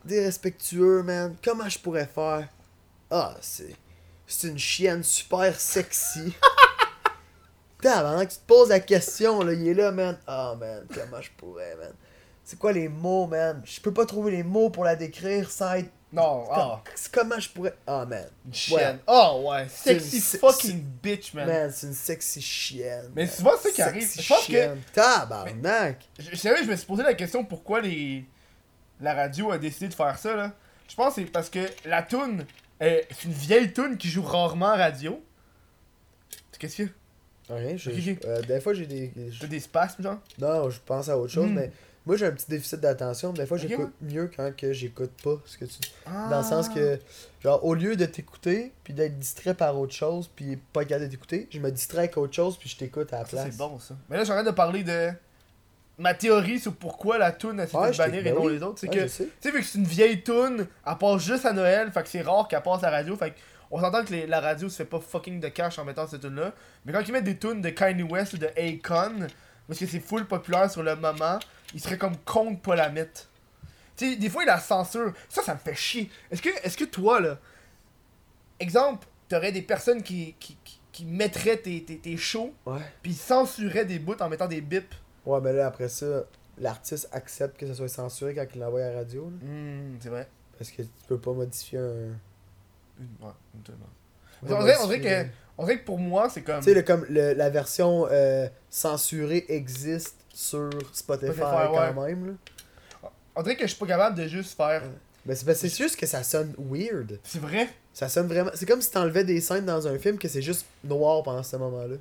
[0.04, 1.36] dérespectueux, man?
[1.44, 2.48] Comment je pourrais faire?
[3.10, 3.74] Ah, c'est.
[4.26, 6.34] C'est une chienne super sexy.
[7.82, 10.18] T'as que tu te poses la question, là, il est là, man.
[10.26, 11.92] Ah, man, comment je pourrais, man?
[12.48, 13.60] C'est quoi les mots, man?
[13.64, 15.90] Je peux pas trouver les mots pour la décrire sans être.
[16.12, 16.80] Non, ah.
[17.12, 17.74] Comment je pourrais.
[17.86, 18.24] Ah, man.
[18.46, 18.98] Une chienne.
[19.08, 21.48] Oh ouais, une sexy se- fucking bitch, man.
[21.48, 23.10] Man, c'est une sexy chienne.
[23.16, 24.08] Mais vois, c'est ça qui arrive.
[24.20, 24.80] Je pense que- chienne.
[24.94, 26.04] Tabarnak!
[26.20, 28.24] Je, je savais, je me suis posé la question pourquoi les
[29.00, 30.52] la radio a décidé de faire ça là.
[30.88, 32.46] Je pense que c'est parce que la tune
[32.80, 35.20] c'est une vieille tune qui joue rarement à radio.
[36.58, 37.54] Qu'est-ce qu'il y a?
[37.56, 38.24] Rien, ok.
[38.24, 39.12] euh, des fois j'ai des.
[39.40, 40.18] T'as des spasmes genre?
[40.38, 41.54] Non, je pense à autre chose, Hmm.
[41.54, 41.70] mais
[42.06, 43.32] moi j'ai un petit déficit d'attention.
[43.32, 46.28] Des fois j'écoute mieux quand que j'écoute pas ce que tu Ah.
[46.30, 46.98] Dans le sens que,
[47.42, 51.10] genre, au lieu de t'écouter, puis d'être distrait par autre chose, puis pas capable de
[51.10, 53.46] t'écouter, je me distrais avec autre chose, puis je t'écoute à la Ça place.
[53.50, 53.94] c'est bon ça.
[54.08, 55.10] Mais là j'arrête de parler de
[55.98, 58.44] ma théorie sur pourquoi la tune a Ouais, fait je bannir t'ai- et ben non
[58.46, 58.52] oui.
[58.54, 58.78] les autres.
[58.80, 59.02] C'est Ouais, que.
[59.04, 59.08] Tu
[59.40, 62.22] sais, vu que c'est une vieille tune, elle passe juste à Noël, fait que c'est
[62.22, 63.36] rare qu'elle passe à la radio, fait que
[63.70, 66.20] on s'entend que les- la radio se fait pas fucking de cash en mettant cette
[66.20, 66.52] tune là
[66.84, 69.26] Mais quand ils mettent des tunes de Kanye West ou de Akon,
[69.66, 71.38] parce que c'est full populaire sur le moment,
[71.74, 73.28] ils seraient comme con de pas la mettre.
[73.96, 75.12] Tu sais, des fois, il la censure.
[75.28, 76.10] Ça, ça me fait chier.
[76.30, 77.38] Est-ce que, est-ce que toi, là,
[78.60, 82.80] exemple, t'aurais des personnes qui, qui, qui, qui mettraient tes, tes, tes shows, Ouais.
[83.02, 84.94] puis censuraient des bouts en mettant des bips?
[85.24, 86.24] Ouais, mais là, après ça,
[86.58, 90.28] l'artiste accepte que ça soit censuré quand il l'envoie à la radio, Hmm, c'est vrai.
[90.58, 92.12] parce que tu peux pas modifier un.
[93.20, 93.32] Ouais,
[93.64, 93.72] pas
[94.42, 96.58] On dirait, on dirait que, on dirait que pour moi, c'est comme.
[96.60, 101.42] Tu sais, le- comme le- la version euh, censurée existe sur Spotify, Spotify,
[101.94, 102.26] quand même.
[103.02, 103.10] Là.
[103.34, 104.82] On dirait que je suis pas capable de juste faire.
[105.24, 107.18] Mais c'est que c'est juste que ça sonne weird.
[107.24, 107.68] C'est vrai?
[107.92, 108.50] Ça sonne vraiment.
[108.54, 111.56] C'est comme si t'enlevais des scènes dans un film que c'est juste noir pendant ce
[111.56, 111.96] moment-là.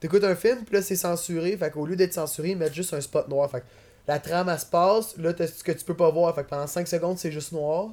[0.00, 2.92] T'écoutes un film, puis là c'est censuré, fait qu'au lieu d'être censuré, ils mettent juste
[2.92, 3.50] un spot noir.
[3.50, 3.66] Fait que
[4.06, 6.48] la trame elle se passe, là t'as ce que tu peux pas voir, fait que
[6.50, 7.88] pendant 5 secondes c'est juste noir.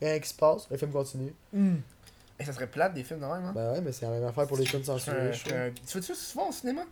[0.00, 1.34] Rien qui se passe, le film continue.
[2.38, 3.52] Et ça serait plate des films de même, hein?
[3.54, 5.28] Ben ouais, mais c'est la même affaire pour les films censurés.
[5.28, 6.82] un- je un- Tu fais ça souvent au cinéma?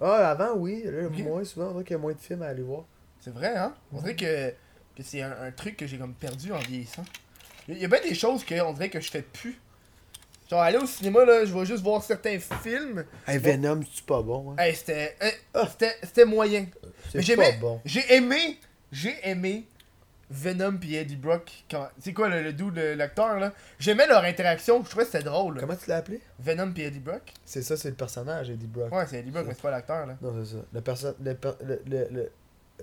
[0.00, 2.46] Ah, avant oui, là moins souvent, on dirait qu'il y a moins de films à
[2.48, 2.84] aller voir.
[3.20, 3.74] C'est vrai, hein?
[3.92, 4.50] On dirait que,
[4.96, 7.04] que c'est un, un truc que j'ai comme perdu en vieillissant.
[7.68, 9.58] Il y a bien des choses qu'on dirait que je fais plus.
[10.48, 13.04] Genre, aller au cinéma, là, je vais juste voir certains films.
[13.26, 14.56] Hey, Venom, c'est pas bon, hein?
[14.58, 15.14] Hey, c'était.
[15.54, 16.66] hein, c'était c'était moyen.
[17.12, 17.80] C'est pas bon.
[17.84, 18.58] J'ai aimé.
[18.90, 19.66] J'ai aimé
[20.30, 21.64] Venom puis Eddie Brock.
[21.70, 23.52] quand- C'est quoi le, le dude, le- l'acteur là?
[23.78, 25.54] J'aimais leur interaction, je trouvais que c'était drôle.
[25.54, 25.60] là.
[25.60, 26.20] Comment tu l'as appelé?
[26.38, 28.92] Venom puis Eddie Brock C'est ça, c'est le personnage, Eddie Brock.
[28.92, 30.16] Ouais, c'est Eddie Brock, mais c'est pas l'acteur là.
[30.20, 30.62] Non, c'est ça.
[30.72, 32.30] Le perso- le per- le-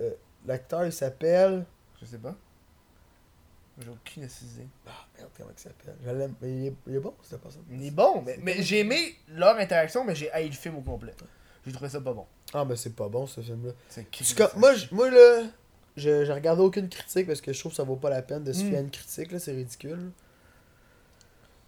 [0.00, 0.10] euh,
[0.46, 1.64] L'acteur, il s'appelle.
[2.00, 2.34] Je sais pas.
[3.78, 4.66] J'ai aucune idée.
[4.86, 5.94] Ah, merde, comment il s'appelle?
[6.04, 6.34] Je l'aime.
[6.40, 7.62] mais Il est, il est bon, cette personne.
[7.70, 10.80] Il est bon, mais, mais j'ai aimé leur interaction, mais j'ai haï le film au
[10.80, 11.12] complet.
[11.66, 12.26] J'ai trouvé ça pas bon.
[12.54, 13.72] Ah, mais c'est pas bon, ce film-là.
[13.88, 15.42] C'est En tout cas, moi, moi, là,
[15.96, 18.44] je, je regardé aucune critique parce que je trouve que ça vaut pas la peine
[18.44, 18.68] de se Mm.
[18.68, 20.10] fier à une critique, là, c'est ridicule.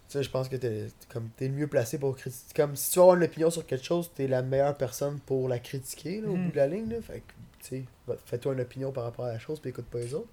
[0.07, 2.53] Tu sais, je pense que t'es comme t'es le mieux placé pour critiquer.
[2.55, 5.59] Comme si tu avoir une opinion sur quelque chose, t'es la meilleure personne pour la
[5.59, 6.45] critiquer, là, au Mm.
[6.45, 7.01] bout de la ligne, là.
[7.01, 7.33] Fait que,
[7.67, 10.29] tu sais, fais-toi une opinion par rapport à la chose, puis écoute pas les autres.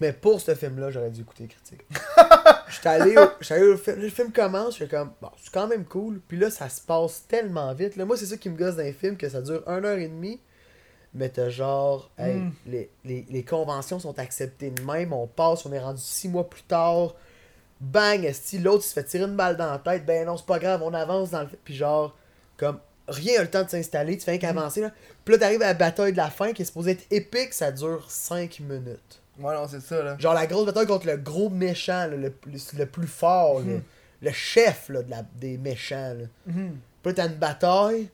[0.00, 1.84] Mais pour ce film-là, j'aurais dû écouter les critiques.
[2.68, 5.52] J'étais allé, au, j'étais allé au film, le film commence, je fais comme, bon, c'est
[5.52, 6.20] quand même cool.
[6.26, 7.94] Puis là, ça se passe tellement vite.
[7.94, 9.98] Là, moi, c'est ça qui me gosse dans les films, que ça dure 1 heure
[9.98, 10.40] et demie.
[11.14, 12.52] Mais t'as genre, hey, Mm.
[12.66, 16.48] les, les, les conventions sont acceptées de même, on passe, on est rendu 6 mois
[16.50, 17.14] plus tard.
[17.80, 20.04] Bang, esti, l'autre se fait tirer une balle dans la tête.
[20.06, 21.48] Ben non, c'est pas grave, on avance dans le.
[21.64, 22.16] Puis genre,
[22.56, 22.78] comme,
[23.08, 24.90] rien a le temps de s'installer, tu fais rien qu'avancer là.
[25.24, 27.70] Puis là, t'arrives à la bataille de la fin qui est supposée être épique, ça
[27.70, 29.20] dure 5 minutes.
[29.38, 30.16] Ouais, non, c'est ça là.
[30.18, 33.64] Genre la grosse bataille contre le gros méchant, là, le, plus- le plus fort, là.
[33.66, 33.82] Mhm.
[34.22, 36.14] le chef là, de la, des méchants.
[36.14, 36.26] Là.
[36.46, 36.62] Puis
[37.04, 38.08] là, t'as une bataille.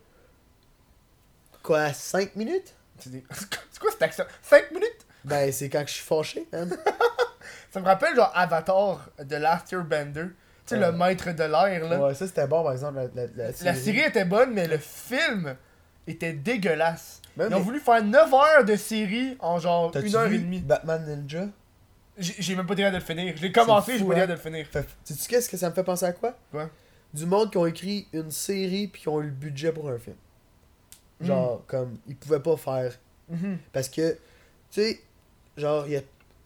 [1.63, 2.73] Quoi, 5 minutes?
[3.31, 4.25] C'est quoi cette action?
[4.41, 5.05] 5 minutes?
[5.23, 6.47] Ben, c'est quand je suis fâché.
[7.71, 10.25] Ça me rappelle genre Avatar de Last Airbender.
[10.65, 10.91] Tu sais, Ouais.
[10.91, 11.99] le maître de l'air là.
[11.99, 12.97] Ouais, ça c'était bon par exemple.
[13.15, 15.55] La, la, la La série était bonne, mais le film
[16.07, 17.21] était dégueulasse.
[17.37, 20.29] Ouais, Ils ont mais- voulu faire 9 heures de série en genre T'as-tu 1 heure
[20.29, 20.59] vu et demie.
[20.59, 21.45] Batman Ninja?
[22.17, 23.33] J'ai même pas capable de le finir.
[23.37, 24.27] Je l'ai commencé, j'ai pas été hein.
[24.27, 24.67] de le finir.
[25.03, 26.35] Sais-tu qu'est-ce que ça me fait penser à quoi?
[26.51, 26.69] Quoi?
[27.13, 29.97] Du monde qui ont écrit une série puis qui ont eu le budget pour un
[29.97, 30.15] film.
[31.25, 32.93] Genre, comme, ils pouvaient pas faire.
[33.29, 33.57] Mhm.
[33.73, 34.11] Parce que,
[34.71, 34.99] tu sais,
[35.57, 36.01] genre, il y a,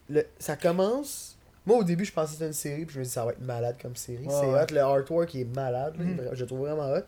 [0.10, 1.38] le, ça commence.
[1.66, 3.32] Moi, au début, je pensais que c'était une série, puis je me dis, ça va
[3.32, 4.26] être malade comme série.
[4.26, 4.62] Ouais, c'est ouais.
[4.62, 6.16] hot, le artwork il est malade, là, Mhm.
[6.18, 7.02] vra- je le trouve vraiment hot.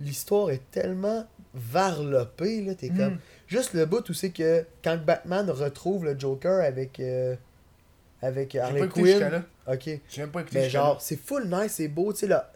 [0.00, 2.96] L'histoire est tellement varlopée, là, t'es Mhm.
[2.98, 3.18] comme.
[3.46, 7.00] Juste le bout où c'est que quand Batman retrouve le Joker avec.
[7.00, 7.34] euh,
[8.22, 9.18] avec Harley Quinn.
[9.18, 9.42] là.
[9.68, 9.84] Ok.
[10.08, 12.50] J'ai même pas écouté Mais genre, c'est full nice, c'est beau, tu sais, là.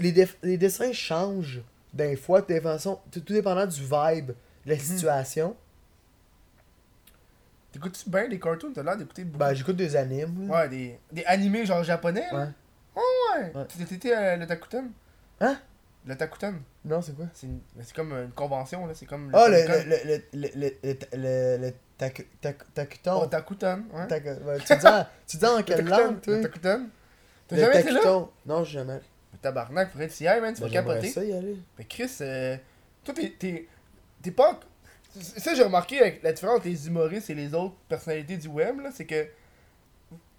[0.00, 1.62] Les, les dessins changent
[1.92, 4.80] d'un fois, tout, dépendant- tout tout dépendant du vibe, de la Mhm.
[4.80, 5.56] situation.
[7.72, 8.72] T'écoutes-tu bien des cartoons?
[8.74, 9.38] T'as l'air d'écouter beaucoup.
[9.38, 10.50] Ben, j'écoute des animes.
[10.50, 12.26] Ouais, des, des animés genre japonais.
[12.32, 12.38] là.
[12.38, 12.48] Ouais.
[12.96, 13.52] Ouais.
[13.54, 13.66] Ouais.
[13.68, 14.90] Tu t'étais à le Takuten
[15.40, 15.58] Hein?
[16.06, 16.60] Le Takuten.
[16.84, 17.26] Non, c'est quoi?
[17.34, 17.60] C'est une-
[17.94, 18.94] comme une convention, là.
[18.94, 19.30] C'est comme.
[19.34, 19.84] Ah, le, Comic-Con.
[19.86, 23.20] le, le, le, le, le, le, le, taku- taku- takuton.
[23.22, 24.06] Oh, Takuten, ouais.
[24.44, 26.36] Ouais, tu dis en, tu dis en Le quelle langue, toi?
[26.36, 26.88] Le Takuten.
[27.46, 28.00] T'as Le jamais été là?
[28.00, 28.28] Takuton.
[28.46, 29.00] Non, jamais.
[29.32, 30.54] Mais Tabarnak, faudrait que tu y ailles, man.
[30.54, 31.12] Tu Ben, vas j'aimerais capoter.
[31.12, 31.56] ça y aller.
[31.78, 32.56] Mais Chris, euh,
[33.04, 33.66] toi, t'es-
[34.32, 34.60] pas.
[35.20, 38.80] Ça, j'ai remarqué avec la différence entre les humoristes et les autres personnalités du web,
[38.80, 39.24] là, c'est que.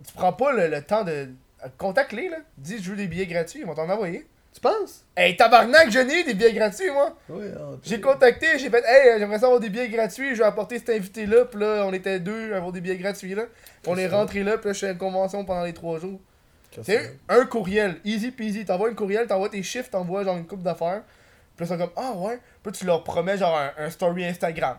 [0.05, 1.29] Tu prends pas le, le temps de.
[1.77, 2.37] Contacte-les, là.
[2.57, 4.25] Dis, je veux des billets gratuits, ils vont t'en envoyer.
[4.53, 5.05] Tu penses?
[5.15, 7.15] Hey, tabarnak, je n'ai des billets gratuits, moi.
[7.29, 7.45] Oui,
[7.83, 10.89] J'ai contacté, j'ai fait, hey, j'aimerais ça avoir des billets gratuits, je vais apporter cet
[10.89, 13.43] invité-là, puis là, on était deux à avoir des billets gratuits, là.
[13.85, 16.19] On est rentré là, puis là, je fais une convention pendant les trois jours.
[16.83, 17.17] C'est?
[17.27, 18.65] un courriel, easy peasy.
[18.65, 21.01] T'envoies une courriel, t'envoies tes chiffres, t'envoies genre une coupe d'affaires.
[21.55, 22.39] Puis là, ils sont comme, ah ouais.
[22.63, 24.77] Puis tu leur promets genre un, un story Instagram.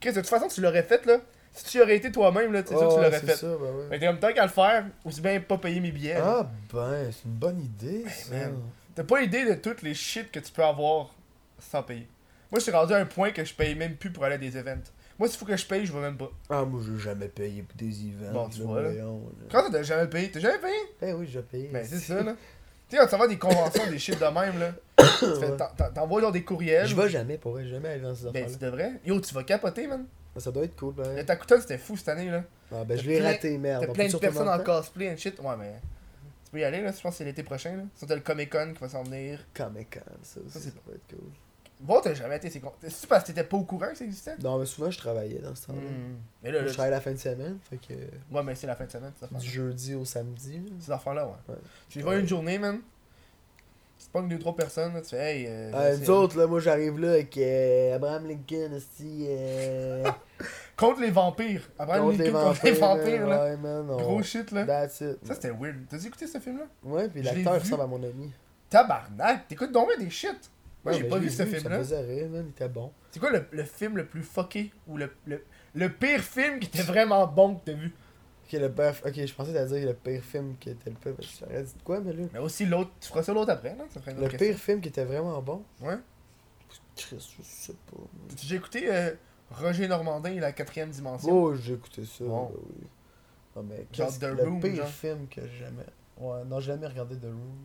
[0.00, 1.18] Chris, de toute façon, tu l'aurais fait là.
[1.54, 3.36] Si tu aurais été toi-même, là, c'est sûr que tu l'aurais fait.
[3.36, 3.84] ça, ben ouais.
[3.90, 6.14] Mais t'es comme tant qu'à le faire, aussi bien pas payer mes billets.
[6.14, 6.38] là.
[6.40, 8.34] Ah, ben, c'est une bonne idée, ça.
[8.34, 8.54] man.
[8.94, 11.14] T'as pas idée de toutes les shit que tu peux avoir
[11.58, 12.08] sans payer.
[12.50, 14.38] Moi, je suis rendu à un point que je paye même plus pour aller à
[14.38, 14.90] des events.
[15.22, 16.32] Moi, s'il faut que je paye, je vais même pas.
[16.50, 18.32] Ah, moi, j'ai jamais payé pour des events.
[18.32, 18.90] Bon, tu vois, là.
[19.52, 20.32] Quand t'as jamais payé?
[20.32, 20.74] T'as jamais payé?
[21.00, 21.70] Ben oui, j'ai payé.
[21.72, 22.34] Ben, c'est ça, là.
[22.88, 24.72] Tu sais, quand tu vas des conventions, des shit de même, là.
[25.22, 25.56] Ouais.
[25.94, 26.88] T'envoies genre des courriels.
[26.88, 28.52] Je vais jamais, pour vrai, jamais aller dans ces Ben, affaires-là.
[28.52, 28.92] tu devrais.
[29.06, 30.06] Yo, tu vas capoter, man.
[30.38, 31.14] Ça doit être cool, ben.
[31.14, 32.42] Le Takuton, c'était fou cette année, là.
[32.72, 33.84] Ah, ben, je l'ai raté, merde.
[33.86, 35.38] T'as plein de personnes en cosplay and shit.
[35.38, 35.74] Ouais, mais.
[36.46, 36.90] Tu peux y aller, là.
[36.90, 37.84] Je pense que c'est l'été prochain, là.
[37.94, 39.38] C'est le Comic Con qui va s'en venir.
[39.54, 41.30] Comic Con, ça aussi, Ça, ça, va être cool.
[41.82, 42.48] Bon, t'as jamais été.
[42.88, 44.36] C'est parce que t'étais pas au courant que ça existait?
[44.42, 45.80] Non, mais souvent, je travaillais dans ce temps-là.
[45.80, 46.16] Hmm.
[46.42, 47.94] Mais là, Moi, là, Je travaille la fin de semaine, fait que
[48.34, 50.58] Ouais, mais c'est la fin de semaine, du jeudi au samedi.
[50.58, 50.70] là.
[50.80, 51.32] Ces affaires-là, ouais.
[51.54, 51.60] Ouais.
[51.88, 52.78] Tu vas une journée, man.
[53.98, 55.00] Tu pognes deux, trois personnes, là.
[55.00, 55.46] Tu fais, hey.
[55.48, 60.04] Euh, Euh, nous autres, là, moi, j'arrive là avec euh, Abraham Lincoln, euh,
[60.76, 61.68] Contre les vampires.
[61.78, 63.44] Après, contre les contre vampires, les vampires, là.
[63.44, 64.64] Ouais, man, on- Gros shit, là.
[64.64, 65.18] That's it.
[65.24, 65.76] Ça, c'était weird.
[65.88, 66.64] T'as écouté ce film-là?
[66.82, 68.32] Ouais, puis l'acteur ressemble à mon ami.
[68.70, 70.50] Tabarnak, t'écoutes donc des shit.
[70.84, 71.80] Moi, Ouais, j'ai pas vu ce film-là.
[71.80, 72.92] il était bon.
[73.10, 75.44] C'est quoi le, le film le plus fucké ou le, le,
[75.74, 77.92] le pire film qui était vraiment bon que t'as vu?
[78.46, 78.94] Ok, le pire...
[79.06, 81.14] ok, je pensais que t'allais dire le pire film qui était le pire.
[81.40, 82.24] J'aurais dit de quoi, mais là?
[82.32, 83.84] Mais aussi l'autre, tu feras ça l'autre après, là?
[83.94, 85.62] Ça Le pire film qui était vraiment bon?
[85.80, 85.98] Ouais.
[86.96, 88.02] Chris, je sais pas.
[88.42, 89.12] J'ai écouté euh,
[89.50, 91.30] Roger Normandin et la quatrième dimension?
[91.32, 92.24] Oh, j'ai écouté ça.
[92.24, 92.50] Bon.
[92.54, 92.86] oui.
[93.56, 94.88] Non, mais Genre qu'est-ce- The le Room, pire genre.
[94.88, 95.86] film que j'ai jamais.
[96.18, 97.56] Ouais, non, j'ai jamais regardé The Room.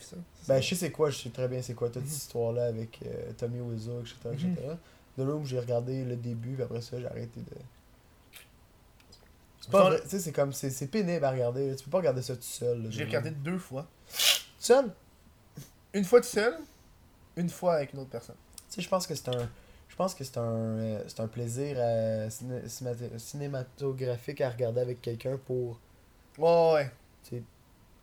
[0.00, 0.16] Ça?
[0.48, 2.08] Ben, je sais c'est quoi, je sais très bien c'est quoi toute Mhm.
[2.08, 4.16] cette histoire-là avec euh, Tommy Wiseau, etc.
[4.32, 4.46] etc.
[4.48, 4.76] Mhm.
[5.16, 7.56] The Room, j'ai regardé le début, puis après ça, j'ai arrêté de.
[9.60, 11.74] C'est pas vrai, tu sais, c'est comme, c'est pénible à regarder, là.
[11.76, 12.82] tu peux pas regarder ça tout seul.
[12.82, 13.86] là, J'ai regardé deux fois.
[14.08, 14.16] Tout
[14.58, 14.92] seul?
[15.94, 16.58] Une fois tout seul,
[17.36, 18.36] une fois avec une autre personne.
[18.68, 19.48] Tu sais, je pense que c'est un.
[19.88, 24.80] Je pense que c'est un, euh, c'est un plaisir euh, ciné- cinéma- cinématographique à regarder
[24.80, 25.78] avec quelqu'un pour
[26.36, 26.90] Ouais,
[27.30, 27.42] ouais.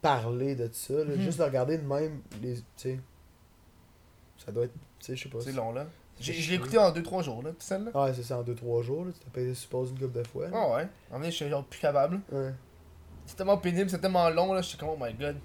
[0.01, 0.93] Parler de ça.
[0.93, 1.05] là.
[1.05, 1.21] Mhm.
[1.21, 2.99] Juste le regarder de même, les, tu sais.
[4.45, 4.73] Ça doit être.
[4.99, 5.39] Tu sais, je sais pas.
[5.41, 5.85] C'est long, là.
[6.19, 7.91] Je l'ai écouté en 2-3 jours, là, tout seul, là.
[7.95, 9.11] Ah ouais, c'est ça, en 2-3 jours, là.
[9.11, 10.47] Tu t'as payé, suppose, une couple de fois.
[10.53, 10.87] Ah ouais.
[11.11, 12.19] En vrai, je suis genre plus capable.
[12.31, 12.51] Ouais.
[13.25, 14.61] C'est tellement pénible, c'est tellement long, là.
[14.61, 15.37] Je suis comme, oh my god.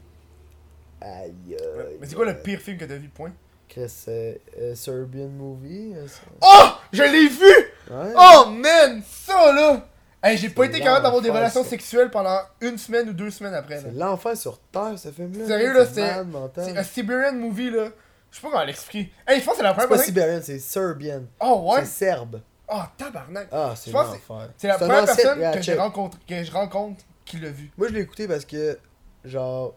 [1.00, 1.56] Aïe.
[2.00, 3.32] Mais c'est quoi le pire film que t'as vu, point?
[3.68, 5.92] Chris, euh, euh, Serbian movie.
[5.94, 6.68] euh, ça- Oh!
[6.92, 7.44] Je l'ai vu!
[7.90, 8.12] Ouais.
[8.16, 9.02] Oh man!
[9.04, 9.88] Ça, là!
[10.22, 11.70] Hey, j'ai pas C'est été capable d'avoir des relations ça.
[11.70, 13.80] sexuelles pendant une semaine ou deux semaines après.
[13.80, 15.46] C'est l'enfer sur Terre, ce film-là.
[15.46, 17.88] Sérieux, là, c'est- malade C'est un Siberian movie, là.
[18.30, 19.12] Je sais pas comment l'expliquer.
[19.26, 20.04] Hey, je pense que c'est la C'est première pas fois.
[20.04, 21.22] sibérien, c'est Serbian.
[21.40, 21.80] Oh ouais?
[21.84, 22.40] C'est serbe.
[22.68, 23.48] Oh tabarnak!
[23.52, 24.50] Ah, c'est Je l'enfer.
[24.58, 25.78] C'est la première personne que, j'ai check.
[25.78, 27.70] rencontré, que je rencontre qui l'a vu.
[27.78, 28.76] Moi, je l'ai écouté parce que,
[29.24, 29.74] genre,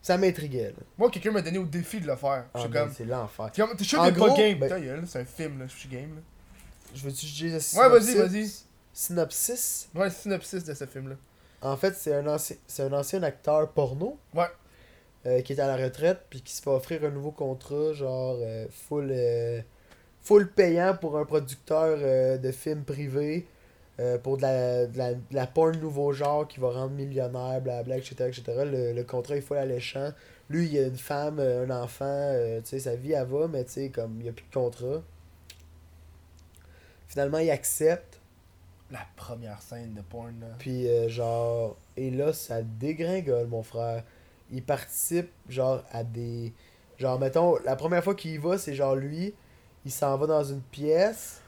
[0.00, 0.84] ça m'intriguait, là.
[0.96, 2.44] Moi, quelqu'un m'a donné au défi de le faire.
[2.46, 2.94] Ah, je suis man, comme.
[2.96, 3.50] c'est l'enfer.
[3.52, 4.58] Que t'es pas gros, game?
[4.58, 5.64] ben- c'est un film, là.
[5.66, 6.20] Je suis game, là.
[6.94, 8.52] Je veux-tu dire le Ouais, vas-y, vas-y.
[8.96, 9.90] Synopsis.
[9.94, 11.16] Ouais, le synopsis de ce film-là.
[11.60, 14.18] En fait, c'est un, ancien, c'est un ancien acteur porno.
[14.34, 14.46] Ouais.
[15.26, 18.38] euh, qui est à la retraite, puis qui se fait offrir un nouveau contrat, genre
[18.40, 19.60] euh, full, euh,
[20.22, 21.98] full payant pour un producteur
[22.38, 23.46] de films privés,
[24.22, 27.98] pour de la, de, la, de la porn nouveau genre qui va rendre millionnaire, blabla,
[27.98, 28.14] etc.
[28.28, 28.42] etc.
[28.64, 30.10] Le, le contrat est full alléchant.
[30.48, 33.72] Lui, il a une femme, un enfant, tu sais, sa vie, elle va, mais tu
[33.72, 35.02] sais, comme il n'y a plus de contrat.
[37.08, 38.15] Finalement, il accepte.
[38.90, 40.46] La première scène de porn, là.
[40.58, 44.04] Puis euh, genre, et là, ça dégringole, mon frère.
[44.52, 46.52] Il participe, genre, à des...
[46.98, 49.34] Genre, mettons, la première fois qu'il y va, c'est genre lui,
[49.84, 51.42] il s'en va dans une pièce,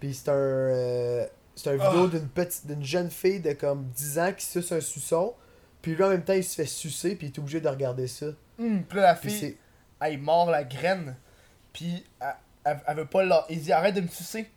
[0.00, 0.34] puis c'est un...
[0.34, 2.08] euh, c'est un vidéo Ah.
[2.08, 5.34] d'une petite d'une jeune fille de comme 10 ans qui suce un suçon,
[5.82, 8.06] puis lui, en même temps, il se fait sucer, puis il est obligé de regarder
[8.08, 8.26] ça.
[8.58, 9.56] Hum, puis là, la Puis fille,
[10.00, 11.16] elle mord la graine.
[11.72, 12.34] Puis elle,
[12.64, 13.44] elle, elle veut pas la.
[13.50, 14.50] Il dit arrête de me sucer.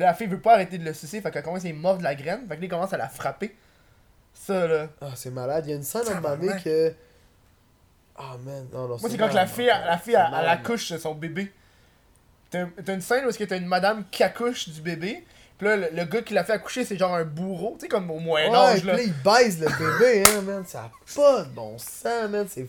[0.00, 1.20] Puis la fille veut pas arrêter de le sucer.
[1.20, 2.46] Fait qu'elle commence à mordre la graine.
[2.48, 3.54] Fait que là, il commence à la frapper.
[4.32, 4.88] Ça, là.
[4.98, 5.66] Ah, c'est malade.
[5.66, 6.94] Il y a une scène à un moment donné que...
[8.16, 10.96] Ah, man, non, non, Moi, c'est quand que la fille, la fille, elle, accouche de
[10.96, 11.52] son bébé.
[12.48, 15.22] T'as une scène où est-ce que t'as une madame qui accouche du bébé.
[15.58, 17.76] Puis là, le, le gars qui l'a fait accoucher, c'est genre un bourreau.
[17.78, 18.94] Tu sais, comme au Moyen Ouais, là.
[18.94, 20.64] là, il baise le bébé, hein, man.
[20.66, 22.46] Ça a pas de bon sens, man.
[22.48, 22.66] C'est,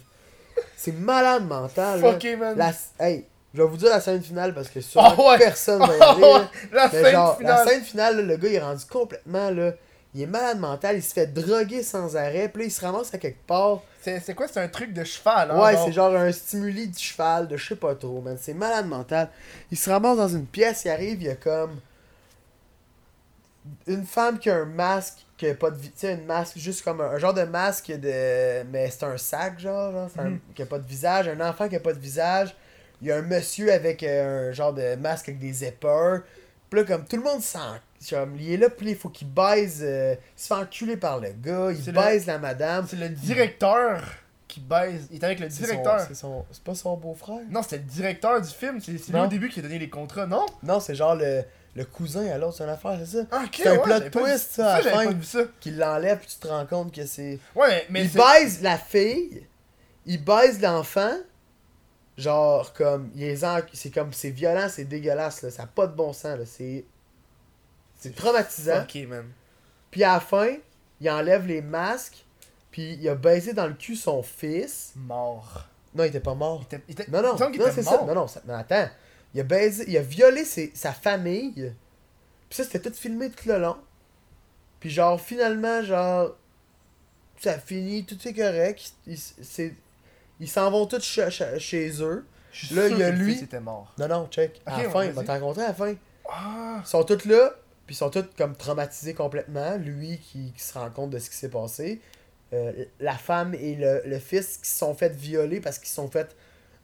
[0.76, 2.12] c'est malade mental, là.
[2.12, 2.58] Fucké, man.
[2.58, 2.74] La...
[3.00, 5.38] Hey, je vais vous dire la scène finale parce que sur Ah ouais.
[5.38, 6.28] personne va y Ah aller, là.
[6.40, 7.66] ouais, la Mais scène genre, finale.
[7.66, 9.72] la scène finale, là, le gars, il est rendu complètement, là.
[10.14, 13.14] Il est malade mental, il se fait droguer sans arrêt, puis là, il se ramasse
[13.14, 13.80] à quelque part.
[14.02, 15.62] C'est quoi, c'est un truc de cheval, hein?
[15.64, 18.36] ouais, c'est genre un stimuli du cheval, de je sais pas trop, man.
[18.40, 19.30] C'est malade mental.
[19.72, 21.80] Il se ramasse dans une pièce, il arrive, il y a comme.
[23.88, 25.78] Une femme qui a un masque, qui a pas de.
[25.78, 28.64] vi- Tu sais, un masque, juste comme un, un genre de masque de.
[28.72, 30.40] Mais c'est un sac, genre, genre, un- Mhm.
[30.56, 31.28] qui a pas de visage.
[31.28, 32.56] Un enfant qui a pas de visage.
[33.02, 36.22] Il y a un monsieur avec euh, un genre de masque avec des épeurs.
[36.70, 37.76] Puis là, comme tout le monde s'en.
[38.10, 39.80] Comme, il est là, puis il faut qu'il baise.
[39.84, 42.86] euh, il se fait enculer par le gars, il C'est le- baise la madame.
[42.90, 44.02] C'est le directeur
[44.48, 45.08] qui baise.
[45.12, 46.00] Il est avec le C'est directeur.
[46.08, 47.40] C'est son- c'est pas son beau-frère?
[47.50, 48.80] Non, c'était le directeur du film.
[48.82, 50.46] C'est c'est lui au début qui a donné les contrats, non?
[50.64, 51.44] Non, c'est genre le,
[51.76, 53.26] le cousin à l'autre, c'est une affaire, c'est ça?
[53.32, 55.14] Ah, C'est un ouais, plot twist, ça, à la fin.
[55.60, 57.40] Qu'il l'enlève, puis tu te rends compte que c'est.
[57.56, 59.46] Ouais, mais il c'est- baise la fille,
[60.06, 61.14] il baise l'enfant,
[62.18, 63.12] genre comme.
[63.74, 64.14] C'est comme.
[64.14, 65.52] C'est violent, c'est dégueulasse, là.
[65.52, 66.46] Ça n'a pas de bon sens, là.
[66.46, 66.86] C'est.
[68.00, 68.82] C'est traumatisant.
[68.84, 69.26] Ok, man.
[69.92, 70.56] Puis à la fin,
[71.00, 72.26] il enlève les masques,
[72.72, 74.94] puis il a baisé dans le cul son fils.
[74.96, 75.68] Mort.
[75.94, 76.62] Non, il était pas mort.
[76.62, 77.98] Il était, il était- Non, non, il non c'est ça.
[78.06, 78.88] Non, non, ça- non, attends.
[79.34, 81.74] Il a baisé, il a violé ses- sa famille.
[82.50, 83.78] Puis ça, c'était tout filmé tout le long.
[84.80, 86.36] Puis genre, finalement, genre,
[87.40, 88.94] ça finit, tout est correct.
[89.16, 89.74] C'est-
[90.42, 92.26] ils s'en vont tous chez, eux.
[92.72, 93.94] Là, il y a lui- était mort.
[93.98, 94.60] Non, non, check.
[94.66, 95.94] à la fin, il va te rencontrer à la fin.
[96.30, 96.82] Ah!
[96.84, 97.52] Ils sont tous là,
[97.86, 99.78] puis ils sont tous comme traumatisés complètement.
[99.78, 102.02] Lui qui, qui se rend compte de ce qui s'est passé.
[102.54, 105.96] Euh, la femme et le, le fils qui se sont fait violer parce qu'ils se
[105.96, 106.36] sont fait.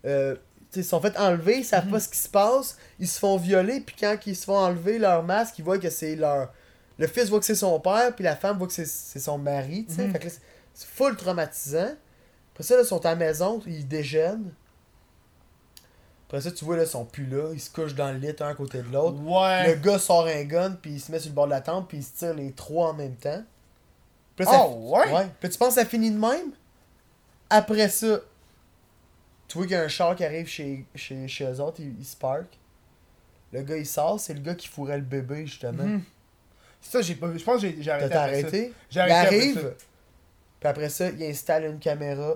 [0.06, 0.36] Euh,
[0.76, 1.92] ils se sont fait enlever, ils savent Mhm.
[1.92, 2.78] pas ce qui se passe.
[3.00, 5.90] Ils se font violer, puis quand ils se font enlever leur masque, ils voient que
[5.90, 6.54] c'est leur.
[6.98, 9.86] Le fils voit que c'est son père, puis la femme voit que c'est- son mari,
[9.90, 10.06] tu sais.
[10.08, 10.14] Mhm.
[10.14, 11.90] Fait que c'est full traumatisant.
[12.58, 14.52] Après ça, là, ils sont à la maison, ils déjeunent.
[16.28, 17.52] Après ça, tu vois, là, ils sont plus là.
[17.54, 19.18] Ils se couchent dans le lit, un à côté de l'autre.
[19.22, 19.80] Le Ouais.
[19.82, 22.00] gars sort un gun, puis il se met sur le bord de la tente, puis
[22.00, 23.44] il se tire les trois en même temps.
[24.36, 25.14] Puis là, ça Oh, ouais?
[25.14, 25.28] Ouais.
[25.40, 26.52] Puis tu penses que ça finit de même?
[27.50, 28.22] Après ça,
[29.48, 31.94] tu vois qu'il y a un char qui arrive chez, chez, chez eux autres, il,
[32.00, 32.58] il se parque.
[33.54, 35.84] Le gars, il sort, c'est le gars qui fourrait le bébé, justement.
[35.84, 36.02] Mhm.
[36.82, 37.38] Ça, j'ai pas vu.
[37.40, 38.10] Je pense que j'ai arrêté.
[38.10, 38.24] T'as ça.
[38.24, 38.74] arrêté?
[38.90, 39.86] J'ai Il arrêté après arrive, ça.
[40.60, 42.36] puis après ça, il installe une caméra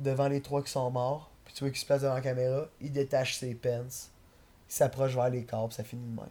[0.00, 1.30] devant les trois qui sont morts.
[1.44, 5.14] Puis tu vois qu'il se place devant la caméra, il détache ses pants, il s'approche
[5.14, 6.28] vers les corps, puis ça finit de même.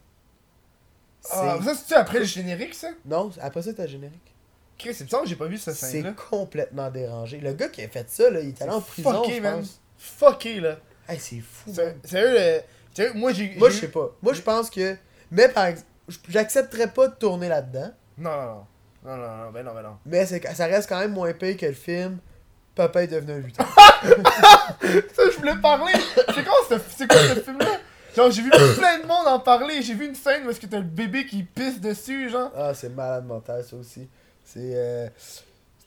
[1.30, 2.88] Ah, C'est- ça, c'est-tu après le générique, ça?
[3.04, 4.34] Non, après ça, t'as le générique.
[4.78, 6.12] Chris, c'est bizarre que j'ai pas vu cette C'est scène-là.
[6.30, 7.38] complètement dérangé.
[7.38, 9.58] Le gars qui a fait ça, là, il est allé en prison, Fucké, je man.
[9.60, 9.80] pense.
[9.98, 10.78] Fucké, là.
[11.06, 11.70] Hey, c'est fou.
[11.74, 11.96] C'est-.
[12.04, 12.60] Sérieux, le-
[12.94, 13.54] sérieux, moi, j'ai.
[13.56, 14.10] Moi, je sais pas.
[14.22, 14.96] Moi, je pense que.
[15.30, 15.86] Mais par exemple,
[16.28, 17.90] j'accepterais pas de tourner là-dedans.
[18.16, 18.66] Non, non, non.
[19.02, 19.98] Non, non, non, ben non, ben non.
[20.06, 22.18] Mais c'est ça reste quand même moins pire que le film
[22.74, 23.64] Papa est devenu un lutin.
[24.04, 25.92] Ça, je voulais parler.
[26.34, 27.78] C'est quoi, ce- c'est quoi ce film-là?
[28.16, 29.82] Genre, j'ai vu plein de monde en parler.
[29.82, 32.50] J'ai vu une scène où est-ce que t'as le bébé qui pisse dessus, genre.
[32.56, 34.08] ah, c'est malade mental, ça aussi.
[34.44, 34.72] C'est.
[34.74, 35.08] euh,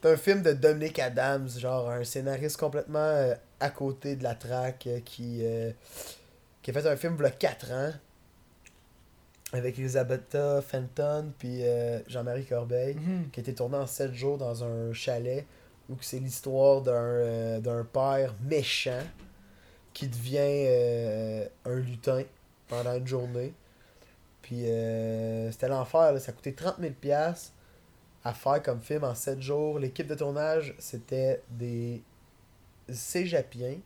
[0.00, 4.34] C'est un film de Dominic Adams, genre un scénariste complètement euh, à côté de la
[4.34, 5.70] traque euh, qui, euh,
[6.62, 7.92] qui a fait un film il y a 4 ans
[9.52, 12.96] avec Elisabetta Fenton puis euh, Jean-Marie Corbeil.
[12.96, 13.30] Mhm.
[13.32, 15.46] qui a été tourné en 7 jours dans un chalet
[15.88, 19.02] où que c'est l'histoire d'un euh, d'un père méchant
[19.92, 22.22] qui devient euh, un lutin
[22.68, 23.54] pendant une journée.
[24.42, 27.52] Puis euh, c'était l'enfer, ça a coûté 30 000 piastres
[28.24, 29.78] à faire comme film en 7 jours.
[29.78, 32.02] L'équipe de tournage, c'était des
[32.90, 33.78] cégepiens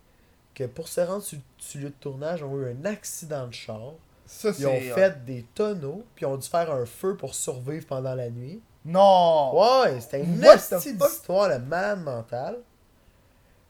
[0.54, 3.54] que pour se rendre sur, sur le lieu de tournage, ont eu un accident de
[3.54, 3.92] char.
[4.26, 8.14] Ça, Ils ont fait des tonneaux, puis ont dû faire un feu pour survivre pendant
[8.14, 8.60] la nuit.
[8.88, 9.52] Non!
[9.54, 10.82] Ouais, c'était une fuck?
[10.82, 12.58] d'histoire, le malade mental.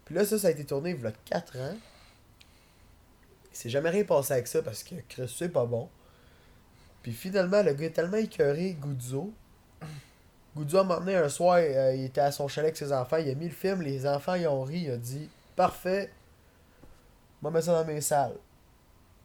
[0.04, 1.76] Puis là, ça, ça a été tourné il y a 4 ans.
[3.52, 5.88] Il s'est jamais rien passé avec ça parce que Chris, c'est pas bon.
[7.02, 9.32] Puis finalement, le gars est tellement écœuré, Guzzo.
[10.56, 13.28] Guzzo m'a emmené un soir, euh, il était à son chalet avec ses enfants, il
[13.28, 16.12] a mis le film, les enfants ils ont ri, il a dit Parfait,
[17.42, 18.36] va mettre ça dans mes salles.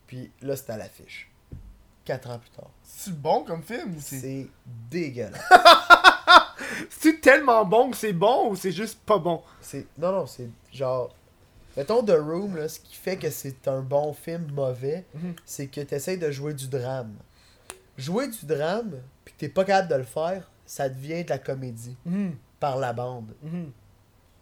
[0.08, 1.33] Puis là, c'était à l'affiche.
[2.06, 2.70] 4 ans plus tard.
[2.84, 4.20] C'est bon comme film ou c'est.
[4.20, 4.48] C'est
[4.90, 5.40] dégueulasse.
[6.90, 9.42] C'est tellement bon que c'est bon ou c'est juste pas bon?
[9.62, 11.14] C'est non non, c'est genre
[11.78, 15.36] mettons The Room là, ce qui fait que c'est un bon film mauvais, Mhm.
[15.46, 17.14] c'est que tu essaies de jouer du drame.
[17.98, 18.94] Jouer du drame
[19.24, 22.36] puis que t'es pas capable de le faire, ça devient de la comédie Mhm.
[22.60, 23.34] par la bande.
[23.44, 23.72] Mhm.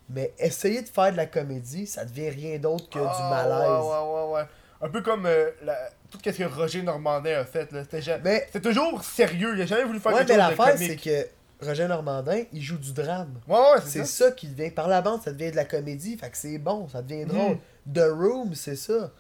[0.10, 3.84] Mais essayer de faire de la comédie, ça devient rien d'autre que du Ah, malaise.
[3.86, 4.48] Ouais, ouais, ouais, ouais.
[4.82, 5.76] Un peu comme euh, la...
[6.10, 7.84] tout ce que Roger Normandin a fait, là.
[7.84, 9.54] C'était toujours sérieux.
[9.56, 12.44] Il a jamais voulu faire ouais, quelque mais chose de l'affaire c'est que Roger Normandin,
[12.52, 13.40] il joue du drame.
[13.48, 14.26] Ouais, ouais, C'est ça.
[14.26, 16.88] ça qui devient par la bande, ça devient de la comédie, fait que c'est bon,
[16.90, 17.58] ça devient drôle.
[17.86, 17.94] Mhm.
[17.94, 19.12] The Room, c'est ça.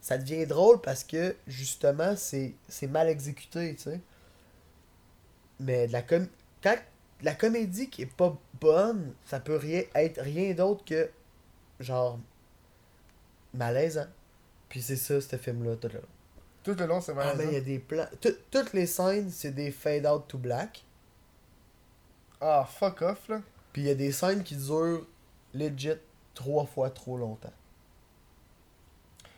[0.00, 4.00] Ça devient drôle parce que justement, c'est c'est mal exécuté, tu sais.
[5.58, 6.26] Mais de la com
[6.62, 6.76] quand
[7.22, 11.10] la comédie qui est pas bonne, ça peut rien être rien d'autre que
[11.80, 12.18] genre
[13.52, 14.06] malaisant.
[14.70, 16.04] Puis c'est ça, ce film-là, tout le long.
[16.62, 18.06] Tout le long, c'est Ah, vraiment mais il y a des plans.
[18.20, 20.82] tout- Toutes les scènes, c'est des fade out to black.
[22.40, 23.40] Ah, fuck off, là.
[23.72, 25.04] Puis il y a des scènes qui durent
[25.54, 25.92] legit
[26.34, 27.52] trois fois trop longtemps.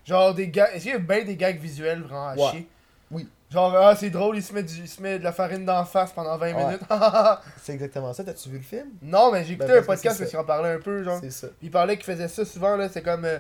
[0.05, 0.71] Genre des gags.
[0.75, 2.51] Est-ce qu'il y a bien des gags visuels vraiment à Ouais.
[2.51, 2.69] chier?
[3.11, 3.29] Oui.
[3.51, 5.85] Genre, ah, c'est drôle, il se, met du- il se met de la farine d'en
[5.85, 6.65] face pendant 20 Ouais.
[6.65, 6.81] minutes.
[7.63, 8.25] C'est exactement ça.
[8.25, 8.89] T'as-tu vu le film?
[9.03, 11.19] non, mais j'ai écouté Ben, un podcast parce qu'il en parlait un peu, genre.
[11.21, 11.49] C'est ça.
[11.61, 12.89] Il parlait qu'il faisait ça souvent, là.
[12.89, 13.39] C'est comme euh,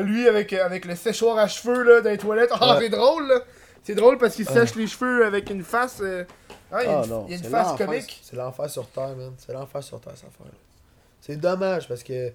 [0.00, 2.50] lui avec, avec le séchoir à cheveux, là, dans les toilettes.
[2.52, 2.82] Ah, Ouais.
[2.84, 3.40] c'est drôle, là.
[3.84, 5.98] C'est drôle parce qu'il sèche les cheveux avec une face.
[6.00, 6.24] euh,
[6.70, 8.20] ah, il y a Ah une, non, il y a une c'est face comique.
[8.22, 9.32] C'est l'enfer sur Terre, man.
[9.38, 10.52] C'est l'enfer sur Terre, cette affaire-là.
[11.20, 12.32] C'est dommage parce que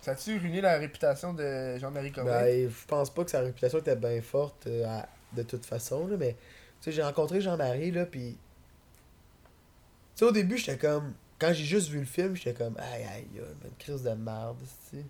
[0.00, 2.64] Ça a-tu ruiné la réputation de Jean-Marie Corbeil?
[2.66, 6.06] ben, je pense pas que sa réputation était bien forte euh, à- de toute façon,
[6.06, 6.36] là, mais tu
[6.84, 8.38] sais, j'ai rencontré Jean-Marie, là, puis.
[10.16, 11.12] Tu sais, au début, j'étais comme.
[11.38, 12.76] Quand j'ai juste vu le film, j'étais comme.
[12.78, 14.56] Aïe, aïe, aïe, une crise de merde,
[14.90, 15.04] tu sais.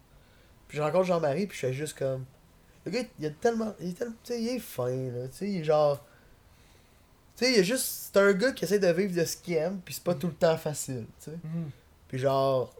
[0.68, 2.24] Puis je rencontre Jean-Marie, puis je fais juste comme.
[2.84, 3.74] Le gars, il est tellement.
[3.80, 4.14] Il est tellement.
[4.24, 5.28] Tu sais, il est fin, là.
[5.28, 6.04] Tu sais, il est genre.
[7.36, 8.10] Tu sais, il est juste.
[8.12, 10.26] C'est un gars qui essaie de vivre de ce qu'il aime, puis c'est pas tout
[10.28, 11.36] le temps facile, tu sais.
[11.42, 11.70] Mhm.
[12.08, 12.72] Puis genre.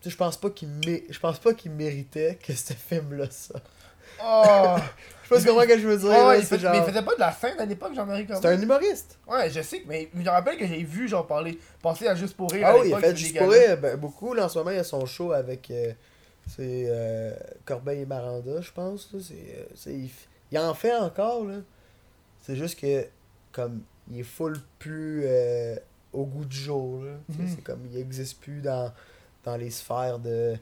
[0.00, 1.04] Tu sais, je pense pas qu'il mé...
[1.08, 3.54] je pense pas qu'il méritait que ce film-là ça.
[4.22, 4.76] Oh!
[5.28, 6.08] Je comprends ce que je veux dire.
[6.08, 7.92] Ouais, là, ouais, il fait- genre- Mais il faisait pas de la scène à l'époque,
[7.96, 8.56] Jean-Marie C'est Corbeil.
[8.58, 9.18] un humoriste.
[9.26, 12.36] Ouais, je sais, mais je me rappelle que j'ai vu, genre, parler, passer à Juste
[12.36, 12.64] pour rire.
[12.64, 14.34] Ah oui, il a fait juste pour rire, ben, beaucoup.
[14.34, 15.92] Là, en ce moment, il y a son show avec euh,
[16.46, 19.12] c'est, euh, Corbeil et Maranda, je pense.
[19.12, 19.20] là.
[19.22, 21.44] C'est, euh, c'est- il, f- il en fait encore.
[21.44, 21.56] là.
[22.42, 23.06] C'est juste que,
[23.52, 25.76] comme, il est full plus euh,
[26.12, 27.02] au goût du jour.
[27.04, 27.12] là.
[27.28, 27.48] Mhm.
[27.48, 28.92] C'est comme, il existe plus dans,
[29.44, 30.56] dans les sphères de,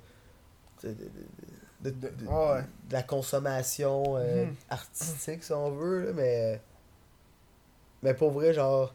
[0.82, 2.62] de, de- de- de, De- de- ouais.
[2.89, 4.55] de la consommation euh, Mhm.
[4.70, 6.61] artistique, si on veut, là, mais.
[8.02, 8.94] Mais pour vrai, genre.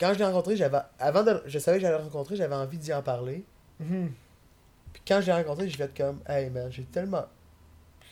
[0.00, 0.78] Quand je l'ai rencontré, j'avais.
[0.98, 1.42] Avant de.
[1.46, 3.44] Je savais que j'allais le rencontrer, j'avais envie d'y en parler.
[3.78, 4.10] Mhm.
[4.92, 6.20] Puis quand je l'ai rencontré, j'ai fait comme.
[6.28, 7.26] Hey man, j'ai tellement.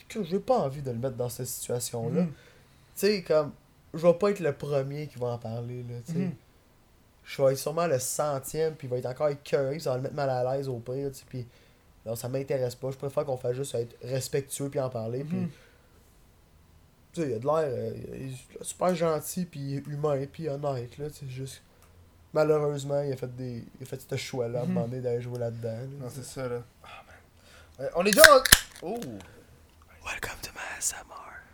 [0.08, 2.22] que j'ai pas envie de le mettre dans cette situation-là.
[2.22, 2.26] Mhm.
[2.28, 2.32] Tu
[2.94, 3.52] sais, comme.
[3.94, 6.18] Je vais pas être le premier qui va en parler, là, tu sais.
[6.18, 6.34] Mhm.
[7.24, 10.02] Je vais être sûrement le centième, puis il va être encore écœuré, ça va le
[10.02, 11.24] mettre mal à l'aise au pire, tu sais.
[11.28, 11.46] Puis.
[12.06, 12.90] Non, ça m'intéresse pas.
[12.90, 15.24] Je préfère qu'on fasse juste être respectueux puis en parler.
[15.24, 15.50] Puis, Mhm.
[17.12, 20.96] tu sais, il a de l'air euh, il est super gentil, puis humain, puis honnête,
[20.98, 21.06] là.
[21.12, 21.62] C'est juste.
[22.34, 23.64] Malheureusement, il a fait des.
[23.80, 24.68] Il a fait ce choix-là, à Mhm.
[24.68, 25.68] demander d'aller jouer là-dedans.
[25.68, 25.86] là.
[26.00, 26.58] Non, c'est ça, là.
[26.84, 27.86] Ah, man.
[27.86, 28.40] Euh, on est déjà en...
[28.82, 28.98] Oh!
[30.04, 31.04] Welcome to my SMR.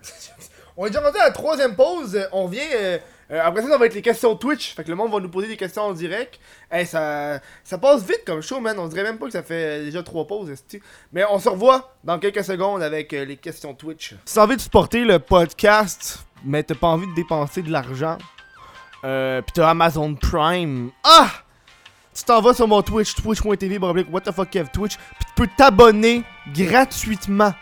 [0.77, 2.17] On est déjà rendu à la troisième pause.
[2.17, 2.63] Euh, On vient.
[2.75, 2.99] euh,
[3.31, 4.75] euh, après ça, ça va être les questions Twitch.
[4.75, 6.39] Fait que le monde va nous poser des questions en direct.
[6.71, 8.77] Hey, ça, ça passe vite comme show, man.
[8.79, 10.53] On dirait même pas que ça fait euh, déjà trois pauses.
[11.13, 14.15] Mais on se revoit dans quelques secondes avec euh, les questions Twitch.
[14.25, 18.19] Si t'as envie de supporter le podcast, mais t'as pas envie de dépenser de l'argent,
[19.05, 20.91] euh, pis t'as Amazon Prime.
[21.05, 21.31] Ah!
[22.15, 23.79] Tu t'en vas sur mon Twitch, twitch.tv,
[24.11, 26.23] what the fuck Kev Twitch, pis tu peux t'abonner
[26.55, 27.53] gratuitement.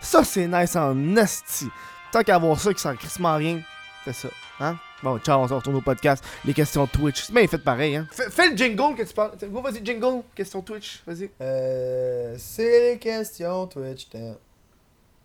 [0.00, 1.68] Ça, c'est nice en esti.
[2.10, 3.60] Tant qu'à avoir ça qui sert crissement rien,
[4.04, 4.28] fais ça.
[4.60, 4.76] Hein?
[5.02, 6.22] Bon, ciao, on se retourne au podcast.
[6.44, 7.24] Les questions Twitch.
[7.24, 8.06] C'est bien fait pareil, hein?
[8.10, 9.32] Fais, fais le jingle que tu parles.
[9.44, 10.22] Go, vas-y, jingle.
[10.34, 11.30] Question Twitch, vas-y.
[11.40, 12.34] Euh.
[12.36, 14.08] C'est les questions Twitch.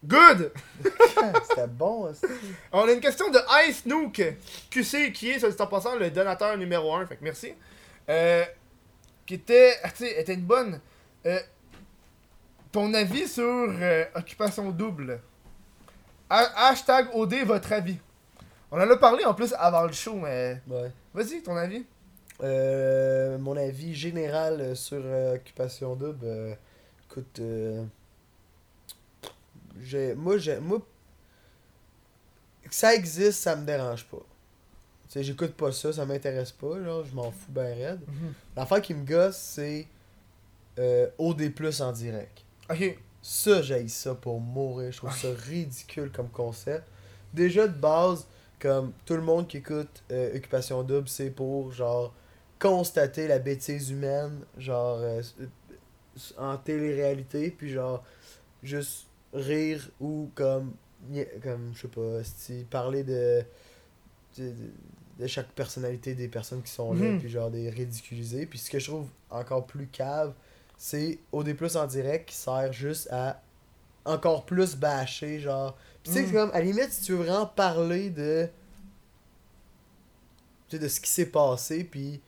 [0.05, 0.51] Good!
[1.49, 2.25] C'était bon, aussi.
[2.71, 4.21] On a une question de Ice Nook,
[4.69, 7.07] QC, qui est, dit en passant, le donateur numéro 1.
[7.07, 7.53] Fait que merci.
[8.09, 8.43] Euh,
[9.25, 9.73] qui était.
[9.83, 10.79] ah, tu sais, était une bonne.
[11.25, 11.39] Euh,
[12.71, 15.19] ton avis sur euh, Occupation Double.
[16.29, 17.97] Ha- hashtag OD, votre avis.
[18.71, 20.61] On en a parlé en plus avant le show, mais.
[20.67, 20.91] Ouais.
[21.13, 21.85] Vas-y, ton avis.
[22.43, 26.53] Euh, mon avis général sur euh, Occupation Double, euh,
[27.09, 27.85] écoute, euh,
[30.15, 30.81] moi, j'ai, moi,
[32.63, 34.17] que ça existe, ça me dérange pas.
[34.17, 38.01] Tu sais, j'écoute pas ça, ça m'intéresse pas, genre, je m'en fous ben raide.
[38.55, 39.87] L'affaire qui me gosse, c'est
[40.79, 42.43] euh, OD+, en direct.
[42.69, 42.97] Ok.
[43.21, 44.91] Ça, j'ai ça pour mourir.
[44.91, 46.87] Je trouve ça ridicule comme concept.
[47.33, 48.27] Déjà, de base,
[48.59, 52.13] comme tout le monde qui écoute euh, Occupation Double, c'est pour, genre,
[52.59, 55.21] constater la bêtise humaine, genre, euh,
[56.37, 58.03] en télé-réalité, puis genre,
[58.63, 60.73] juste rire ou comme,
[61.43, 63.43] comme je sais pas, si parler de,
[64.37, 64.53] de,
[65.19, 67.19] de- chaque personnalité des personnes qui sont là, Mhm.
[67.19, 68.45] puis genre, des ridiculiser.
[68.45, 70.33] Puis ce que je trouve encore plus cave,
[70.77, 73.41] c'est OD Plus en direct qui sert juste à
[74.03, 75.75] encore plus bâcher, genre.
[76.03, 78.47] Puis tu sais, c'est comme, à la limite, si tu veux vraiment parler de.
[80.67, 82.21] Tu sais, de ce qui s'est passé, puis.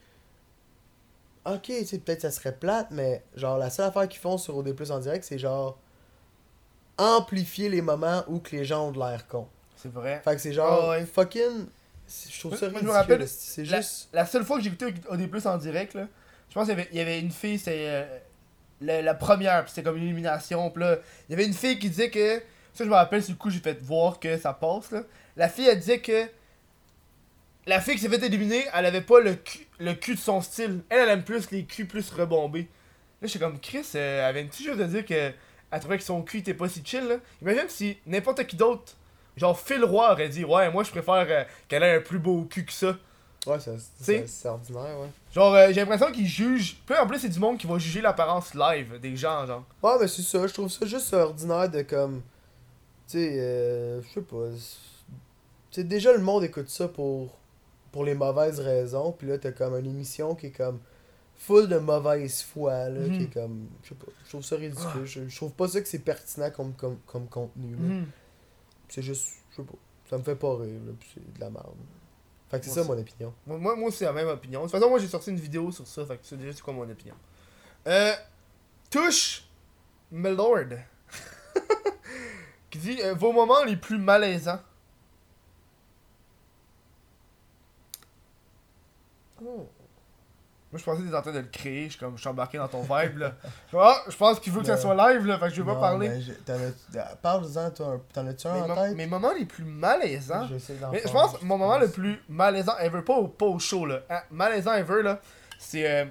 [1.45, 4.57] Ok, tu sais, peut-être ça serait plate, mais genre, la seule affaire qu'ils font sur
[4.57, 5.77] OD Plus en direct, c'est genre.
[6.98, 9.48] Amplifier les moments où que les gens ont de l'air con.
[9.76, 10.22] C'est vrai.
[10.24, 10.90] Fait que c'est genre.
[10.90, 11.06] Ouais.
[11.06, 11.68] Fucking.
[12.32, 13.14] Je trouve ça moi, je me ridicule.
[13.14, 14.10] rappelle, C'est la- juste.
[14.14, 16.07] La seule fois que j'ai écouté OD Plus en direct, là,
[16.49, 18.06] je pense qu'il y y avait une fille, c'est euh,
[18.82, 20.69] la, la première, puis c'était comme une illumination.
[20.72, 20.98] Puis là,
[21.28, 22.41] il y avait une fille qui disait que.
[22.74, 24.91] Ça, je me rappelle, sur le coup, j'ai fait voir que ça passe.
[24.91, 25.02] Là.
[25.36, 26.28] La fille, elle disait que.
[27.65, 30.40] La fille qui s'est fait éliminer, elle avait pas le cul, le cul de son
[30.41, 30.82] style.
[30.90, 32.69] Elle, elle aime plus les culs plus rebombés.
[33.22, 35.32] Là, j'étais comme Chris, euh, elle avait une petite chose de dire que.
[35.72, 37.07] Elle trouvait que son cul était pas si chill.
[37.07, 37.15] Là.
[37.41, 38.94] Imagine si n'importe qui d'autre,
[39.35, 42.44] genre Phil Roy, aurait dit Ouais, moi je préfère euh, qu'elle ait un plus beau
[42.44, 42.95] cul que ça.
[43.45, 45.07] Ouais, c'est- ordinaire, ouais.
[45.34, 46.77] Genre, euh, j'ai l'impression qu'ils jugent.
[46.85, 49.64] Puis en plus, c'est du monde qui va juger l'apparence live des gens, genre.
[49.81, 52.22] Ouais, mais c'est ça, je trouve ça juste ordinaire de comme.
[53.07, 54.48] Tu sais, euh, je sais pas.
[55.72, 57.30] Tu sais, déjà le monde écoute ça pour,
[57.94, 60.80] pour les mauvaises raisons, puis là t'as comme une émission qui est comme
[61.38, 63.22] full de mauvaise foi, là, qui Mhm.
[63.22, 63.68] est comme.
[63.84, 65.05] Je sais pas, je trouve ça ridicule.
[65.05, 67.81] Je, je trouve pas ça que c'est pertinent comme, comme, comme contenu, là.
[67.81, 68.07] Mhm.
[68.89, 69.73] C'est juste, je sais pas,
[70.09, 71.76] ça me fait pas rire, là, c'est de la merde.
[72.49, 73.34] Fait que c'est ça mon opinion.
[73.45, 74.61] Moi, moi, moi, c'est la même opinion.
[74.61, 76.61] De toute façon, moi, j'ai sorti une vidéo sur ça, fait que c'est déjà c'est
[76.61, 77.15] quoi mon opinion.
[77.88, 78.14] Euh.
[78.89, 79.43] Touche
[80.11, 80.69] Melord.
[82.69, 84.61] qui dit euh, vos moments les plus malaisants.
[89.43, 89.68] Oh.
[90.69, 91.85] Moi, je pensais que t'étais en train de le créer.
[91.85, 93.34] Je suis comme, je suis embarqué dans ton vibe, là.
[93.73, 95.39] Ah, je pense qu'il veut que ça soit live, là.
[95.39, 96.10] Fait que je vais pas parler.
[96.98, 98.95] as- Parle-en, toi, t'en as-tu un Mes, en tête?
[98.98, 100.45] mes moments les plus malaisants.
[100.48, 103.45] Je d'en Mais je pense que mon moment le plus malaisant ever, pas au, pas
[103.45, 105.22] au show là, hein, malaisant ever là,
[105.57, 105.89] c'est.
[105.89, 106.06] Euh,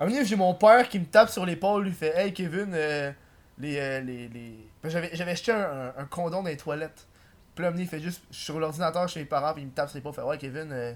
[0.00, 2.72] à un moment j'ai mon père qui me tape sur l'épaule, lui fait Hey Kevin,
[2.74, 3.12] euh,
[3.58, 3.78] les.
[3.78, 4.68] euh, les, les...
[4.82, 7.06] Que J'avais, j'avais acheté un, un, condom dans les toilettes.
[7.54, 8.22] Puis là, il fait juste.
[8.30, 10.22] Je suis sur l'ordinateur chez mes parents, puis il me tape sur l'épaule, il fait
[10.22, 10.92] Ouais Kevin, euh,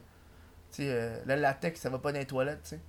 [0.77, 2.81] sais, euh, le latex ça va pas dans les toilettes, tu sais.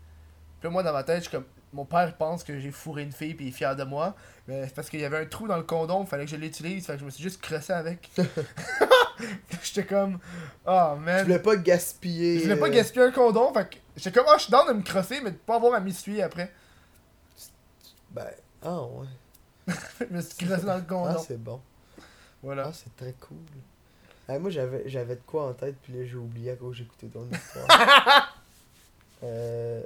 [0.60, 1.46] Puis moi dans ma tête, je suis comme.
[1.74, 4.16] mon père pense que j'ai fourré une fille puis il est fier de moi.
[4.48, 6.86] Mais c'est parce qu'il y avait un trou dans le condom, fallait que je l'utilise,
[6.86, 8.10] fait que je me suis juste crossé avec.
[9.64, 10.20] j'étais comme,
[10.66, 11.24] oh Je man.
[11.24, 12.38] voulais pas gaspiller.
[12.40, 14.74] Je voulais pas gaspiller un condom, fait que j'étais comme, oh, je suis dans de
[14.74, 16.52] me crosser, mais de pas avoir à m'essuyer après.
[18.12, 18.28] Ben,
[18.64, 19.08] ah ouais.
[20.00, 21.24] je me suis crossé dans le Ah, condom.
[21.26, 21.62] c'est bon.
[22.44, 22.66] voilà.
[22.68, 23.38] Ah, c'est très cool.
[24.34, 27.08] Ah, moi, j'avais, j'avais de quoi en tête, puis là, j'ai oublié à cause j'écoutais
[27.08, 28.38] ton histoire.
[29.24, 29.84] euh...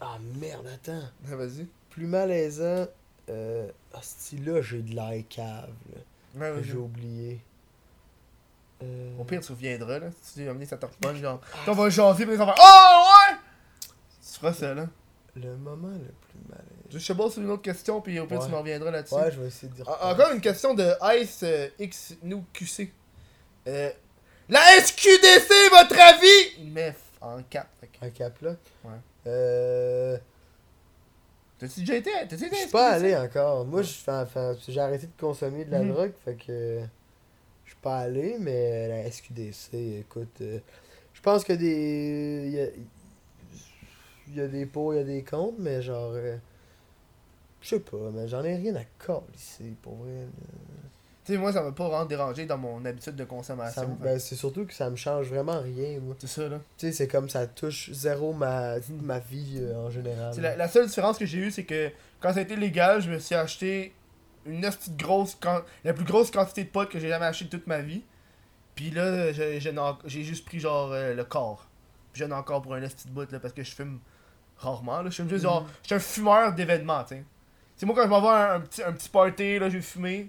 [0.00, 1.02] Ah, merde, attends.
[1.28, 1.66] Ah, vas-y.
[1.90, 2.86] Plus malaisant.
[3.28, 3.68] Euh...
[3.92, 4.00] Ah,
[4.44, 6.00] là, j'ai de l'air cave, là.
[6.36, 6.64] Ouais, vas-y.
[6.64, 7.40] J'ai oublié.
[8.84, 9.18] Euh...
[9.18, 10.06] Au pire, tu reviendras, là.
[10.22, 11.40] Si tu veux amener ça te repogne, genre.
[11.40, 13.02] Puis on va jaser, puis on va oh
[13.32, 13.36] ouais!
[14.22, 14.86] Tu feras ça, là.
[15.34, 16.68] Le moment le plus malaisant.
[16.90, 18.46] Je sais pas sur une autre question, puis au pire, Ouais.
[18.46, 19.14] tu m'en reviendras là-dessus.
[19.16, 19.88] Ouais, je vais essayer de dire.
[19.88, 22.92] En- Encore une question de Ice euh, X nous QC.
[23.66, 23.90] Euh,
[24.48, 26.54] la SQDC, votre avis?
[26.60, 27.68] Il met en cap.
[28.02, 28.56] Un cap là.
[28.84, 28.90] Ouais.
[29.26, 30.18] Euh.
[31.58, 33.04] T'as-tu déjà été T'as-tu été Je suis pas SQDC?
[33.14, 33.64] allé encore.
[33.64, 35.92] Moi, je fais- enfin, j'ai arrêté de consommer de la Mhm.
[35.92, 36.80] drogue, fait que
[37.64, 40.58] je suis pas allé, mais la SQDC, écoute, euh,
[41.14, 42.42] je pense que des.
[42.46, 42.66] Il y a,
[44.28, 46.12] il y a des pots, il y a des comptes, mais genre.
[46.14, 46.36] euh,
[47.62, 50.10] je sais pas, mais j'en ai rien à coller ici, pour vrai.
[50.12, 50.83] là.
[51.24, 53.82] Tu sais, moi, ça m'a pas vraiment dérangé dans mon habitude de Ça consommation.
[53.88, 56.14] me- fait- ben, c'est surtout que ça me change vraiment rien, moi.
[56.18, 56.58] C'est ça, là.
[56.76, 60.34] Tu sais, c'est comme ça touche zéro ma, ma vie euh, en général.
[60.34, 61.90] C'est la, la seule différence que j'ai eue, c'est que
[62.20, 63.94] quand ça a été légal, je me suis acheté
[64.44, 65.34] une petite grosse.
[65.36, 68.02] quan- La plus grosse quantité de potes que j'ai jamais acheté de toute ma vie.
[68.74, 71.66] Puis là, j'ai j'ai n'en- j'ai juste pris genre euh, le corps.
[72.12, 73.98] Puis j'en ai encore pour un petit bout là parce que je fume
[74.58, 75.00] rarement.
[75.00, 75.08] Là.
[75.08, 75.62] Je fume juste genre.
[75.62, 75.68] Mhm.
[75.82, 77.24] Je suis un fumeur d'événements, tu sais.
[77.76, 79.76] C'est moi quand je m'en vais à un, un petit, un petit party, là, je
[79.76, 80.28] vais fumer.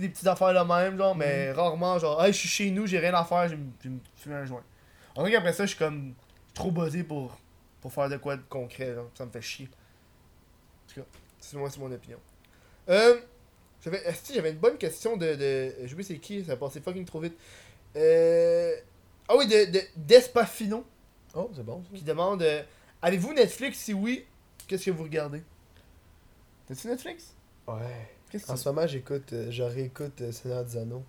[0.00, 2.98] Des petites affaires là même, genre, mais rarement, genre, hey, je suis chez nous, j'ai
[2.98, 4.62] rien à faire, je vais me- je vais me fumer un joint.
[5.14, 6.14] En vrai, après ça, je suis comme
[6.54, 7.36] trop buzzé pour,
[7.80, 9.10] pour faire de quoi de concret, genre.
[9.14, 9.68] Ça me fait chier.
[10.86, 11.06] En tout cas,
[11.40, 12.18] c'est moi, c'est mon opinion.
[12.88, 13.20] Euh.
[13.84, 15.34] J'avais, est-ce que j'avais une bonne question de.
[15.36, 17.36] de je sais c'est qui, ça a passé fucking trop vite.
[17.96, 18.74] Euh.
[19.28, 20.84] Ah oui, de, de Despafino
[21.34, 21.82] Oh, c'est bon.
[21.84, 21.96] ça.
[21.96, 22.62] qui demande euh,
[23.02, 23.78] Avez-vous Netflix?
[23.78, 24.24] Si oui,
[24.66, 25.42] qu'est-ce que vous regardez?
[26.66, 27.34] T'as-tu Netflix?
[27.68, 28.10] Ouais.
[28.48, 31.02] En ce moment, j'écoute, euh, je réécoute euh, Seigneur des Anneaux.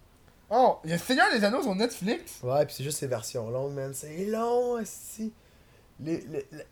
[0.50, 2.40] Oh, il y a Seigneur des Anneaux sur Netflix?
[2.44, 3.92] Ouais, puis c'est juste ces versions longues, man.
[3.94, 5.32] C'est long, aussi.
[6.00, 6.64] Les, le, le,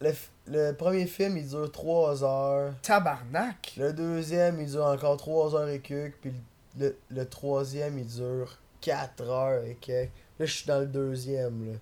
[0.00, 0.12] le,
[0.48, 2.74] le premier film, il dure 3 heures.
[2.82, 6.16] Tabarnak Le deuxième, il dure encore 3 heures et quelques.
[6.20, 6.32] Puis
[6.78, 10.10] le, le, le troisième, il dure 4 heures et quelques.
[10.38, 11.78] Là, je suis dans le deuxième, là.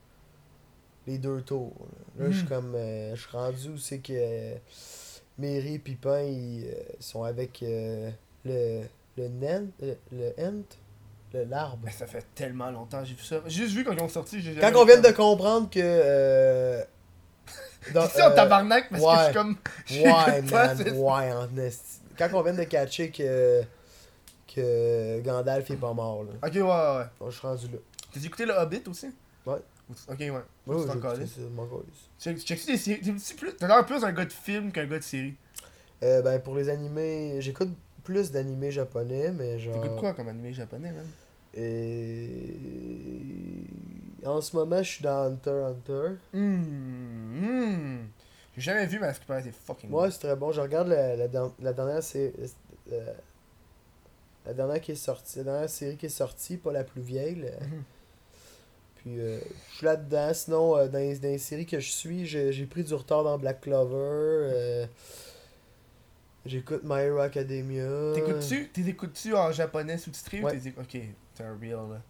[1.09, 1.75] Les deux tours.
[2.17, 2.49] Là, Là, je suis Mm.
[2.49, 2.75] comme.
[2.77, 4.55] euh, je suis rendu où c'est que.
[5.41, 8.11] Euh, Mary et Pipin, ils euh, sont avec euh,
[8.45, 8.83] le.
[9.19, 9.71] Le Nen.
[9.81, 10.65] Le, le Ent.
[11.35, 11.79] Le l'arbre.
[11.85, 13.41] Mais ça fait tellement longtemps que j'ai vu ça.
[13.47, 14.41] J'ai juste vu quand ils ont sorti.
[14.41, 15.81] j'ai Quand on vient de comprendre que.
[15.83, 16.83] Euh,
[17.95, 19.57] dans- ça, euh, tabarnak, parce que je suis comme.
[19.91, 22.01] Ouais, man, ouais, en esti.
[22.17, 23.63] Quand on vient de catcher que.
[24.55, 26.33] que Gandalf est pas mort, là.
[26.49, 27.05] Ok, ouais, ouais, ouais.
[27.21, 27.79] Bon, je suis rendu là.
[28.15, 29.11] T'as écouté le Hobbit aussi?
[29.47, 29.59] Ouais.
[30.09, 30.31] Ok, ouais.
[30.31, 31.15] Ouais, Tu ouais, t'en.
[32.19, 33.01] Tu tu checkes des séries?
[33.59, 35.35] T'as l'air plus un gars de film qu'un gars de série?
[36.03, 37.71] Euh, ben, pour les animés, j'écoute
[38.05, 39.81] plus d'animés japonais, mais genre.
[39.81, 41.07] T'écoutes quoi comme animé japonais, man?
[41.55, 42.57] Et.
[44.25, 46.09] En ce moment, je suis dans Hunter Hunter.
[46.35, 48.09] Hum, hum.
[48.57, 50.53] J'ai jamais vu, mais à ce qui paraît, c'est fucking Ouais, c'est très bon.
[50.53, 52.33] Je regarde la, la, der- la dernière c'est
[52.93, 53.13] euh,
[54.47, 57.37] la dernière qui est sortie, la dernière série qui est sortie, pas la plus vieille.
[57.61, 57.83] Mhm.
[59.03, 59.39] Puis euh,
[59.73, 60.33] je suis là-dedans.
[60.33, 63.37] Sinon, euh, dans, les, dans les séries que je suis, j'ai pris du retard dans
[63.39, 63.95] Black Clover.
[63.97, 64.87] euh,
[66.45, 68.13] J'écoute My Hero Academia.
[68.15, 68.69] T'écoutes-tu?
[68.73, 70.59] T'es écoutes-tu en japonais sous-titré ou Ouais.
[70.59, 70.89] t'es Ok,
[71.35, 72.03] t'es un real là.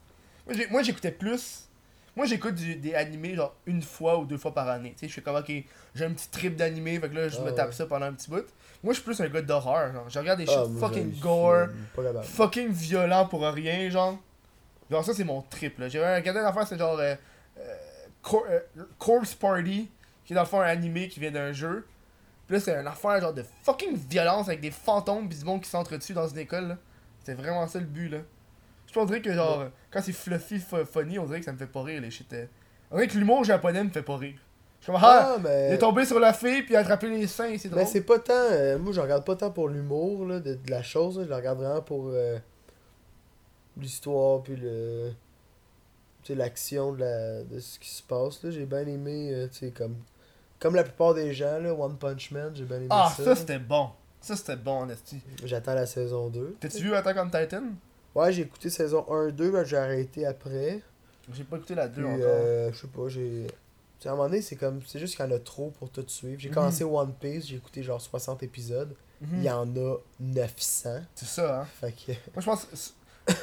[0.71, 1.69] Moi, j'écoutais plus.
[2.15, 4.91] Moi j'écoute des animés genre une fois ou deux fois par année.
[4.93, 5.51] Tu sais, je fais comme ok,
[5.95, 7.73] j'ai un petit trip d'animé, fait que là je Ah me tape ouais.
[7.75, 8.45] ça pendant un petit bout.
[8.83, 10.11] Moi je suis plus un gars d'horreur, genre.
[10.11, 11.69] Je regarde des shit Ah, fucking gore,
[12.23, 14.19] suis fucking violent pour rien, genre.
[14.93, 15.89] Genre ça c'est mon trip là.
[15.89, 17.15] J'ai regardé une affaire, c'est genre euh,
[17.59, 17.75] euh,
[18.23, 18.61] Cor- euh,
[18.99, 19.91] Corpse Party,
[20.25, 21.87] qui est dans le fond un animé qui vient d'un jeu.
[22.47, 25.61] Puis là c'est une affaire genre de fucking violence avec des fantômes pis du monde
[25.63, 26.77] qui s'entretuent dans une école là.
[27.21, 28.19] C'était vraiment ça le but là.
[28.87, 31.57] Je pense que genre, euh, quand c'est fluffy, fu- funny, on dirait que ça me
[31.57, 32.35] fait pas rire les shit.
[32.91, 34.39] On dirait que l'humour japonais me fait pas rire.
[34.81, 35.69] Je suis comme, ah, Ah, mais.
[35.71, 37.85] il est tombé sur la fille puis il a attrapé les seins, c'est drôle.
[37.85, 38.33] Mais c'est pas tant.
[38.35, 41.17] euh, moi, je regarde pas tant pour l'humour là, de, de la chose.
[41.19, 42.39] là, je la regarde vraiment pour euh,
[43.77, 45.13] l'histoire puis le.
[46.29, 48.43] L'action de, la, de ce qui se passe.
[48.45, 49.97] là J'ai bien aimé, euh, tu sais, comme.
[50.61, 53.25] Comme la plupart des gens, là, One Punch Man, j'ai bien aimé Ah, ça.
[53.25, 53.91] ça c'était bon.
[54.21, 55.21] Ça c'était bon, Nasty.
[55.45, 56.57] J'attends la saison 2.
[56.61, 57.65] T'as-tu vu Attack on Titan?
[58.15, 60.81] Ouais, j'ai écouté saison 1, 2, mais j'ai arrêté après.
[61.33, 62.19] J'ai pas écouté la 2 Puis, encore.
[62.25, 63.47] euh, je sais pas, j'ai.
[64.05, 64.81] à un moment donné, c'est comme.
[64.87, 66.39] C'est juste qu'il y en a trop pour tout suivre.
[66.41, 66.55] J'ai Mhm.
[66.55, 68.95] commencé One Piece, j'ai écouté genre 60 épisodes.
[69.21, 69.29] Mhm.
[69.39, 71.01] Il y en a 900.
[71.17, 71.67] C'est ça, hein.
[71.81, 72.13] Fait que.
[72.13, 72.95] Moi, je pense.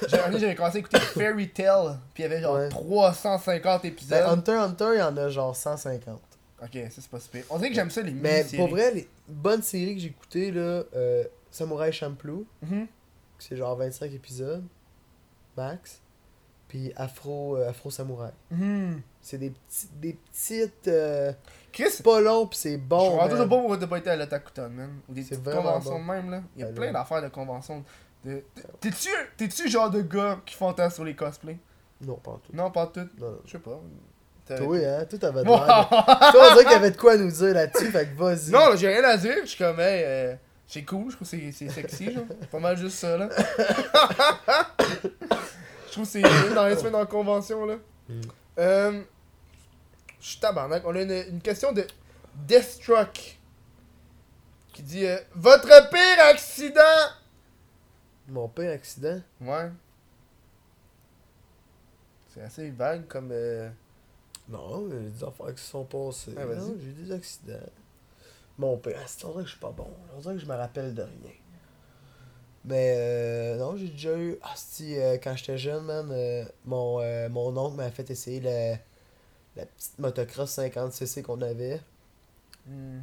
[0.07, 2.69] J'avais j'avais commencé à écouter Fairy Tail, puis il y avait genre Ouais.
[2.69, 4.19] 350 épisodes.
[4.19, 6.19] Ben, Hunter Hunter, il y en a genre 150.
[6.61, 7.43] Ok, ça c'est pas super.
[7.49, 8.57] On dirait que j'aime ça les Mais mini-séries.
[8.57, 12.87] pour vrai, les bonnes séries que j'ai écoutées, là, euh, Samurai Champloo, Mhm.
[13.39, 14.63] c'est genre 25 épisodes,
[15.55, 16.01] max.
[16.67, 18.31] Puis Afro, euh, Afro Samouraï.
[18.51, 19.01] Mhm.
[19.21, 20.87] C'est des, petits, des petites.
[20.87, 21.31] euh,
[21.71, 22.99] Chris, c'est pas long, puis c'est je bon.
[22.99, 23.69] suis vraiment man.
[23.69, 24.89] toujours pas été à l'Otakuton, man.
[25.07, 25.99] Ou des C'est petites vraiment conventions bon.
[25.99, 26.41] de même, là.
[26.55, 26.91] Il y a Ben plein là.
[26.93, 27.83] d'affaires de conventions.
[28.81, 31.57] T'es-tu t'es-tu genre de gars qui fantasme sur les cosplays?
[32.01, 32.51] Non, pas en tout.
[32.53, 33.07] Non, pas tout?
[33.17, 33.39] Non, non.
[33.45, 33.79] Je sais pas.
[34.57, 35.57] Toi, hein, tout avait de Wow!
[35.59, 38.49] Toi, on dirait qu'il y avait de quoi nous dire là-dessus, fait que vas-y.
[38.49, 39.35] Non, j'ai rien à dire.
[39.41, 40.35] Je suis comme, hey, euh,
[40.67, 41.11] c'est cool.
[41.11, 42.25] Je trouve que c'est- sexy, genre.
[42.51, 43.29] Pas mal juste ça, là.
[45.87, 47.75] je trouve que c'est dans les semaines en convention, là.
[48.09, 48.21] Mm.
[48.57, 49.01] Euh,
[50.19, 50.81] je suis tabarnak.
[50.85, 51.85] On a une, une question de
[52.47, 53.37] Deathstruck
[54.73, 56.81] qui dit euh, Votre pire accident
[58.29, 59.21] Mon pire accident.
[59.41, 59.69] Ouais.
[62.33, 63.29] C'est assez vague comme.
[63.31, 63.69] euh,
[64.49, 66.31] Non, il y a des affaires qui se sont passées.
[66.33, 66.57] Vas-y.
[66.57, 67.53] Non, j'ai eu des accidents.
[68.57, 69.87] Mon père, c'est on dirait que je suis pas bon.
[70.15, 71.31] On dirait que je me rappelle de rien.
[72.65, 74.37] Mais euh, non, j'ai déjà eu.
[74.43, 78.41] Ah, si, euh, quand j'étais jeune, man, euh, mon, euh, mon oncle m'a fait essayer
[78.41, 78.71] la,
[79.55, 81.81] la petite motocross 50cc qu'on avait.
[82.67, 82.99] hmm.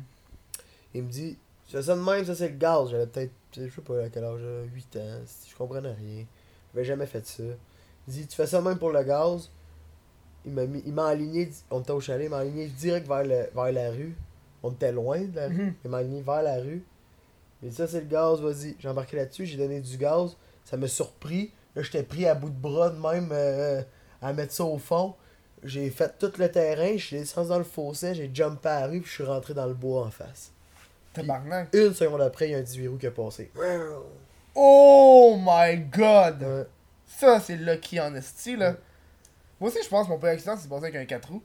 [0.94, 2.90] Il me dit, tu fais ça de même, ça c'est le gaz.
[2.90, 6.24] J'avais peut-être, je sais pas à quel âge, j'avais 8 ans, je comprenais rien.
[6.72, 7.42] J'avais jamais fait ça.
[8.06, 9.50] Il dit, tu fais ça même pour le gaz.
[10.44, 13.24] Il m'a mis, il m'a aligné, on était au chalet, il m'a aligné direct vers,
[13.24, 14.16] le, vers la rue.
[14.62, 15.54] On était loin de la rue.
[15.54, 15.74] Mhm.
[15.84, 16.84] Il m'a aligné vers la rue.
[17.62, 18.76] Il dit, ça c'est le gaz, vas-y.
[18.78, 20.36] J'ai embarqué là-dessus, j'ai donné du gaz.
[20.64, 21.52] Ça m'a surpris.
[21.74, 23.82] Là, j'étais pris à bout de bras de même euh,
[24.22, 25.14] à mettre ça au fond.
[25.62, 28.86] J'ai fait tout le terrain, je suis descendu dans le fossé, j'ai jumpé à la
[28.86, 30.52] rue, puis je suis rentré dans le bois en face.
[31.22, 31.74] Tabarnak.
[31.74, 33.50] Une seconde après, il y a un 18 roues qui a passé.
[34.54, 36.42] Oh my god!
[36.42, 36.66] Ouais.
[37.06, 38.70] Ça, c'est lucky en esti, là.
[38.70, 38.76] Ouais.
[39.60, 41.42] Moi aussi, je pense que mon pire accident, c'est passé avec un 4 roues.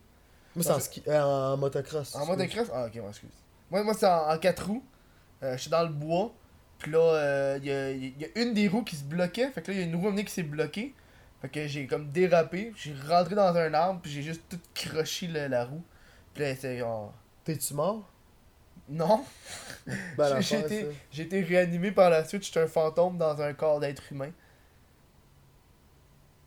[0.56, 2.15] Moi, c'est en, ski, euh, en motocross.
[2.15, 2.68] En motocross?
[2.73, 3.30] Ah, ok, moi, excuse.
[3.69, 4.84] Moi, moi c'est en, en 4 roues.
[5.43, 6.34] Euh, je suis dans le bois.
[6.80, 9.49] Puis là, euh, il y, a, il y a une des roues qui se bloquait.
[9.52, 10.93] Fait que là, il y a une roue amenée qui s'est bloquée.
[11.41, 12.73] Fait que j'ai comme dérapé.
[12.76, 13.99] J'ai rentré dans un arbre.
[14.02, 15.81] Puis j'ai juste tout croché le- la roue.
[16.34, 17.14] Puis là, c'est genre.
[17.45, 18.10] T'es-tu mort?
[18.92, 19.24] Non!
[20.16, 20.88] Ben, J'ai été, ça.
[21.12, 22.46] j'ai été réanimé par la suite.
[22.46, 24.30] J'étais un fantôme dans un corps d'être humain.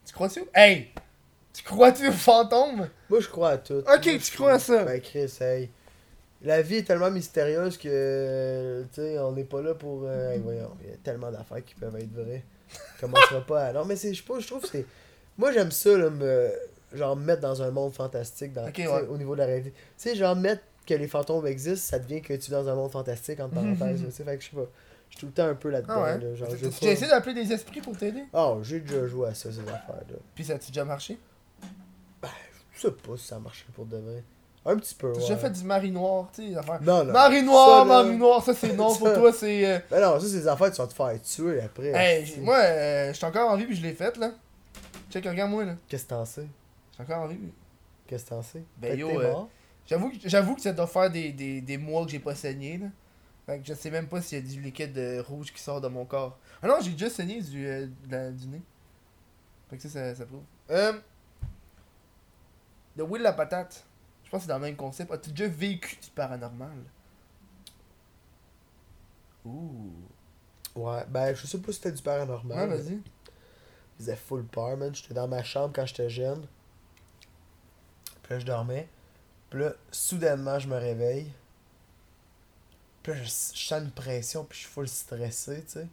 [0.07, 0.45] Tu crois-tu?
[0.55, 0.93] Hey!
[1.53, 2.89] Tu crois-tu au fantôme?
[3.11, 3.79] Moi, je crois à tout.
[3.79, 4.85] Ok, Moi, tu crois à ça.
[4.85, 5.69] Ben, Chris, hey.
[6.43, 10.03] La vie est tellement mystérieuse que, tu sais, on n'est pas là pour...
[10.05, 12.45] euh, hey, voyons, il y a tellement d'affaires qui peuvent être vraies.
[13.01, 13.65] Comment ça va pas?
[13.67, 13.73] À...
[13.73, 14.87] Non, mais c'est, je je trouve que c'est...
[15.39, 16.53] Moi, j'aime ça, là, me...
[16.93, 18.87] Genre, me mettre dans un monde fantastique, dans, ouais.
[19.09, 19.71] au niveau de la réalité.
[19.73, 22.75] Tu sais, genre, mettre que les fantômes existent, ça devient que tu es dans un
[22.75, 24.67] monde fantastique, entre parenthèses, là, tu sais, fait que je sais pas.
[25.11, 26.19] Je suis tout le temps un peu là-dedans, Ah ouais?
[26.19, 28.25] là, je pas- essayé d'appeler des esprits pour t'aider?
[28.33, 30.17] Oh, j'ai déjà joué à ça, ces affaires-là.
[30.35, 31.19] Puis ça a-tu déjà marché?
[32.73, 34.23] Je sais pas si ça marchait pour de vrai.
[34.67, 35.25] Un petit peu, T'as ouais.
[35.29, 36.83] déjà fait du mari noir, tu sais, les affaires.
[36.83, 37.13] Non, non.
[37.13, 39.67] Mari noir, Ça, là- mari noir, ça c'est non pour toi, c'est.
[39.67, 41.89] euh, Ben non, ça, c'est des affaires, tu vas te faire tuer après.
[41.95, 44.33] Hey, j'ai- moi, euh, j'étais encore en vie puis je l'ai faite là.
[45.11, 45.75] Check, regarde-moi là.
[45.87, 46.47] Qu'est-ce que t'en sais?
[46.99, 47.39] J'étais encore en vie.
[48.07, 48.63] Qu'est-ce que t'en sais?
[48.79, 49.35] Ben, yo, euh.
[49.87, 52.79] J'avoue que, j'avoue que ça doit faire des, des, des mois que j'ai pas saigné
[52.79, 52.87] là.
[53.47, 55.81] Fait que je sais même pas s'il y a du liquide euh, rouge qui sort
[55.81, 56.39] de mon corps.
[56.63, 58.63] Ah non, j'ai déjà saigné du, euh, la- du nez.
[59.69, 60.43] Fait que ça, ça, ça prouve.
[60.71, 60.95] Euh.
[62.97, 63.85] The Will la patate.
[64.25, 65.13] Je pense que c'est dans le même concept.
[65.13, 66.77] As-tu déjà vécu du paranormal?
[69.45, 69.91] Ouh.
[70.75, 72.69] Ouais, ben je sais pas si c'était du paranormal.
[72.71, 72.95] Ouais, vas-y.
[72.95, 73.03] Il
[73.99, 74.95] faisait full peur, man.
[74.95, 76.47] J'étais dans ma chambre quand j'étais jeune.
[78.23, 78.89] Puis là, je dormais.
[79.55, 81.31] Puis là, soudainement, je me réveille.
[83.05, 85.87] Puis là, je, je sens une pression, puis je suis full stressé, tu sais.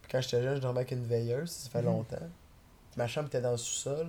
[0.00, 1.84] Puis quand j'étais jeune, je dormais avec une veilleuse, ça fait Mhm.
[1.88, 2.16] longtemps.
[2.16, 4.06] Puis ma chambre était dans le sous-sol.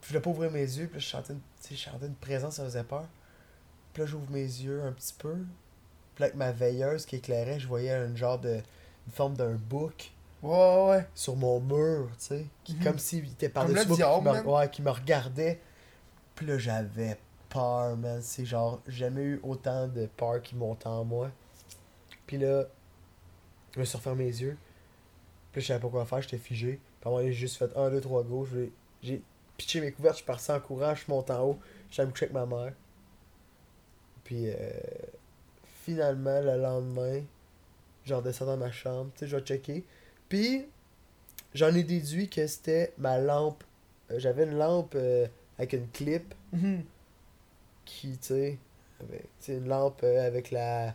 [0.00, 1.40] Puis je voulais pas ouvrir mes yeux, puis là, je sentais une,
[1.70, 3.04] je sentais une présence, ça faisait peur.
[3.92, 5.34] Puis là, j'ouvre mes yeux un petit peu.
[6.14, 8.62] Puis là, avec ma veilleuse qui éclairait, je voyais une genre de.
[9.06, 10.10] une forme d'un bouc
[10.42, 11.08] Ouais, ouais, ouais.
[11.14, 12.46] sur mon mur, tu sais.
[12.64, 12.82] qui- Mhm.
[12.84, 15.60] Comme s'il était par-dessus le moi, qui me, ouais, qui me regardait.
[16.40, 17.18] Puis là, j'avais
[17.50, 18.22] peur, man.
[18.22, 21.30] C'est genre, j'ai jamais eu autant de peur qui montait en moi.
[22.26, 22.64] Puis là,
[23.74, 24.56] je me suis refermé les yeux.
[25.52, 26.80] Puis je savais pas quoi faire, j'étais figé.
[26.98, 28.48] Puis à j'ai juste fait 1, 2, 3, go.
[29.02, 29.22] J'ai-
[29.58, 31.58] pitché mes couvertes, je suis en courant, je monté en haut.
[31.90, 32.72] J'allais me coucher avec ma mère.
[34.24, 34.70] Puis euh,
[35.84, 37.20] finalement, le lendemain,
[38.06, 39.84] genre descends dans ma chambre, tu sais, je vais checker.
[40.30, 40.66] Puis,
[41.52, 43.62] j'en ai déduit que c'était ma lampe.
[44.10, 45.26] Euh, J'avais une lampe euh,
[45.60, 46.34] avec une clip.
[46.52, 46.82] Mhm.
[47.84, 48.58] qui, tu sais,
[49.00, 50.94] avec tu sais, une lampe euh, avec la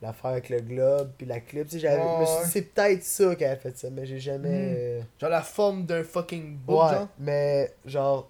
[0.00, 2.26] l'affaire avec le globe puis la clip, tu sais, suis Ouais.
[2.50, 4.74] c'est peut-être ça qu'elle a fait ça, mais j'ai jamais Mhm.
[4.76, 7.08] euh, Genre la forme d'un fucking book, ouais, genre?
[7.20, 8.28] mais genre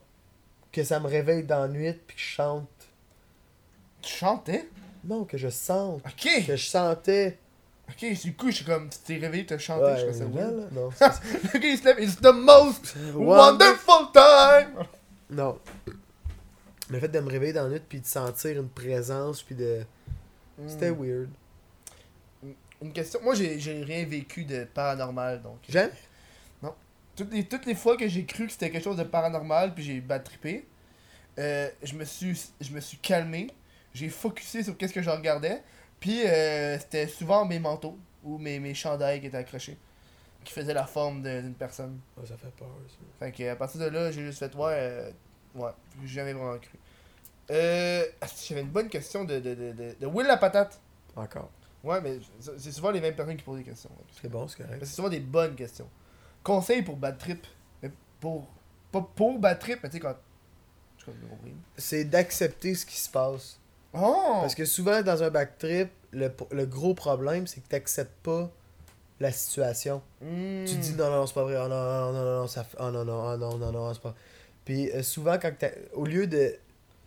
[0.70, 2.68] que ça me réveille dans la nuit puis que je chante.
[4.02, 4.68] Tu chantais?
[5.04, 6.46] Non, que je sente, Ok!
[6.46, 7.38] que je sentais.
[7.88, 10.24] Ok, du coup, je suis comme, tu t'es réveillé, t'as chanté, Ouais, je ça.
[10.24, 10.56] là, weird.
[10.58, 10.90] là, non.
[10.94, 11.14] ça.
[11.54, 14.84] Le gars, il se lève, it's the most Wonder- wonderful time!
[15.32, 15.58] Non.
[16.90, 19.84] Le fait de me réveiller dans la nuit puis de sentir une présence puis de
[20.68, 21.02] c'était Hmm.
[21.02, 21.28] weird.
[22.82, 23.20] Une question.
[23.22, 25.58] Moi, j'ai rien vécu de paranormal, donc.
[25.68, 25.90] J'aime
[27.14, 29.84] Toutes les, toutes les fois que j'ai cru que c'était quelque chose de paranormal, puis
[29.84, 30.66] j'ai bad trippé,
[31.38, 33.48] euh, je, me suis, je me suis calmé,
[33.94, 35.62] j'ai focusé sur qu'est-ce que je regardais,
[36.00, 39.76] puis euh, c'était souvent mes manteaux ou mes, mes chandails qui étaient accrochés,
[40.44, 41.98] qui faisaient la forme d'une personne.
[42.24, 42.96] Ça fait peur ça.
[43.18, 45.10] Fait que à partir de là, j'ai juste fait, ouais, euh,
[45.54, 45.70] ouais,
[46.02, 46.78] j'ai jamais vraiment cru.
[47.50, 48.04] Euh,
[48.48, 50.80] j'avais une bonne question de, de, de, de, de Will la patate.
[51.16, 51.50] Encore.
[51.84, 53.90] Ouais, mais c'est souvent les mêmes personnes qui posent des questions.
[54.20, 54.78] C'est bon, c'est correct.
[54.84, 55.88] C'est souvent des bonnes questions.
[56.42, 57.46] Conseil pour bad trip.
[57.82, 57.90] Mais
[58.20, 58.46] pour.
[58.90, 60.16] Pas pour bad trip, mais tu sais quand.
[61.76, 63.58] C'est d'accepter ce qui se passe.
[63.92, 64.38] Oh!
[64.40, 68.50] Parce que souvent dans un back trip, le, le gros problème c'est que t'acceptes pas
[69.22, 70.02] la situation.
[70.20, 70.64] Hmm.
[70.64, 72.90] Tu dis non non c'est pas vrai, oh non non non non, non ça oh
[72.90, 74.14] non non oh non non non c'est pas.
[74.64, 75.52] Puis euh, souvent quand
[75.94, 76.58] au lieu de tu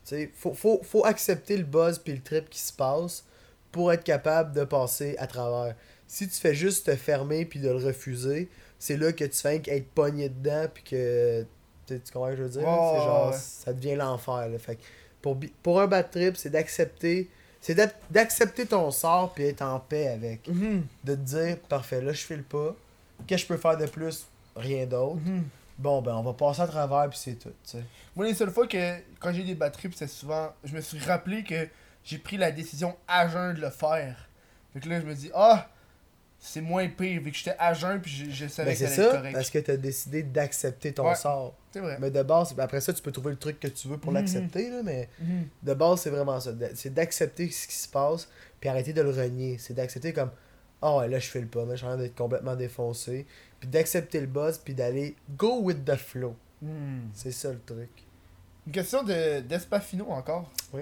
[0.04, 3.26] sais faut, faut, faut accepter le buzz puis le trip qui se passe
[3.72, 5.76] pour être capable de passer à travers.
[6.08, 9.62] Si tu fais juste te fermer puis de le refuser, c'est là que tu fais
[9.66, 11.46] être pogné dedans puis que
[11.88, 12.62] tu comprends ce que je veux dire?
[12.62, 13.38] Ouais, c'est genre ouais.
[13.38, 14.50] ça devient l'enfer.
[14.60, 14.80] Fait
[15.22, 17.30] pour pour un bad trip, c'est d'accepter
[17.66, 20.84] c'est d'ac- d'accepter ton sort puis être en paix avec Mhm.
[21.04, 22.76] de te dire parfait là je file pas
[23.26, 24.28] qu'est-ce que je peux faire de plus?
[24.56, 25.44] Rien d'autre Mhm.
[25.80, 27.52] bon ben on va passer à travers puis c'est tout
[28.16, 28.98] Moi, les seules fois que.
[29.20, 30.54] Quand j'ai des bad trips, c'est souvent.
[30.64, 31.68] Je me suis rappelé que
[32.04, 34.30] j'ai pris la décision à jeun de le faire.
[34.74, 35.68] Fait que là, je me dis, ah!
[36.48, 38.88] C'est moins pire, vu que j'étais à jeun, puis je, je savais ben que c'est
[38.88, 39.34] ça allait être ça correct.
[39.34, 41.16] parce que t'as décidé d'accepter ton Ouais.
[41.16, 41.98] sort C'est vrai.
[42.00, 44.18] mais de base après ça tu peux trouver le truc que tu veux pour Mhm.
[44.20, 45.48] l'accepter là mais Mhm.
[45.64, 49.10] de base c'est vraiment ça c'est d'accepter ce qui se passe puis arrêter de le
[49.10, 50.30] renier c'est d'accepter comme
[50.82, 53.26] ah ouais là je file pas mais j'ai l'air d'être complètement défoncé
[53.60, 57.10] puis d'accepter le buzz puis d'aller go with the flow Mhm.
[57.14, 57.90] c'est ça le truc
[58.68, 60.50] Une question de d'Espafino encore.
[60.74, 60.82] Oui.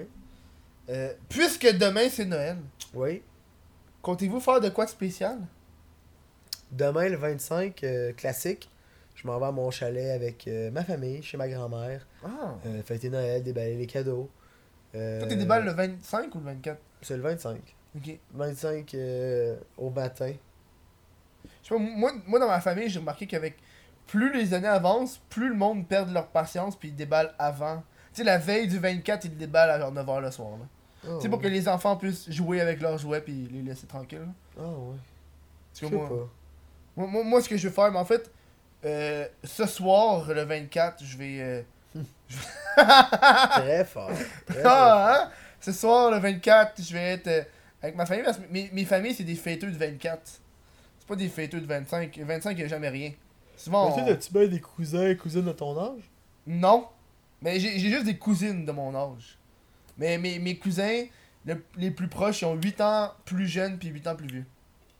[0.90, 2.56] Euh, puisque demain c'est Noël,
[2.94, 3.22] oui
[4.04, 5.38] comptez-vous faire de quoi de spécial?
[6.70, 8.70] Demain, le 25, euh, classique,
[9.14, 12.06] je m'en vais à mon chalet avec euh, ma famille, chez ma grand-mère.
[12.24, 12.54] Ah.
[12.66, 14.28] Euh, fêter Noël, déballer les cadeaux.
[14.94, 17.58] Euh, Toi, t'es déballes le 25 ou le 24 C'est le 25.
[17.96, 18.18] Ok.
[18.32, 20.32] 25 euh, au matin.
[21.62, 23.56] Je sais pas, moi, moi, dans ma famille, j'ai remarqué qu'avec
[24.06, 27.82] plus les années avancent, plus le monde perd leur patience puis ils déballent avant.
[28.12, 30.50] Tu sais, la veille du 24, ils déballent à 9h le soir.
[30.58, 30.66] là.
[31.08, 33.86] Oh, Tu sais, pour que les enfants puissent jouer avec leurs jouets puis les laisser
[33.86, 34.28] tranquilles.
[34.58, 34.96] Ah ouais.
[35.72, 36.14] Sais moi, pas.
[36.96, 38.30] moi, moi, moi, ce que je vais faire, mais en fait,
[38.84, 41.40] euh, ce soir, le 24, je vais.
[41.40, 41.62] euh,
[42.76, 44.10] Très fort.
[44.46, 44.62] Très.
[44.64, 45.30] Ah, hein?
[45.60, 47.42] Ce soir, le 24, je vais être euh,
[47.82, 50.20] avec ma famille parce que mes, mes familles, c'est des fêteux de 24.
[50.24, 52.18] C'est pas des fêteux de 25.
[52.18, 53.12] 25, il n'y a jamais rien.
[53.56, 53.86] Souvent.
[53.86, 56.02] Mais on- toi, t'as-tu bien des cousins et cousines de ton âge?
[56.46, 56.86] Non.
[57.42, 59.38] Mais j'ai j'ai juste des cousines de mon âge.
[59.98, 61.04] Mais mes, mes cousins,
[61.46, 64.44] le- les plus proches, ils ont 8 ans plus jeunes puis 8 ans plus vieux.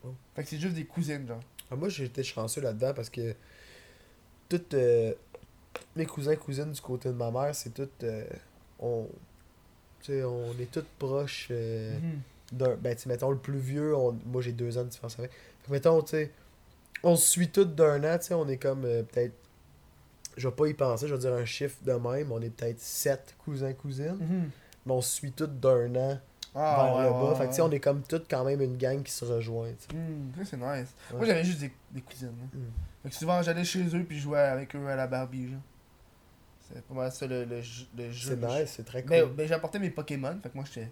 [0.04, 0.14] Oh.
[0.36, 1.40] Fait que c'est juste des cousines, genre.
[1.70, 3.34] Ah, Moi, j'étais chanceux là-dedans parce que
[4.48, 5.12] toutes euh,
[5.96, 8.04] mes cousins cousines du côté de ma mère, c'est toutes.
[8.04, 8.24] euh,
[8.78, 9.08] on,
[10.10, 11.48] on est toutes proches.
[11.50, 12.20] euh, Mhm.
[12.52, 15.18] d'un ben tu sais, mettons le plus vieux on- moi j'ai deux ans de différence
[15.18, 16.30] avec Fait que, mettons tu sais
[17.02, 19.32] on se suit tous d'un an tu sais on est comme euh, peut-être
[20.36, 22.78] je vais pas y penser je vais dire un chiffre de même on est peut-être
[22.80, 24.50] sept cousins cousines Mhm.
[24.86, 26.18] Mais on se suit tous d'un an
[26.54, 27.68] Ah, vers ouais, le ouais, bas fait que tu sais ouais.
[27.68, 29.70] on est comme toutes quand même une gang qui se rejoint.
[29.92, 30.94] Hmm, ça, c'est nice.
[31.12, 32.28] Moi, j'avais juste des, des cousines.
[32.42, 32.48] hein.
[32.52, 32.70] Hmm.
[33.02, 35.50] Fait que souvent, j'allais chez eux puis je jouais avec eux à la Barbie.
[36.72, 38.30] C'est pas mal ça le, le, jeu- le jeu.
[38.40, 40.90] c'est nice c'est très cool Mais, mais j'apportais mes Pokémon, fait que moi, j'étais.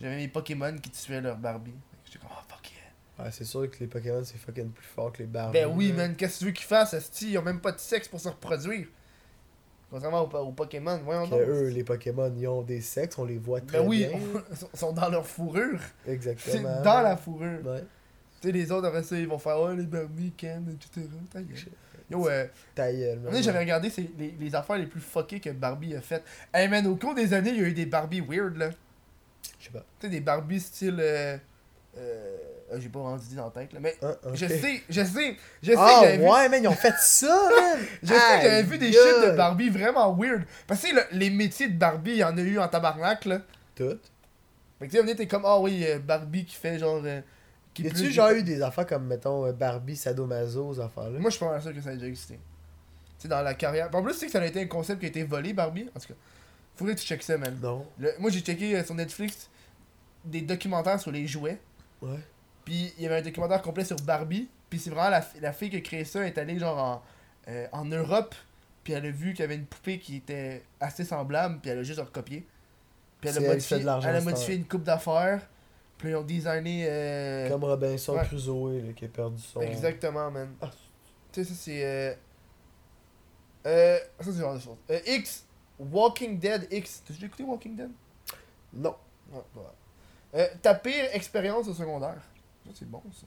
[0.00, 1.74] J'avais mes Pokémon qui tuaient leur Barbie.
[2.04, 3.24] J'étais comme, oh fuck yeah.
[3.24, 5.92] Ouais, c'est sûr que les Pokémon c'est fucking plus fort que les Barbies Ben oui,
[5.92, 7.32] man, qu'est-ce que tu veux qu'ils fassent, Asti?
[7.32, 8.86] Ils ont même pas de sexe pour se reproduire.
[9.94, 13.38] Contrairement aux, aux Pokémon, voyons que eux les Pokémon ils ont des sexes on les
[13.38, 14.18] voit très Ben oui, bien
[14.72, 15.78] ils sont dans leur fourrure.
[16.04, 17.64] C'est exactement dans la fourrure.
[17.64, 17.84] ouais
[18.40, 21.06] Tu sais, les autres, après ça, ils vont faire, ouais, les Barbie, Ken, etc.
[21.32, 21.56] Ta gueule.
[22.10, 22.44] Yo, euh,
[22.74, 26.24] ta gueule, j'avais regardé c'est les, les affaires les plus fuckées que Barbie a faites.
[26.52, 28.70] Hey man, au cours des années, il y a eu des Barbie weird là.
[29.60, 31.38] je sais pas Tu sais, des Barbie style euh,
[31.96, 32.36] Euh,
[32.80, 33.80] J'ai pas rendu dit dans la tête, là.
[33.80, 36.24] Mais Ah, je sais, je sais, je sais Ah que j'avais vu.
[36.24, 37.78] ouais, man, ils ont fait ça, man!
[38.02, 38.96] Je sais que j'avais vu des shit
[39.30, 39.36] de.
[39.36, 40.42] Barbie vraiment weird.
[40.66, 43.40] Parce que les métiers de Barbie, il y en a eu en tabarnak, là.
[43.74, 43.98] Tout.
[44.78, 47.00] Fait que tu sais, on était comme, ah oui, euh, Barbie qui fait genre.
[47.04, 47.20] euh,
[47.72, 51.18] qui Y a-tu genre eu des affaires comme, mettons, euh, Barbie, Sadomaso, ces affaires-là?
[51.18, 52.34] Moi, je suis pas mal sûr que ça a déjà existé.
[52.34, 52.40] Tu
[53.18, 53.88] sais, dans la carrière.
[53.92, 55.88] En plus, tu sais que ça a été un concept qui a été volé, Barbie?
[55.96, 56.14] En tout cas,
[56.76, 57.56] faudrait que tu checkes ça, man.
[57.62, 57.86] Non.
[57.98, 59.48] Le- moi, j'ai checké euh, sur Netflix
[60.24, 61.58] des documentaires sur les jouets.
[62.02, 62.18] Ouais.
[62.64, 64.48] Puis il y avait un documentaire complet sur Barbie.
[64.70, 67.02] Puis c'est vraiment la, la fille qui a créé ça est allée genre en,
[67.48, 68.34] euh, en Europe.
[68.82, 71.60] Puis elle a vu qu'il y avait une poupée qui était assez semblable.
[71.60, 72.46] Puis elle a juste recopié.
[73.20, 75.40] Puis elle a modifié, elle a modifié une coupe d'affaires.
[75.96, 76.86] Puis ils ont designé.
[76.88, 78.24] euh, Comme Robinson ouais.
[78.26, 79.60] Crusoe, là, qui a perdu son...
[79.60, 80.54] Exactement, man.
[80.60, 80.70] Ah.
[81.32, 81.84] Tu sais, ça c'est.
[81.84, 82.14] Euh...
[83.66, 83.98] Euh.
[84.18, 84.76] Ça c'est ce genre de choses.
[84.90, 85.44] Euh, X.
[85.78, 87.02] Walking Dead X.
[87.06, 87.90] T'as déjà écouté Walking Dead?
[88.72, 88.94] Non.
[89.32, 89.72] Ouais, voilà.
[90.34, 92.20] Euh, ta pire expérience au secondaire?
[92.64, 93.26] Ça, c'est bon, ça.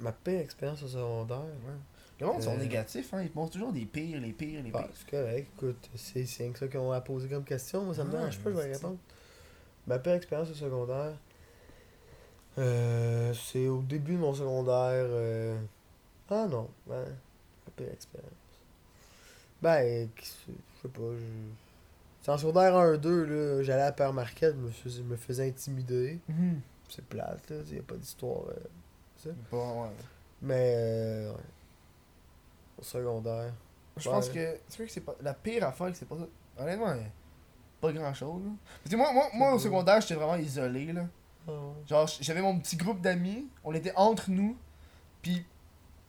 [0.00, 1.74] Ma pire expérience au secondaire, Ouais.
[2.20, 2.58] Les mondes sont Euh.
[2.58, 3.22] négatifs, hein.
[3.22, 4.90] Ils te montrent toujours des pires, les pires, les Ah, pires.
[4.94, 8.04] c'est correct, écoute, c'est c'est rien que ça qu'on a posé comme question, moi ça
[8.04, 8.98] me Ah, dérange pas, je vais c'est- répondre.
[9.88, 11.16] Ma pire expérience au secondaire,
[12.58, 15.06] euh, c'est au début de mon secondaire.
[15.08, 15.58] euh,
[16.30, 18.30] Ah non, ben, ma pire expérience.
[19.60, 21.24] Ben, je sais pas, je...
[22.24, 26.18] C'est en secondaire 1-2, là, j'allais à Père Marquette, je me faisais, me faisais intimider.
[26.26, 26.58] Mhm.
[26.88, 28.44] C'est plate, là, y a pas d'histoire.
[29.26, 29.88] euh, Bon, ouais.
[30.40, 31.36] Mais, euh, ouais.
[32.78, 33.52] Au secondaire.
[33.98, 34.14] Je Ouais.
[34.14, 34.56] pense que.
[34.68, 35.14] C'est vrai que c'est pas.
[35.20, 36.26] La pire affaire, que c'est pas ça.
[36.62, 37.02] Honnêtement, euh,
[37.82, 38.50] pas grand chose, là.
[38.82, 41.06] Parce que moi, moi, moi au secondaire, j'étais vraiment isolé, là.
[41.46, 41.52] Ah.
[41.86, 44.56] Genre, j'avais mon petit groupe d'amis, on était entre nous,
[45.20, 45.44] puis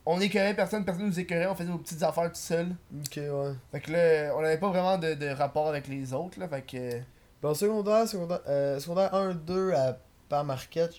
[0.05, 2.75] on écœurait personne, personne nous écœurait, on faisait nos petites affaires tout seul.
[2.93, 3.53] Ok, ouais.
[3.71, 6.61] Fait que là, on avait pas vraiment de, de rapport avec les autres, là, fait
[6.61, 6.99] que...
[7.41, 9.97] Ben, secondaire, secondaire, euh, secondaire 1-2 à
[10.29, 10.95] Par Marquette,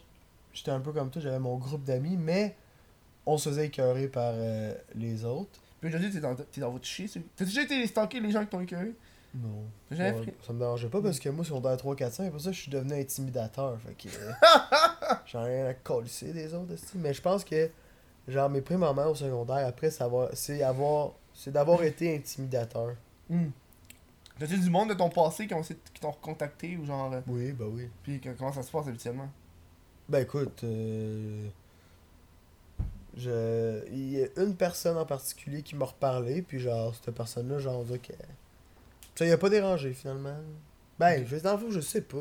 [0.53, 2.55] j'étais un peu comme toi, j'avais mon groupe d'amis, mais
[3.25, 5.61] on se faisait écœurer par euh, les autres.
[5.81, 7.07] Puis aujourd'hui, t'es dans, t'es dans votre chier,
[7.37, 8.93] T'as déjà été stalker les gens qui t'ont écœuré?
[9.35, 9.65] Non.
[10.47, 12.71] Ça me dérangeait pas parce que moi, secondaire 3, 4, 5, pour ça, je suis
[12.71, 13.79] devenu intimidateur.
[13.81, 14.15] Fait que.
[14.15, 14.33] euh,
[15.27, 16.73] J'en ai rien à coller des autres.
[16.95, 17.69] Mais je pense que,
[18.29, 20.31] genre, mes moments au secondaire, après, c'est avoir.
[21.35, 22.95] C'est d'avoir été intimidateur.
[23.29, 23.49] Hmm.
[24.39, 27.13] T'as-tu du monde de ton passé qui ont qui t'ont contacté ou genre...
[27.13, 27.89] euh, Oui, bah oui.
[28.03, 29.29] Puis que- comment ça se passe habituellement?
[30.09, 31.49] Ben écoute, euh,
[33.17, 37.59] je, il y a une personne en particulier qui m'a reparlé, puis genre, cette personne-là,
[37.59, 38.13] genre, on dirait que.
[39.15, 40.37] Ça y a pas dérangé finalement.
[40.99, 42.19] Ben, je, dans le fond, je sais pas.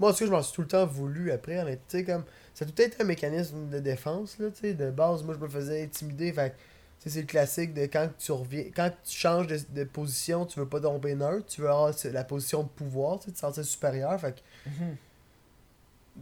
[0.00, 2.24] Moi, en tout cas, je m'en suis tout le temps voulu après, tu sais, comme.
[2.54, 4.74] Ça a tout été un mécanisme de défense, là, tu sais.
[4.74, 6.54] De base, moi, je me faisais intimider, fait
[7.06, 8.64] c'est le classique de quand tu reviens.
[8.74, 12.24] Quand tu changes de, de position, tu veux pas tomber neutre, tu veux avoir la
[12.24, 14.40] position de pouvoir, tu sais, te sentir supérieur, fait que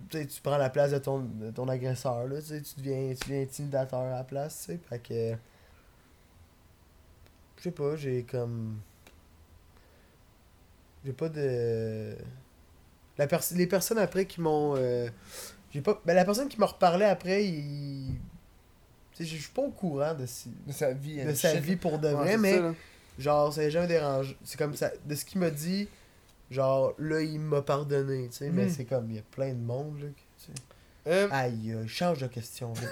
[0.09, 3.29] tu sais, tu prends la place de ton, de ton agresseur, là, tu deviens, tu
[3.29, 5.37] deviens intimidateur à la place, tu sais, fait que...
[7.59, 8.81] Je sais pas, j'ai comme...
[11.05, 12.17] J'ai pas de...
[13.19, 14.75] La pers les personnes après qui m'ont...
[14.77, 15.09] euh,
[15.73, 16.01] J'ai pas...
[16.05, 18.15] Ben, la personne qui m'a reparlé après, il...
[19.13, 20.51] Tu sais, je suis pas au courant de, si...
[20.67, 21.61] De sa vie, de sa shit.
[21.61, 22.59] vie pour de vrai, mais...
[22.59, 22.75] ça.
[23.19, 24.37] Genre, ça n'a jamais dérangé.
[24.43, 24.91] C'est comme ça.
[25.05, 25.87] De ce qu'il m'a dit,
[26.51, 28.51] genre, là, il m'a pardonné, tu sais.
[28.51, 28.71] Mais Mhm.
[28.71, 30.07] c'est comme, il y a plein de monde, là.
[30.09, 30.63] qui- tu sais.
[31.07, 32.89] Euh, Aïe, aïe, change de question, vite.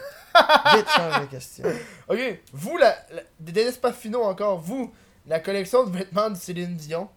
[0.74, 1.64] vite, change de question.
[2.08, 2.18] Ok,
[2.52, 4.92] vous, la, la, Dennis Pafino encore, vous,
[5.26, 7.08] la collection de vêtements de Céline Dion?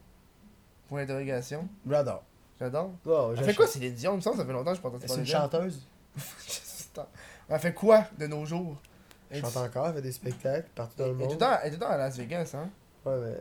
[0.87, 1.67] Point d'interrogation.
[1.89, 2.23] J'adore.
[2.59, 2.91] J'adore.
[3.05, 4.13] Oh, Elle fait quoi Céline Dion?
[4.13, 5.87] Il me semble que ça fait longtemps que je pas entendu C'est une parler chanteuse.
[7.49, 8.77] Elle fait quoi de nos jours?
[9.29, 11.31] Elle chante encore, elle fait des spectacles partout dans le monde.
[11.31, 12.69] elle est tout le temps à Las Vegas, hein?
[13.05, 13.39] Ouais, mais.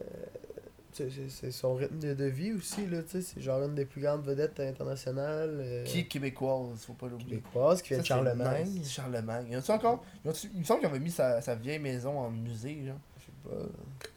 [0.93, 3.23] sais, C'est son rythme de, vie aussi, là, tu sais.
[3.23, 5.59] C'est genre une des plus grandes vedettes internationales.
[5.61, 7.37] euh, Qui est québécoise, faut pas l'oublier.
[7.39, 8.83] québécoise, qui fait Ça, de Charlemagne.
[8.85, 9.49] Charlemagne.
[9.51, 10.03] Y a-tu encore?
[10.25, 12.97] Y a-tu- Il me semble qu'il avait mis sa, sa vieille maison en musée, genre.
[13.19, 13.63] Je sais pas.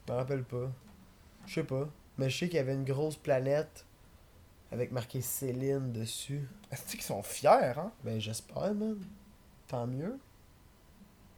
[0.08, 0.72] Je me rappelle pas.
[1.46, 1.88] Je sais pas.
[2.18, 3.86] Mais je sais qu'il y avait une grosse planète
[4.76, 6.48] avec marqué Céline dessus.
[6.70, 7.92] Est-ce qu'ils sont fiers, hein?
[8.04, 8.98] Ben j'espère, man.
[9.68, 10.20] Tant mieux.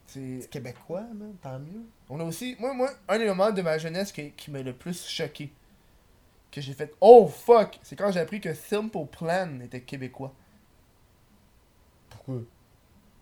[0.08, 0.50] C'est.
[0.50, 1.36] Québécois, man.
[1.42, 1.86] Tant mieux.
[2.10, 2.56] On a aussi.
[2.60, 5.52] Moi, moi, un moments de ma jeunesse qui, qui m'a le plus choqué.
[6.52, 10.34] Que j'ai fait Oh fuck C'est quand j'ai appris que Simple Plan était québécois.
[12.10, 12.42] Pourquoi?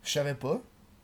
[0.01, 0.61] Je savais pas.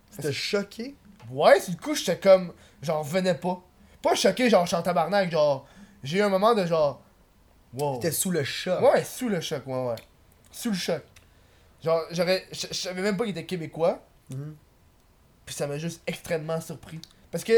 [0.10, 0.96] C'était choqué?
[1.30, 2.54] Ouais, du coup, j'étais comme.
[2.82, 3.62] Genre, venais pas.
[4.02, 5.30] Pas choqué, genre, je suis en tabarnak.
[5.30, 5.68] Genre,
[6.02, 7.04] j'ai eu un moment de genre.
[7.74, 7.96] Wow.
[7.96, 8.82] T'étais sous le choc.
[8.82, 9.96] Ouais, sous le choc, ouais, ouais.
[10.52, 11.02] Sous le choc.
[11.84, 12.46] Genre, j'aurais.
[12.52, 14.02] Je je savais même pas qu'il était québécois.
[14.30, 14.56] Mhm.
[15.46, 17.00] Puis ça m'a juste extrêmement surpris.
[17.32, 17.54] Parce que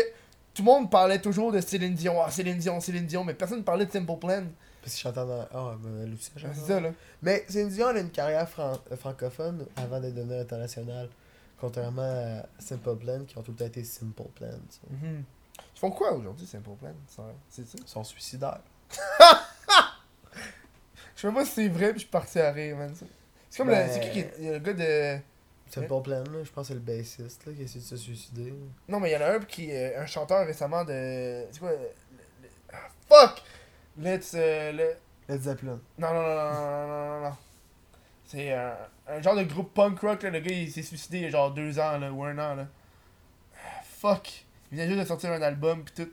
[0.54, 3.64] tout le monde parlait toujours de Céline Dion, ah Céline Dion, Céline Dion, mais personne
[3.64, 4.44] parlait de Simple Plan.
[4.82, 5.48] Parce que j'entends dans.
[5.54, 6.92] Ah, mais elle aussi, elle chante C'est ça, là.
[7.22, 11.10] Mais Céline Dion, elle a une carrière fran- euh, francophone avant de devenir internationale.
[11.60, 14.50] Contrairement à Simple Plan, qui ont tout le temps été Simple Plan.
[14.70, 14.82] tu sais.
[15.08, 15.24] Mhm.
[15.76, 16.94] Ils font quoi aujourd'hui, Simple Plan?
[17.08, 17.78] Ça- C'est ça?
[17.82, 18.60] Ils sont suicidaires.
[21.24, 22.94] Je sais pas si c'est vrai, puis je suis parti à rire, man.
[23.50, 23.94] C'est comme Ben- le.
[23.94, 24.34] C'est qui qui est.
[24.40, 25.20] il y a le gars de.
[25.70, 27.98] Simple Plan, là, je pense que c'est le bassiste là, qui a essayé de se
[27.98, 28.54] suicider.
[28.88, 31.46] Non, mais il y en a un qui est un chanteur récemment de.
[31.52, 31.78] C'est quoi le-
[32.42, 33.42] le- ah, Fuck
[33.98, 34.34] Let's.
[34.36, 34.96] euh, le-
[35.30, 35.80] Led Zeppelin.
[35.98, 37.36] Non, non, non, non, non, non, non, non.
[38.26, 38.76] C'est un,
[39.08, 40.30] un genre de groupe punk rock, là.
[40.30, 42.56] Le gars, il s'est suicidé il y a genre deux ans, là, ou un an,
[42.56, 42.68] là.
[43.56, 44.46] Ah, Fuck.
[44.72, 46.12] Il vient juste de sortir un album, pis tout.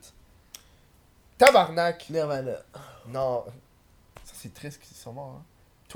[1.37, 2.09] Tabarnak.
[2.11, 2.53] Nirvana.
[3.09, 3.45] Non.
[4.43, 5.45] C'est triste qu'ils sont morts, hein.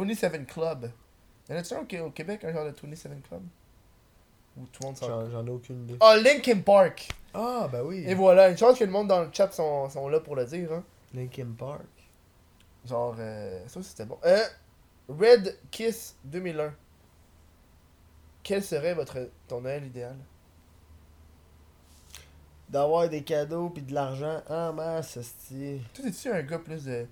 [0.04, 0.90] 27 Club.
[1.48, 3.42] Y'en a-tu un au, Qué- au Québec, un genre de 27 Club?
[4.56, 5.06] Où tout le monde s'en.
[5.08, 5.96] J'en j'en ai aucune idée.
[6.00, 7.08] Oh, Linkin Park.
[7.32, 8.04] Ah, bah oui.
[8.06, 10.44] Et voilà, une chance que le monde dans le chat sont, sont là pour le
[10.44, 10.84] dire, hein.
[11.14, 11.82] Linkin Park.
[12.86, 14.18] Genre, euh, ça c'était bon.
[14.24, 14.44] Euh,
[15.08, 16.74] Red Kiss 2001.
[18.42, 20.16] Quel serait votre ton Noël idéal?
[22.68, 27.06] D'avoir des cadeaux puis de l'argent en masse, c'est Toi, es-tu un gars plus de.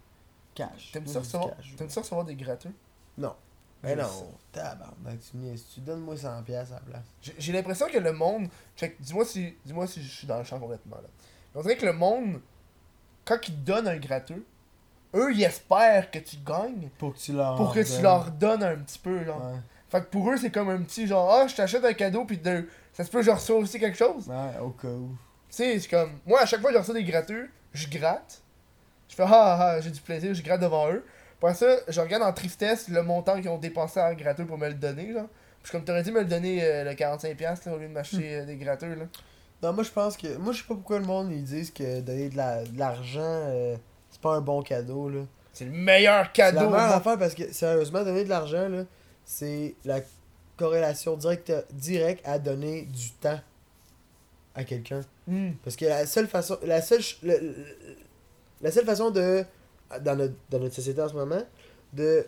[0.55, 0.93] Cash.
[0.93, 1.57] T'aimes Moi, ça, je dis recevoir...
[1.57, 1.77] cash.
[1.77, 2.73] t'aimes ça recevoir des gratteux
[3.19, 3.35] Non.
[3.83, 4.03] Ben sais.
[4.03, 5.65] non, tabarnak, tu niaises.
[5.75, 7.05] Tu donnes-moi 100$ piastres à la place.
[7.21, 8.47] J'ai j'ai l'impression que le monde.
[8.77, 11.09] Check, dis-moi si, dis-moi si je suis dans le champ complètement là.
[11.53, 12.41] Mais on dirait que le monde,
[13.25, 14.47] quand ils te donnent un gratteux,
[15.17, 17.57] eux ils espèrent que tu gagnes Pour que tu leur.
[17.57, 18.03] pour que tu donnes.
[18.03, 19.45] leur donnes un petit peu, genre.
[19.45, 19.59] Ouais.
[19.89, 22.39] Fait que pour eux, c'est comme un petit genre, ah, je t'achète un cadeau, puis
[22.39, 22.67] de...
[22.95, 24.27] ça se peut que je reçois aussi quelque chose.
[24.29, 25.11] Ouais, au cas où.
[25.51, 26.19] Tu sais, c'est comme.
[26.25, 28.42] Moi, à chaque fois que je reçois des gratteux, je gratte.
[29.09, 31.05] Je fais, ah, ah, j'ai du plaisir, je gratte devant eux.
[31.41, 34.69] Pour ça, je regarde en tristesse le montant qu'ils ont dépensé en gratteux pour me
[34.69, 35.27] le donner, là.
[35.63, 38.37] Puis comme, t'aurais dû me le donner euh, le 45$ là, au lieu de m'acheter
[38.37, 39.05] euh, des gratteux, là.
[39.63, 40.37] Non, moi je pense que.
[40.39, 43.21] Moi je sais pas pourquoi le monde ils disent que donner de la- de l'argent,
[43.23, 43.77] euh,
[44.11, 45.21] c'est pas un bon cadeau là.
[45.53, 46.71] C'est le meilleur C'est la cadeau.
[46.71, 48.83] meilleure affaire parce que sérieusement, donner de l'argent là,
[49.25, 50.01] c'est la
[50.57, 53.39] corrélation directe, directe à donner du temps
[54.57, 55.03] à quelqu'un.
[55.29, 55.53] Hmm.
[55.63, 56.59] Parce que la seule façon.
[56.65, 57.55] La seule, ch- le- le-
[58.63, 59.45] la seule façon de.
[60.01, 61.43] Dans notre, dans notre société en ce moment,
[61.93, 62.25] de.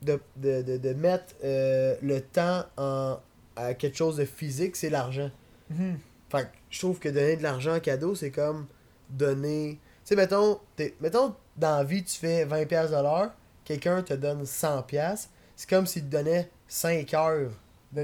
[0.00, 3.18] De, de, de, de mettre euh, le temps en,
[3.56, 5.30] à quelque chose de physique, c'est l'argent.
[5.70, 5.94] Hmm.
[6.30, 8.66] Fait que je trouve que donner de l'argent en cadeau, c'est comme
[9.10, 9.80] donner.
[10.04, 13.32] Tu sais, mettons, t'es- mettons, dans la vie, tu fais 20$ piastres de l'heure,
[13.64, 17.50] quelqu'un te donne 100$, piastres, c'est comme s'il te donnait 5 heures
[17.90, 18.02] De,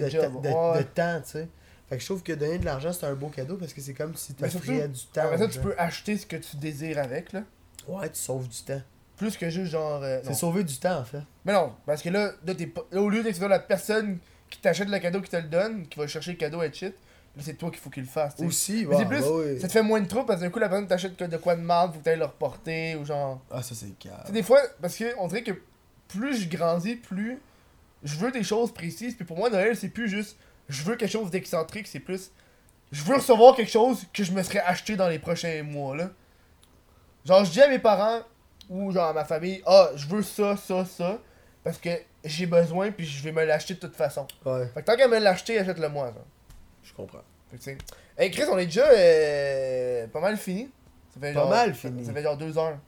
[0.73, 0.78] ouais.
[0.78, 1.49] de temps, tu sais.
[1.95, 3.95] Fait que je trouve que donner de l'argent, c'est un beau cadeau parce que c'est
[3.95, 5.23] comme si tu offrais du temps.
[5.39, 7.43] Ça, aux tu peux acheter ce que tu désires avec, là.
[7.87, 8.83] Ouais, tu sauves du temps.
[9.16, 10.03] Plus que juste genre.
[10.03, 10.21] euh.
[10.25, 11.23] C'est sauver du temps, en fait.
[11.45, 12.55] Mais non, parce que là, là,
[13.01, 14.19] au lieu d'être la personne
[14.51, 16.95] qui t'achète le cadeau qui te le donne, qui va chercher le cadeau et shit,
[17.37, 18.35] là, c'est toi qu'il faut qu'il le fasse.
[18.35, 18.47] tu sais.
[18.49, 19.61] Aussi, ouais, plus- bah oui.
[19.61, 21.55] Ça te fait moins de trouble parce que d'un coup, la personne t'achète de quoi
[21.55, 23.41] de mal, faut que t'ailles le reporter ou genre.
[23.53, 24.16] Ah, ça, c'est calme.
[24.33, 25.53] des fois, parce que on dirait que
[26.09, 27.39] plus je grandis, plus
[28.03, 29.15] je veux des choses précises.
[29.15, 30.37] Puis pour moi, Noël, c'est plus juste
[30.69, 32.31] je veux quelque chose d'excentrique, c'est plus
[32.93, 36.11] je veux recevoir quelque chose que je me serais acheté dans les prochains mois là.
[37.24, 38.20] Genre, je dis à mes parents
[38.69, 41.19] ou genre à ma famille, ah, je veux ça, ça, ça,
[41.65, 41.91] parce que
[42.24, 44.27] j'ai besoin, puis je vais me l'acheter de toute façon.
[44.45, 46.12] Ouais, Fait que tant qu'à me l'acheter, achète-le moi,
[46.82, 47.23] je comprends.
[47.51, 47.78] Fait que, tu sais.
[48.16, 50.70] Hey Chris, on est déjà euh, pas mal fini.
[51.12, 52.05] Ça fait Pas genre- mal ça- fini.
[52.05, 52.78] Ça, fait genre deux heures.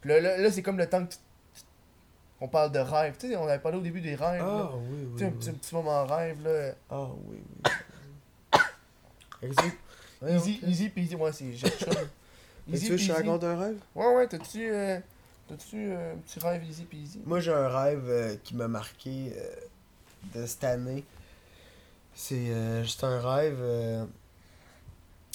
[0.00, 1.18] Puis là, là, là, c'est comme le temps que tu-
[2.42, 3.14] on parle de rêve.
[3.18, 4.42] Tu sais, on avait parlé au début des rêves.
[4.42, 4.68] là.
[4.72, 5.18] Ah, oui, Tu oui.
[5.18, 5.34] sais, un, oui.
[5.38, 6.72] petit, un petit moment rêve, là.
[6.90, 7.70] Ah, oui, oui.
[9.42, 9.72] Excuse.
[10.20, 10.68] Ouais, easy, ok.
[10.68, 11.16] easy peasy.
[11.16, 11.66] Moi, c'est j'ai
[12.72, 13.76] Easy tu veux que je raconte un rêve?
[13.94, 14.98] Ouais, ouais, t'as-tu euh,
[15.48, 17.20] t'as-tu, euh, un petit rêve easy peasy?
[17.24, 19.32] Moi, j'ai un rêve euh, qui m'a marqué
[20.34, 21.04] de cette année.
[22.14, 24.06] C'est juste un rêve.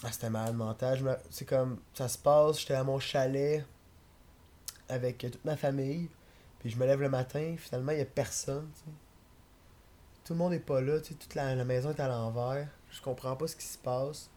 [0.04, 1.20] Ah, c'était malade mental.
[1.30, 1.80] C'est comme.
[1.94, 3.66] Ça se passe, j'étais à mon chalet
[4.90, 6.08] avec toute ma famille.
[6.60, 8.68] Puis je me lève le matin, finalement, il n'y a personne.
[10.26, 12.68] Tout le monde est pas là, tu sais, toute la, la maison est à l'envers.
[12.92, 14.30] Je comprends pas ce qui se passe.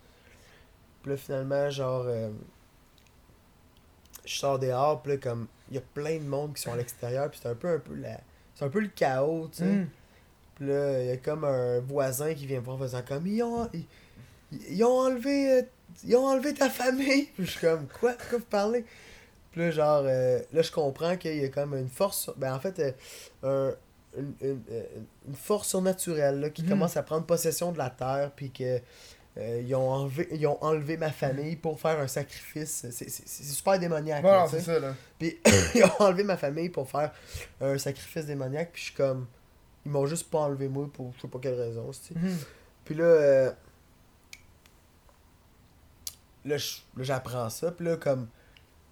[1.03, 2.05] Puis là, finalement, genre.
[2.07, 2.31] euh,
[4.25, 5.47] je sors dehors, puis là, comme.
[5.71, 7.79] Il y a plein de monde qui sont à l'extérieur, puis c'est un peu, un
[7.79, 8.21] peu la.
[8.55, 9.65] C'est un peu le chaos, tu sais.
[9.65, 9.89] Hmm.
[10.57, 13.27] Puis là, il y a comme un voisin qui vient me voir en faisant comme
[13.27, 13.87] ils ont, ils,
[14.69, 15.63] ils ont enlevé euh,
[16.05, 17.27] ils ont enlevé ta famille.
[17.35, 18.13] Puis je suis comme quoi?
[18.13, 18.85] De quoi vous parlez?
[19.53, 22.61] Puis là genre euh, là je comprends qu'il y a comme une force ben en
[22.61, 22.79] fait
[23.43, 23.75] euh, un-
[24.19, 24.83] une, une- euh,
[25.29, 26.69] une force surnaturelle là, qui Mhm.
[26.71, 28.81] commence à prendre possession de la terre puis que
[29.39, 32.85] euh, ils, ont enlevé, ils ont enlevé ma famille pour faire un sacrifice.
[32.91, 34.23] C'est- super démoniaque.
[34.23, 34.61] Bon, là, non, tu sais.
[34.61, 34.95] c'est ça, là.
[35.21, 35.39] Puis
[35.77, 37.13] ils ont enlevé ma famille pour faire
[37.61, 38.71] un sacrifice démoniaque.
[38.73, 39.29] Puis je suis comme.
[39.87, 41.91] Ils m'ont juste pas enlevé moi pour je sais pas quelle raison.
[42.15, 42.37] Mhm.
[42.85, 43.05] Puis là.
[43.05, 43.53] euh,
[46.45, 48.29] là, je- là, j'apprends ça, puis là, comme,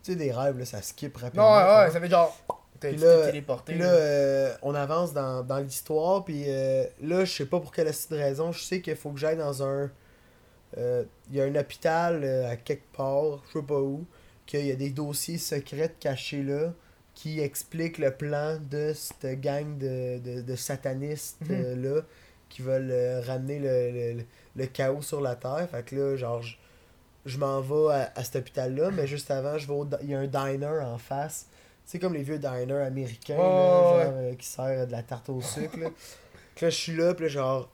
[0.02, 1.50] sais, des rêves, là, ça skip Non, rapidement.
[1.56, 1.90] ouais, ouais, quoi.
[1.90, 2.36] ça fait genre.
[2.80, 3.72] Tu t'es téléporté.
[3.72, 7.72] Puis là, euh, on avance dans, dans l'histoire, puis euh, là, je sais pas pour
[7.72, 9.90] quelle raison, je sais qu'il faut que j'aille dans un...
[10.76, 14.06] euh, Il y a un hôpital euh, à quelque part, je sais pas où,
[14.46, 16.72] qu'il y a des dossiers secrets cachés là,
[17.14, 21.82] qui expliquent le plan de cette gang de, de, de satanistes Mhm.
[21.82, 22.00] là,
[22.48, 25.68] qui veulent ramener le, le, le chaos sur la Terre.
[25.70, 26.42] Fait que là, genre,
[27.26, 30.18] je, m'en vais à, à cet hôpital-là, mais juste avant, je vais il y a
[30.18, 31.46] un diner en face.
[31.84, 34.04] C'est comme les vieux diners américains, là, ouais.
[34.04, 35.78] genre, euh, qui servent de la tarte au sucre.
[35.78, 35.88] Là,
[36.54, 37.70] Puis là, je suis là, puis là, genre,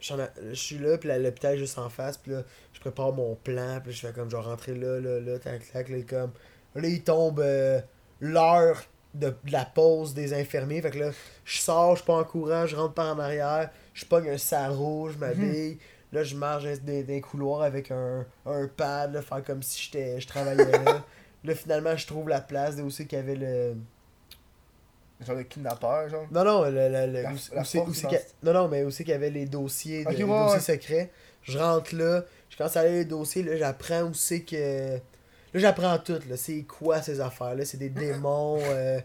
[0.00, 2.42] je suis là, puis l'hôpital est juste en face, puis là,
[2.72, 5.88] je prépare mon plan, puis je fais comme, genre, rentrer là, là, là, tac, tac,
[5.88, 6.32] là, comme,
[6.74, 7.80] là, il tombe euh,
[8.20, 8.82] l'heure
[9.14, 11.10] de, de la pause des infirmiers, fait que là,
[11.44, 15.08] je sors, je pars en courant, je rentre par en arrière, je pogne un sarrau,
[15.10, 15.78] je m'habille,
[16.12, 20.20] là, je marche dans des, couloirs avec un, un pad, là, faire comme si j'étais
[20.20, 21.04] je travaillais là.
[21.42, 23.74] Là, finalement, je trouve la place où c'est qu'il y avait le...
[25.26, 26.26] Genre de kidnappeur, genre?
[26.30, 28.10] Non, non, le, le, le- La- où, la où force dans
[28.42, 30.60] non, non, mais où c'est qu'il y avait les dossiers, de, les dossiers ouais.
[30.60, 31.10] secrets.
[31.42, 34.96] Je rentre là, je commence à aller les dossiers, là, j'apprends où c'est que...
[34.96, 36.36] Là, j'apprends tout, là.
[36.36, 37.64] C'est quoi ces affaires-là?
[37.64, 39.00] C'est des démons, euh,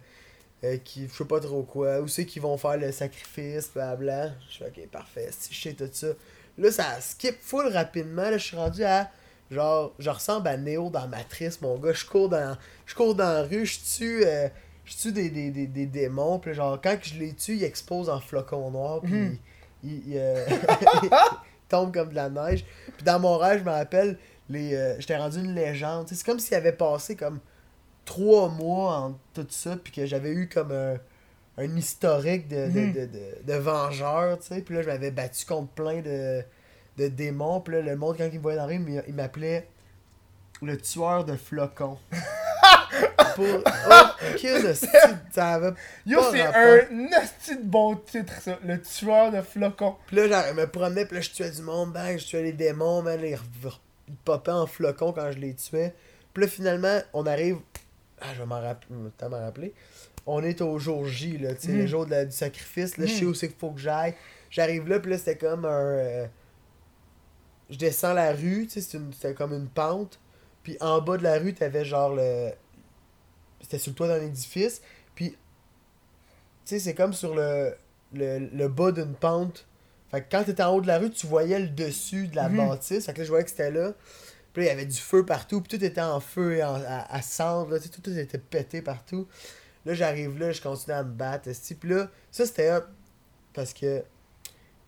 [0.66, 1.08] euh, qui...
[1.08, 2.02] Je sais pas trop quoi.
[2.02, 4.32] Où c'est qu'ils vont faire le sacrifice, blabla.
[4.50, 6.08] Je fais, ok, parfait, si je sais tout ça.
[6.58, 9.10] Là, ça skip full rapidement, là, je suis rendu à...
[9.52, 11.94] Genre, je ressemble à Neo dans Matrice, mon gars.
[11.94, 12.58] Je cours dans,
[12.88, 14.48] je cours dans la rue, je tue, euh,
[14.86, 16.40] je tue des, des, des, des démons.
[16.40, 19.02] Puis genre, quand je les tue, ils explosent en flocons noirs.
[19.02, 19.40] Puis
[19.84, 20.46] ils, ils, euh,
[21.04, 21.10] ils
[21.70, 22.66] tombent comme de la neige.
[22.96, 24.18] Puis dans mon rêve, je me rappelle,
[24.50, 26.08] les, euh, j'étais rendu une légende.
[26.10, 27.40] C'est comme s'il avait passé comme
[28.04, 29.78] trois mois en tout ça.
[29.78, 30.96] Puis que j'avais eu comme un,
[31.58, 32.94] un historique de, de, Mhm.
[32.94, 34.40] de, de, de vengeur.
[34.40, 34.62] Tu sais.
[34.62, 36.44] Puis là, je m'avais battu contre plein de
[36.98, 37.60] de démons.
[37.60, 39.68] Puis là, le monde, quand il me voyait dans la rue, il m'appelait
[40.62, 41.98] le tueur de flocons.
[43.36, 43.46] Pour...
[43.46, 44.04] Oh,
[44.44, 45.74] de ça avait...
[46.06, 48.58] Yo, c'est un nasty de bon titre, ça.
[48.64, 49.96] Le tueur de flocons.
[50.08, 52.44] Puis là, genre, je me promenais, puis là, je tuais du monde, bang, je tuais
[52.44, 53.38] les démons, man, là, ils,
[54.08, 55.94] ils popaient en flocons quand je les tuais.
[56.34, 57.58] Puis là, finalement, on arrive...
[58.22, 59.74] Ah, je vais m'en rappeler, t'as m'en rappeler.
[60.28, 61.78] On est au jour J, là, tu sais, Mm.
[61.80, 63.28] le jour de la- du sacrifice, là, je sais Mm.
[63.30, 64.16] où c'est qu'il faut que j'aille.
[64.50, 65.70] J'arrive là, puis là, c'était comme un...
[65.70, 66.28] euh,
[67.70, 70.20] Je descends la rue, tu sais, c'est une- c'était comme une pente.
[70.64, 72.52] Puis en bas de la rue, t'avais genre le...
[73.62, 74.82] C'était sur le toit d'un édifice.
[75.16, 75.38] Puis, tu
[76.66, 77.76] sais, c'est comme sur le,
[78.14, 79.66] le, le bas d'une pente.
[80.12, 82.50] Fait que quand t'étais en haut de la rue, tu voyais le dessus de la
[82.50, 82.58] Mhm.
[82.58, 83.06] bâtisse.
[83.08, 83.94] Fait que là, je voyais que c'était là.
[84.54, 85.62] Puis là, il y avait du feu partout.
[85.62, 87.72] Puis tout était en feu et en, à, à cendre.
[87.72, 89.28] Là, tout était pété partout.
[89.86, 91.50] Là, j'arrive là, je continue à me battre.
[91.80, 92.82] Puis là, ça, c'était hot.
[93.54, 94.04] Parce que, tu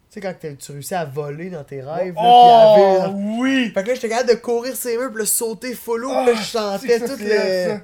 [0.10, 3.40] sais, quand t'es- tu réussis à voler dans tes rêves, là, oh, puis à vivre-
[3.40, 3.72] oui!
[3.74, 6.12] Fait que là, j'étais capable de courir ces murs, puis là, sauter full haut.
[6.14, 7.74] Ah, puis là, je sentais c'est les...
[7.74, 7.82] hot, ça.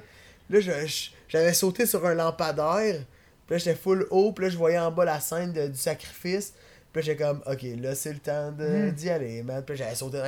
[0.50, 0.86] Là,
[1.28, 3.00] j'avais sauté sur un lampadaire.
[3.46, 4.32] Puis là, j'étais full haut.
[4.32, 6.52] Puis là, je voyais en bas la scène de- du sacrifice.
[6.92, 8.90] Puis là, j'étais comme, ok, là, c'est le temps de- Mm.
[8.92, 9.62] d'y aller, man.
[9.64, 10.24] Puis là, j'avais sauté dans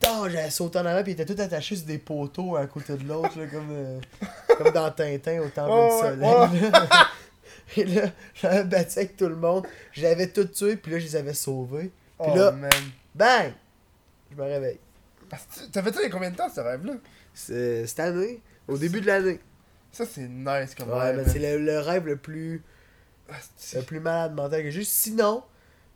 [0.00, 2.94] Putain, j'avais sauté en avant, puis ils étaient tous attachés sur des poteaux à côté
[2.96, 4.00] de l'autre, comme, euh,
[4.56, 6.70] comme dans Tintin au Temple Ouais, du ouais, Soleil.
[7.76, 9.66] Et là, j'avais battu avec tout le monde.
[9.92, 11.90] Je les avais tous tués, puis là, je les avais sauvés.
[12.18, 12.70] Puis oh, là- man.
[13.14, 13.52] Bang!
[14.30, 14.78] Je me réveille.
[15.72, 16.94] T'as fait ça il y a combien de temps, ce rêve-là?
[17.34, 19.38] Cette année, au début de l'année.
[19.92, 21.16] Ça, c'est nice comme Ouais, rêve.
[21.16, 21.30] mais man.
[21.32, 22.62] c'est le, le rêve le plus,
[23.28, 23.76] Asti.
[23.76, 24.84] le plus malade mental que j'ai.
[24.84, 25.42] Sinon,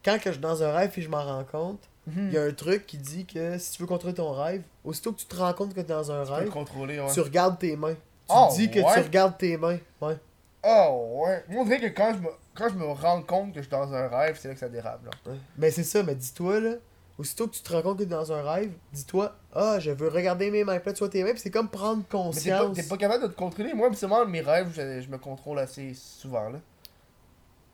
[0.05, 2.29] quand que je suis dans un rêve et je m'en rends compte, Mhm.
[2.29, 5.13] il y a un truc qui dit que si tu veux contrôler ton rêve, aussitôt
[5.13, 7.13] que tu te rends compte que tu es dans un Tu rêve, ouais.
[7.13, 7.95] tu regardes tes mains.
[7.95, 7.99] Tu
[8.35, 8.93] Oh, dis que ouais?
[8.95, 9.79] tu regardes tes mains.
[10.01, 10.17] Ouais.
[10.63, 11.45] Oh, ouais.
[11.49, 13.71] Moi, on dirait que quand je me, quand je me rends compte que je suis
[13.71, 15.33] dans un rêve, c'est là que ça dérape, là.
[15.33, 15.39] ouais.
[15.59, 16.75] Mais c'est ça, mais dis-toi là.
[17.17, 19.91] Aussitôt que tu te rends compte que tu es dans un rêve, dis-toi, ah, je
[19.93, 20.79] veux regarder mes mains.
[20.81, 22.83] Tu vois tes mains, puis c'est comme prendre Mais t'es pas, conscience.
[22.89, 23.73] pas capable de te contrôler.
[23.73, 26.59] Moi, habituellement, mes rêves, je, je me contrôle assez souvent, là.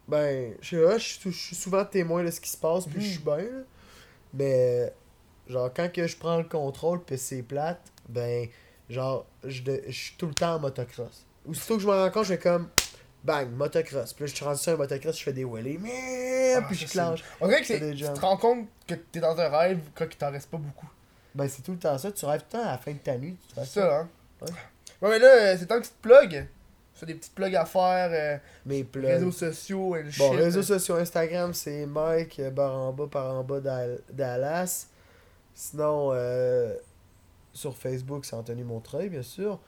[0.08, 3.00] Ben, je sais je suis- souvent témoin de ce qui se passe, puis Mhm.
[3.02, 3.62] je suis bien, là.
[4.34, 4.92] Mais,
[5.48, 8.48] genre, quand que je prends le contrôle, puis c'est plate, ben,
[8.88, 11.26] genre, je, de- je suis tout le temps en motocross.
[11.48, 12.68] Aussitôt que je me rends compte, je fais comme,
[13.24, 14.12] bang, motocross.
[14.12, 16.76] Puis là, je suis rendu sur un motocross, je fais des wheelies, mais, Ah, puis
[16.76, 17.24] ça, je clenche.
[17.40, 20.30] On dirait que tu te rends compte que t'es dans un rêve quand il t'en
[20.30, 20.88] reste pas beaucoup.
[21.34, 22.98] Ben, c'est tout le temps ça, tu rêves tout le temps à la fin de
[22.98, 24.08] ta nuit, tu fais C'est ça, hein.
[24.42, 24.48] Ouais.
[25.02, 26.46] Ouais, mais là, euh, c'est temps que tu te plugues.
[27.00, 28.36] Tu fais des petites plugs à faire, euh,
[28.66, 29.06] Mes plugs.
[29.06, 30.40] réseaux sociaux et le Bon, shit.
[30.40, 30.66] réseaux là.
[30.66, 34.86] sociaux Instagram, c'est Mike euh, barre en bas par en bas Dal- Dallas.
[35.54, 36.74] Sinon, euh,
[37.54, 39.58] sur Facebook, c'est Anthony Montreuil, bien sûr.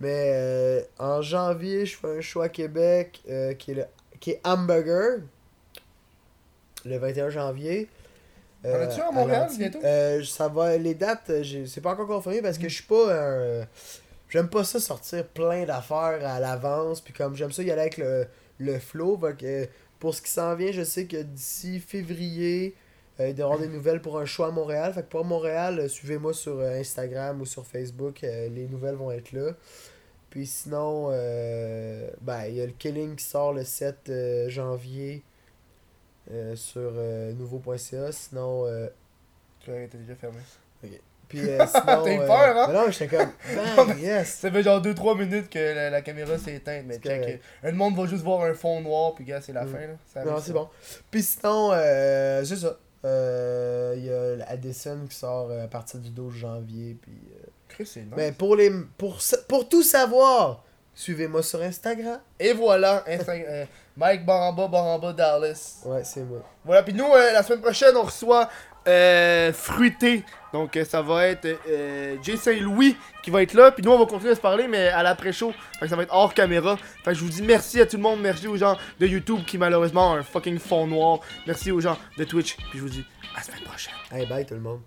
[0.00, 3.84] Mais euh, en janvier, je fais un show à Québec euh, qui, est le,
[4.20, 5.20] qui est Hamburger.
[6.84, 7.88] Le 21 janvier.
[8.66, 9.78] Euh, un à Montréal, bientôt?
[9.84, 13.14] Euh, ça va, les dates, euh, c'est pas encore confirmé parce que je suis pas
[13.14, 13.66] un.
[14.34, 17.98] J'aime pas ça sortir plein d'affaires à l'avance, puis comme j'aime ça y aller avec
[17.98, 18.26] le,
[18.58, 19.16] le flow.
[19.38, 19.68] Que
[20.00, 22.74] pour ce qui s'en vient, je sais que d'ici février,
[23.20, 24.92] euh, il doit y avoir des nouvelles pour un show à Montréal.
[24.92, 28.96] Fait que pour Montréal, euh, suivez-moi sur euh, Instagram ou sur Facebook, euh, les nouvelles
[28.96, 29.52] vont être là.
[30.30, 35.22] Puis sinon, euh, ben, il y a le Killing qui sort le 7 euh, janvier
[36.32, 38.10] euh, sur euh, nouveau.ca.
[38.10, 38.88] Sinon, euh,
[39.60, 40.40] Tu l'as déjà fermé.
[41.34, 41.82] Puis euh, sinon.
[42.04, 42.66] T'as eu euh, peur, hein?
[42.68, 43.28] mais non, j'étais comme,
[43.76, 44.34] bang, yes!
[44.40, 47.20] Ça fait genre 2-3 minutes que la, la caméra s'est éteinte, mais check.
[47.20, 47.42] correct.
[47.64, 49.68] euh, Le monde va juste voir un fond noir, puis gars, c'est la Mm.
[49.72, 49.94] fin là.
[50.12, 50.68] Ça Non, c'est bon.
[51.10, 52.76] Puis sinon, euh, c'est ça.
[53.04, 56.96] Euh, Il y a Addison qui sort euh, à partir du 12 janvier.
[57.02, 57.98] Puis, euh, nice.
[58.16, 62.20] Mais pour, les, pour, pour tout savoir, suivez-moi sur Instagram.
[62.40, 63.64] Et voilà, Insta- euh,
[63.96, 65.82] Mike Baramba, Baramba Dallas.
[65.84, 66.38] Ouais, c'est moi.
[66.64, 68.48] Voilà, puis nous, euh, la semaine prochaine, on reçoit
[68.86, 70.22] euh, Fruité.
[70.52, 73.72] Donc, euh, ça va être euh, Jay Saint-Louis qui va être là.
[73.72, 75.52] Puis nous, on va continuer à se parler, mais à l'après-show.
[75.86, 76.78] Ça va être hors caméra.
[77.04, 78.20] Fait je vous dis merci à tout le monde.
[78.20, 81.20] Merci aux gens de YouTube qui, malheureusement, ont un fucking fond noir.
[81.46, 82.56] Merci aux gens de Twitch.
[82.56, 83.04] Puis je vous dis
[83.34, 84.28] à la semaine prochaine.
[84.28, 84.80] Bye tout le monde.